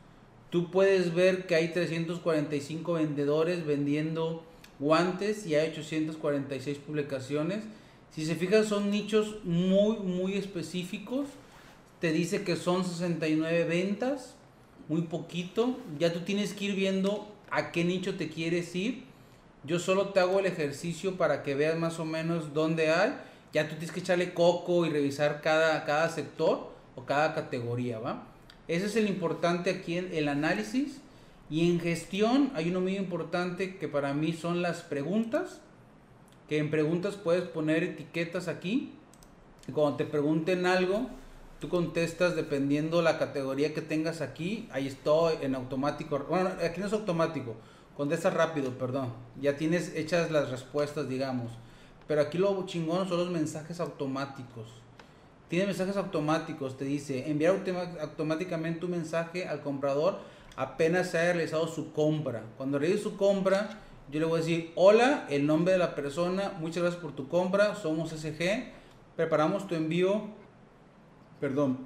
Tú 0.50 0.70
puedes 0.70 1.14
ver 1.14 1.46
que 1.46 1.54
hay 1.54 1.68
345 1.68 2.92
vendedores 2.94 3.64
vendiendo 3.64 4.44
guantes 4.78 5.46
y 5.46 5.54
hay 5.54 5.70
846 5.70 6.78
publicaciones. 6.78 7.64
Si 8.10 8.26
se 8.26 8.34
fijan 8.34 8.64
son 8.64 8.90
nichos 8.90 9.36
muy 9.44 9.96
muy 9.98 10.34
específicos. 10.34 11.28
Te 12.00 12.12
dice 12.12 12.44
que 12.44 12.56
son 12.56 12.84
69 12.84 13.64
ventas, 13.64 14.34
muy 14.88 15.02
poquito. 15.02 15.78
Ya 15.98 16.12
tú 16.12 16.20
tienes 16.20 16.54
que 16.54 16.64
ir 16.66 16.74
viendo 16.74 17.30
a 17.50 17.72
qué 17.72 17.84
nicho 17.84 18.16
te 18.16 18.28
quieres 18.28 18.74
ir 18.74 19.10
yo 19.64 19.78
solo 19.78 20.08
te 20.08 20.20
hago 20.20 20.38
el 20.38 20.46
ejercicio 20.46 21.16
para 21.16 21.42
que 21.42 21.54
veas 21.54 21.78
más 21.78 21.98
o 21.98 22.04
menos 22.04 22.54
dónde 22.54 22.90
hay. 22.90 23.14
Ya 23.52 23.64
tú 23.64 23.74
tienes 23.74 23.92
que 23.92 24.00
echarle 24.00 24.32
coco 24.32 24.86
y 24.86 24.90
revisar 24.90 25.42
cada, 25.42 25.84
cada 25.84 26.08
sector 26.08 26.70
o 26.96 27.04
cada 27.04 27.34
categoría, 27.34 27.98
¿va? 27.98 28.26
Ese 28.70 28.86
es 28.86 28.94
el 28.94 29.08
importante 29.08 29.68
aquí 29.68 29.98
en 29.98 30.14
el 30.14 30.28
análisis. 30.28 31.00
Y 31.50 31.68
en 31.68 31.80
gestión 31.80 32.52
hay 32.54 32.70
uno 32.70 32.80
muy 32.80 32.96
importante 32.96 33.78
que 33.78 33.88
para 33.88 34.14
mí 34.14 34.32
son 34.32 34.62
las 34.62 34.82
preguntas. 34.82 35.60
Que 36.48 36.58
en 36.58 36.70
preguntas 36.70 37.16
puedes 37.16 37.42
poner 37.48 37.82
etiquetas 37.82 38.46
aquí. 38.46 38.92
Cuando 39.74 39.96
te 39.96 40.04
pregunten 40.04 40.66
algo, 40.66 41.08
tú 41.58 41.68
contestas 41.68 42.36
dependiendo 42.36 43.02
la 43.02 43.18
categoría 43.18 43.74
que 43.74 43.82
tengas 43.82 44.20
aquí. 44.20 44.68
Ahí 44.70 44.86
estoy 44.86 45.34
en 45.40 45.56
automático. 45.56 46.16
Bueno, 46.28 46.50
aquí 46.62 46.78
no 46.78 46.86
es 46.86 46.92
automático 46.92 47.56
Contesta 47.96 48.30
rápido, 48.30 48.78
perdón. 48.78 49.12
Ya 49.42 49.56
tienes 49.56 49.96
hechas 49.96 50.30
las 50.30 50.48
respuestas, 50.48 51.08
digamos. 51.08 51.50
Pero 52.06 52.20
aquí 52.20 52.38
lo 52.38 52.64
chingón 52.66 53.08
son 53.08 53.18
los 53.18 53.30
mensajes 53.30 53.80
automáticos. 53.80 54.68
Tiene 55.50 55.66
mensajes 55.66 55.98
automáticos, 55.98 56.78
te 56.78 56.86
dice 56.86 57.30
enviar 57.30 57.62
automáticamente 58.00 58.86
un 58.86 58.92
mensaje 58.92 59.46
al 59.46 59.60
comprador 59.60 60.20
apenas 60.56 61.10
se 61.10 61.18
haya 61.18 61.32
realizado 61.32 61.66
su 61.68 61.92
compra. 61.92 62.44
Cuando 62.56 62.78
realice 62.78 63.02
su 63.02 63.16
compra, 63.16 63.80
yo 64.10 64.20
le 64.20 64.26
voy 64.26 64.38
a 64.38 64.42
decir, 64.42 64.72
hola, 64.76 65.26
el 65.28 65.46
nombre 65.46 65.72
de 65.72 65.78
la 65.78 65.94
persona, 65.94 66.52
muchas 66.58 66.82
gracias 66.82 67.02
por 67.02 67.12
tu 67.12 67.28
compra, 67.28 67.74
somos 67.74 68.10
SG, 68.10 68.72
preparamos 69.16 69.66
tu 69.66 69.74
envío, 69.74 70.28
perdón, 71.40 71.78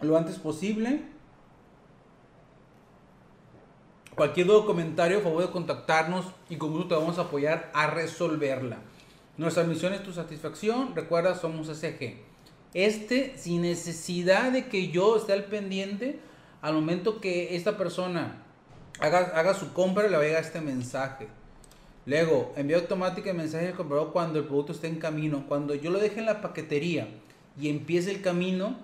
lo 0.00 0.16
antes 0.16 0.38
posible 0.38 1.02
Cualquier 4.14 4.46
duda 4.46 4.58
o 4.58 4.66
comentario, 4.66 5.20
favor 5.20 5.42
de 5.42 5.50
contactarnos 5.50 6.26
y 6.48 6.56
con 6.56 6.70
gusto 6.70 6.88
te 6.88 6.94
vamos 6.94 7.18
a 7.18 7.22
apoyar 7.22 7.72
a 7.74 7.88
resolverla. 7.88 8.78
Nuestra 9.36 9.64
misión 9.64 9.92
es 9.92 10.04
tu 10.04 10.12
satisfacción. 10.12 10.94
Recuerda, 10.94 11.34
somos 11.34 11.66
SG. 11.66 12.33
Este, 12.74 13.38
sin 13.38 13.62
necesidad 13.62 14.52
de 14.52 14.66
que 14.66 14.88
yo 14.88 15.16
esté 15.16 15.32
al 15.32 15.44
pendiente, 15.44 16.18
al 16.60 16.74
momento 16.74 17.20
que 17.20 17.56
esta 17.56 17.78
persona 17.78 18.42
haga, 19.00 19.18
haga 19.34 19.54
su 19.54 19.72
compra, 19.72 20.08
le 20.08 20.16
va 20.16 20.22
a 20.22 20.26
llegar 20.26 20.42
este 20.42 20.60
mensaje. 20.60 21.28
Luego, 22.04 22.52
envío 22.56 22.76
automático 22.76 23.30
el 23.30 23.36
mensaje 23.36 23.68
al 23.68 23.74
comprador 23.74 24.12
cuando 24.12 24.38
el 24.38 24.44
producto 24.44 24.72
esté 24.72 24.88
en 24.88 24.96
camino. 24.96 25.44
Cuando 25.48 25.74
yo 25.74 25.90
lo 25.90 25.98
deje 25.98 26.20
en 26.20 26.26
la 26.26 26.42
paquetería 26.42 27.08
y 27.58 27.70
empiece 27.70 28.10
el 28.10 28.20
camino, 28.20 28.76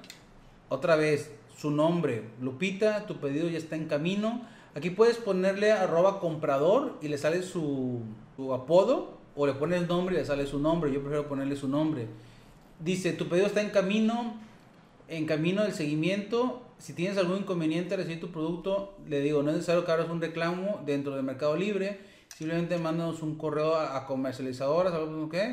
otra 0.70 0.96
vez, 0.96 1.32
su 1.56 1.70
nombre, 1.70 2.22
Lupita, 2.40 3.06
tu 3.06 3.18
pedido 3.18 3.48
ya 3.48 3.58
está 3.58 3.76
en 3.76 3.86
camino 3.86 4.46
Aquí 4.74 4.90
puedes 4.90 5.16
ponerle 5.16 5.72
arroba 5.72 6.20
comprador 6.20 6.96
y 7.02 7.08
le 7.08 7.18
sale 7.18 7.42
su, 7.42 8.02
apodo 8.54 9.18
o 9.34 9.46
le 9.46 9.54
pones 9.54 9.88
nombre 9.88 10.14
y 10.14 10.18
le 10.18 10.24
sale 10.24 10.46
su 10.46 10.60
nombre. 10.60 10.92
Yo 10.92 11.00
prefiero 11.00 11.26
ponerle 11.28 11.56
su 11.56 11.66
nombre. 11.66 12.06
Dice, 12.80 13.12
tu 13.12 13.28
pedido 13.28 13.46
está 13.46 13.60
en 13.60 13.70
camino, 13.70 14.34
en 15.08 15.26
camino 15.26 15.62
del 15.62 15.72
seguimiento. 15.72 16.62
Si 16.78 16.94
tienes 16.94 17.18
algún 17.18 17.38
inconveniente 17.38 17.94
al 17.94 18.00
recibir 18.00 18.20
tu 18.20 18.30
producto, 18.30 18.96
le 19.06 19.20
digo, 19.20 19.42
no 19.42 19.50
es 19.50 19.56
necesario 19.56 19.84
que 19.84 19.92
hagas 19.92 20.08
un 20.08 20.20
reclamo 20.20 20.82
dentro 20.86 21.14
del 21.14 21.22
Mercado 21.22 21.56
Libre. 21.56 22.00
Simplemente 22.34 22.78
mándanos 22.78 23.20
un 23.22 23.36
correo 23.36 23.76
a, 23.76 24.06
comercializadoras, 24.06 24.94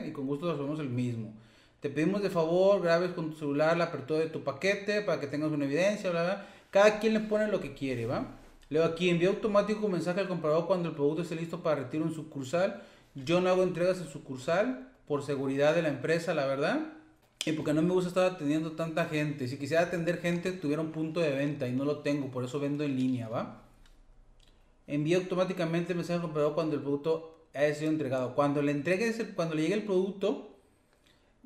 y 0.05 0.11
con 0.11 0.25
gusto 0.25 0.49
resolvemos 0.49 0.80
el 0.80 0.89
mismo. 0.89 1.34
Te 1.82 1.89
pedimos 1.89 2.23
de 2.23 2.30
favor, 2.30 2.82
grabes 2.82 3.11
con 3.11 3.32
tu 3.32 3.38
celular 3.38 3.75
la 3.75 3.86
apertura 3.86 4.21
de 4.21 4.28
tu 4.28 4.43
paquete 4.43 5.01
para 5.01 5.19
que 5.19 5.28
tengas 5.28 5.51
una 5.51 5.65
evidencia, 5.65 6.09
bla, 6.11 6.23
bla. 6.23 6.47
Cada 6.71 6.99
quien 6.99 7.13
le 7.13 7.19
pone 7.19 7.49
lo 7.49 7.59
que 7.59 7.73
quiere, 7.73 8.05
¿va? 8.05 8.36
Leo 8.69 8.86
aquí, 8.86 9.09
envío 9.09 9.30
automático 9.30 9.88
mensaje 9.88 10.21
al 10.21 10.28
comprador 10.28 10.65
cuando 10.65 10.89
el 10.89 10.95
producto 10.95 11.23
esté 11.23 11.36
listo 11.36 11.61
para 11.61 11.84
retiro 11.84 12.05
en 12.05 12.13
sucursal. 12.13 12.82
Yo 13.15 13.41
no 13.41 13.49
hago 13.49 13.63
entregas 13.63 13.99
en 13.99 14.07
sucursal 14.07 14.89
por 15.07 15.23
seguridad 15.23 15.75
de 15.75 15.82
la 15.82 15.89
empresa, 15.89 16.34
la 16.34 16.45
verdad. 16.45 16.96
Y 17.45 17.53
porque 17.53 17.73
no 17.73 17.81
me 17.81 17.93
gusta 17.93 18.09
estar 18.09 18.25
atendiendo 18.25 18.73
tanta 18.73 19.05
gente. 19.05 19.47
Si 19.47 19.57
quisiera 19.57 19.83
atender 19.83 20.19
gente, 20.19 20.51
tuviera 20.51 20.81
un 20.81 20.91
punto 20.91 21.21
de 21.21 21.31
venta 21.31 21.67
y 21.67 21.71
no 21.71 21.85
lo 21.85 21.99
tengo, 21.99 22.29
por 22.29 22.43
eso 22.43 22.59
vendo 22.59 22.83
en 22.83 22.97
línea, 22.97 23.29
¿va? 23.29 23.63
Envío 24.85 25.19
automáticamente 25.19 25.93
el 25.93 25.97
mensaje 25.97 26.15
al 26.15 26.21
comprador 26.21 26.55
cuando 26.55 26.75
el 26.75 26.81
producto 26.81 27.45
haya 27.53 27.73
sido 27.73 27.89
entregado. 27.91 28.35
Cuando 28.35 28.61
le 28.61 28.71
entregue 28.71 29.13
cuando 29.35 29.55
le 29.55 29.61
llegue 29.63 29.75
el 29.75 29.83
producto, 29.83 30.57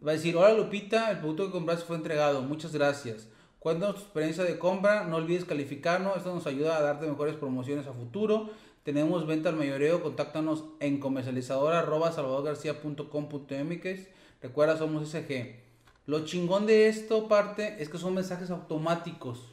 va 0.06 0.12
a 0.12 0.16
decir, 0.16 0.36
hola 0.36 0.54
Lupita, 0.54 1.12
el 1.12 1.20
producto 1.20 1.46
que 1.46 1.52
compraste 1.52 1.86
fue 1.86 1.96
entregado, 1.96 2.42
muchas 2.42 2.74
gracias. 2.74 3.28
Cuéntanos 3.60 3.96
tu 3.96 4.02
experiencia 4.02 4.44
de 4.44 4.58
compra, 4.58 5.04
no 5.06 5.18
olvides 5.18 5.46
calificarnos, 5.46 6.18
esto 6.18 6.34
nos 6.34 6.48
ayuda 6.48 6.78
a 6.78 6.82
darte 6.82 7.06
mejores 7.06 7.36
promociones 7.36 7.86
a 7.86 7.94
futuro. 7.94 8.50
Tenemos 8.84 9.28
venta 9.28 9.50
al 9.50 9.56
mayoreo, 9.56 10.02
contáctanos 10.02 10.66
en 10.80 11.00
comercializadora 11.00 11.80
arroba 11.80 12.12
salvadorgarcia.com.mx. 12.12 14.08
Recuerda, 14.42 14.78
somos 14.78 15.08
SG. 15.08 15.71
Lo 16.12 16.26
chingón 16.26 16.66
de 16.68 16.90
esto 16.90 17.30
parte 17.30 17.78
es 17.80 17.88
que 17.88 17.98
son 17.98 18.16
mensajes 18.16 18.50
automáticos 18.50 19.46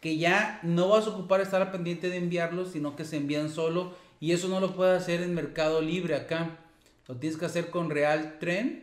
que 0.00 0.16
ya 0.16 0.58
no 0.64 0.88
vas 0.88 1.06
a 1.06 1.10
ocupar 1.10 1.40
estar 1.40 1.70
pendiente 1.70 2.10
de 2.10 2.16
enviarlos, 2.16 2.72
sino 2.72 2.96
que 2.96 3.04
se 3.04 3.16
envían 3.16 3.48
solo 3.48 3.94
y 4.18 4.32
eso 4.32 4.48
no 4.48 4.58
lo 4.58 4.74
puedes 4.74 5.00
hacer 5.00 5.22
en 5.22 5.36
Mercado 5.36 5.80
Libre 5.80 6.16
acá. 6.16 6.58
Lo 7.06 7.14
tienes 7.14 7.38
que 7.38 7.44
hacer 7.46 7.70
con 7.70 7.90
Real 7.90 8.40
Trend, 8.40 8.82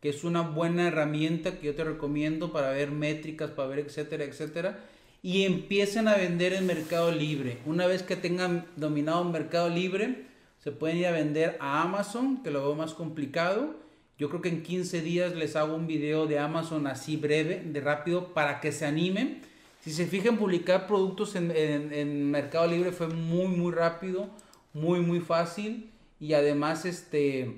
que 0.00 0.08
es 0.08 0.22
una 0.22 0.42
buena 0.42 0.86
herramienta 0.86 1.58
que 1.58 1.66
yo 1.66 1.74
te 1.74 1.82
recomiendo 1.82 2.52
para 2.52 2.70
ver 2.70 2.92
métricas, 2.92 3.50
para 3.50 3.66
ver 3.66 3.80
etcétera, 3.80 4.22
etcétera. 4.22 4.78
Y 5.24 5.42
empiecen 5.42 6.06
a 6.06 6.14
vender 6.14 6.52
en 6.52 6.64
Mercado 6.64 7.10
Libre. 7.10 7.58
Una 7.66 7.88
vez 7.88 8.04
que 8.04 8.14
tengan 8.14 8.66
dominado 8.76 9.24
Mercado 9.24 9.68
Libre, 9.68 10.26
se 10.62 10.70
pueden 10.70 10.98
ir 10.98 11.08
a 11.08 11.10
vender 11.10 11.56
a 11.58 11.82
Amazon, 11.82 12.40
que 12.44 12.52
lo 12.52 12.60
veo 12.60 12.76
más 12.76 12.94
complicado. 12.94 13.89
Yo 14.20 14.28
creo 14.28 14.42
que 14.42 14.50
en 14.50 14.62
15 14.62 15.00
días 15.00 15.34
les 15.34 15.56
hago 15.56 15.74
un 15.74 15.86
video 15.86 16.26
de 16.26 16.38
Amazon 16.38 16.86
así 16.86 17.16
breve, 17.16 17.62
de 17.64 17.80
rápido, 17.80 18.34
para 18.34 18.60
que 18.60 18.70
se 18.70 18.84
animen. 18.84 19.40
Si 19.80 19.92
se 19.94 20.04
fijan, 20.04 20.36
publicar 20.36 20.86
productos 20.86 21.36
en, 21.36 21.50
en 21.50 22.30
Mercado 22.30 22.66
Libre 22.66 22.92
fue 22.92 23.08
muy, 23.08 23.46
muy 23.46 23.72
rápido, 23.72 24.28
muy, 24.74 25.00
muy 25.00 25.20
fácil. 25.20 25.88
Y 26.20 26.34
además, 26.34 26.84
este, 26.84 27.56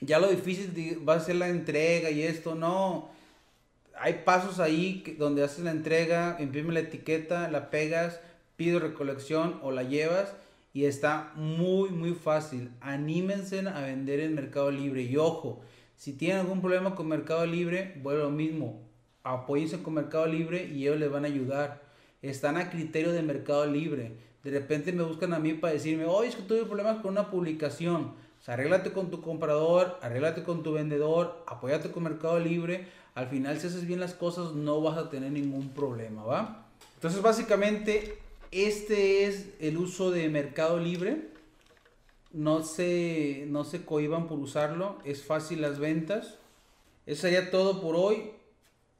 ya 0.00 0.18
lo 0.18 0.28
difícil 0.28 1.08
va 1.08 1.14
a 1.14 1.20
ser 1.20 1.36
la 1.36 1.50
entrega 1.50 2.10
y 2.10 2.22
esto, 2.22 2.56
no. 2.56 3.08
Hay 3.96 4.22
pasos 4.24 4.58
ahí 4.58 5.14
donde 5.20 5.44
haces 5.44 5.62
la 5.62 5.70
entrega, 5.70 6.36
imprime 6.40 6.74
la 6.74 6.80
etiqueta, 6.80 7.48
la 7.48 7.70
pegas, 7.70 8.18
pido 8.56 8.80
recolección 8.80 9.60
o 9.62 9.70
la 9.70 9.84
llevas 9.84 10.34
y 10.76 10.84
está 10.84 11.32
muy 11.36 11.88
muy 11.88 12.12
fácil. 12.12 12.70
Anímense 12.82 13.60
a 13.60 13.80
vender 13.82 14.20
en 14.20 14.34
Mercado 14.34 14.70
Libre 14.70 15.00
y 15.00 15.16
ojo, 15.16 15.62
si 15.96 16.12
tienen 16.12 16.38
algún 16.38 16.60
problema 16.60 16.94
con 16.94 17.08
Mercado 17.08 17.46
Libre, 17.46 17.94
vuelvo 18.02 18.24
lo 18.24 18.30
mismo. 18.30 18.82
Apóyense 19.24 19.82
con 19.82 19.94
Mercado 19.94 20.26
Libre 20.26 20.66
y 20.66 20.82
ellos 20.82 21.00
les 21.00 21.10
van 21.10 21.24
a 21.24 21.28
ayudar. 21.28 21.82
Están 22.22 22.56
a 22.58 22.70
criterio 22.70 23.12
de 23.12 23.22
Mercado 23.22 23.66
Libre. 23.66 24.12
De 24.44 24.50
repente 24.50 24.92
me 24.92 25.02
buscan 25.02 25.32
a 25.32 25.38
mí 25.38 25.54
para 25.54 25.72
decirme, 25.72 26.04
oye, 26.04 26.28
es 26.28 26.36
que 26.36 26.42
tuve 26.42 26.64
problemas 26.64 26.98
con 26.98 27.12
una 27.12 27.30
publicación. 27.30 28.12
O 28.40 28.44
sea, 28.44 28.54
arréglate 28.54 28.92
con 28.92 29.10
tu 29.10 29.20
comprador, 29.20 29.98
arréglate 30.02 30.44
con 30.44 30.62
tu 30.62 30.72
vendedor, 30.72 31.42
apóyate 31.46 31.90
con 31.90 32.04
Mercado 32.04 32.38
Libre. 32.38 32.86
Al 33.14 33.26
final, 33.28 33.58
si 33.58 33.66
haces 33.66 33.86
bien 33.86 33.98
las 33.98 34.14
cosas, 34.14 34.52
no 34.52 34.80
vas 34.82 34.98
a 34.98 35.08
tener 35.08 35.32
ningún 35.32 35.70
problema, 35.70 36.22
¿va? 36.24 36.66
Entonces, 36.94 37.22
básicamente, 37.22 38.18
este 38.52 39.24
es 39.24 39.48
el 39.60 39.78
uso 39.78 40.10
de 40.10 40.28
Mercado 40.28 40.78
Libre. 40.78 41.28
No 42.36 42.62
se, 42.62 43.46
no 43.48 43.64
se 43.64 43.86
cohiban 43.86 44.26
por 44.28 44.38
usarlo. 44.38 44.98
Es 45.06 45.24
fácil 45.24 45.62
las 45.62 45.78
ventas. 45.78 46.34
Eso 47.06 47.22
sería 47.22 47.50
todo 47.50 47.80
por 47.80 47.96
hoy. 47.96 48.30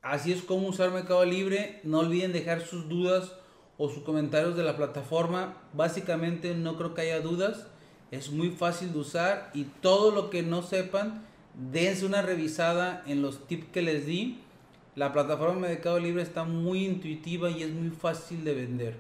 Así 0.00 0.32
es 0.32 0.40
como 0.40 0.68
usar 0.68 0.90
Mercado 0.90 1.22
Libre. 1.26 1.80
No 1.84 1.98
olviden 1.98 2.32
dejar 2.32 2.62
sus 2.62 2.88
dudas 2.88 3.32
o 3.76 3.90
sus 3.90 4.04
comentarios 4.04 4.56
de 4.56 4.62
la 4.62 4.78
plataforma. 4.78 5.58
Básicamente 5.74 6.54
no 6.54 6.78
creo 6.78 6.94
que 6.94 7.02
haya 7.02 7.20
dudas. 7.20 7.66
Es 8.10 8.30
muy 8.30 8.52
fácil 8.52 8.94
de 8.94 9.00
usar 9.00 9.50
y 9.52 9.64
todo 9.64 10.12
lo 10.12 10.30
que 10.30 10.42
no 10.42 10.62
sepan, 10.62 11.26
dense 11.70 12.06
una 12.06 12.22
revisada 12.22 13.02
en 13.06 13.20
los 13.20 13.46
tips 13.46 13.66
que 13.66 13.82
les 13.82 14.06
di. 14.06 14.38
La 14.94 15.12
plataforma 15.12 15.66
de 15.66 15.74
Mercado 15.74 16.00
Libre 16.00 16.22
está 16.22 16.44
muy 16.44 16.86
intuitiva 16.86 17.50
y 17.50 17.64
es 17.64 17.70
muy 17.70 17.90
fácil 17.90 18.44
de 18.44 18.54
vender. 18.54 18.96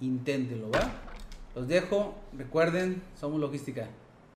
Inténtelo, 0.00 0.70
¿va? 0.70 1.05
Los 1.56 1.66
dejo. 1.68 2.14
Recuerden, 2.36 3.02
somos 3.18 3.40
logística. 3.40 3.88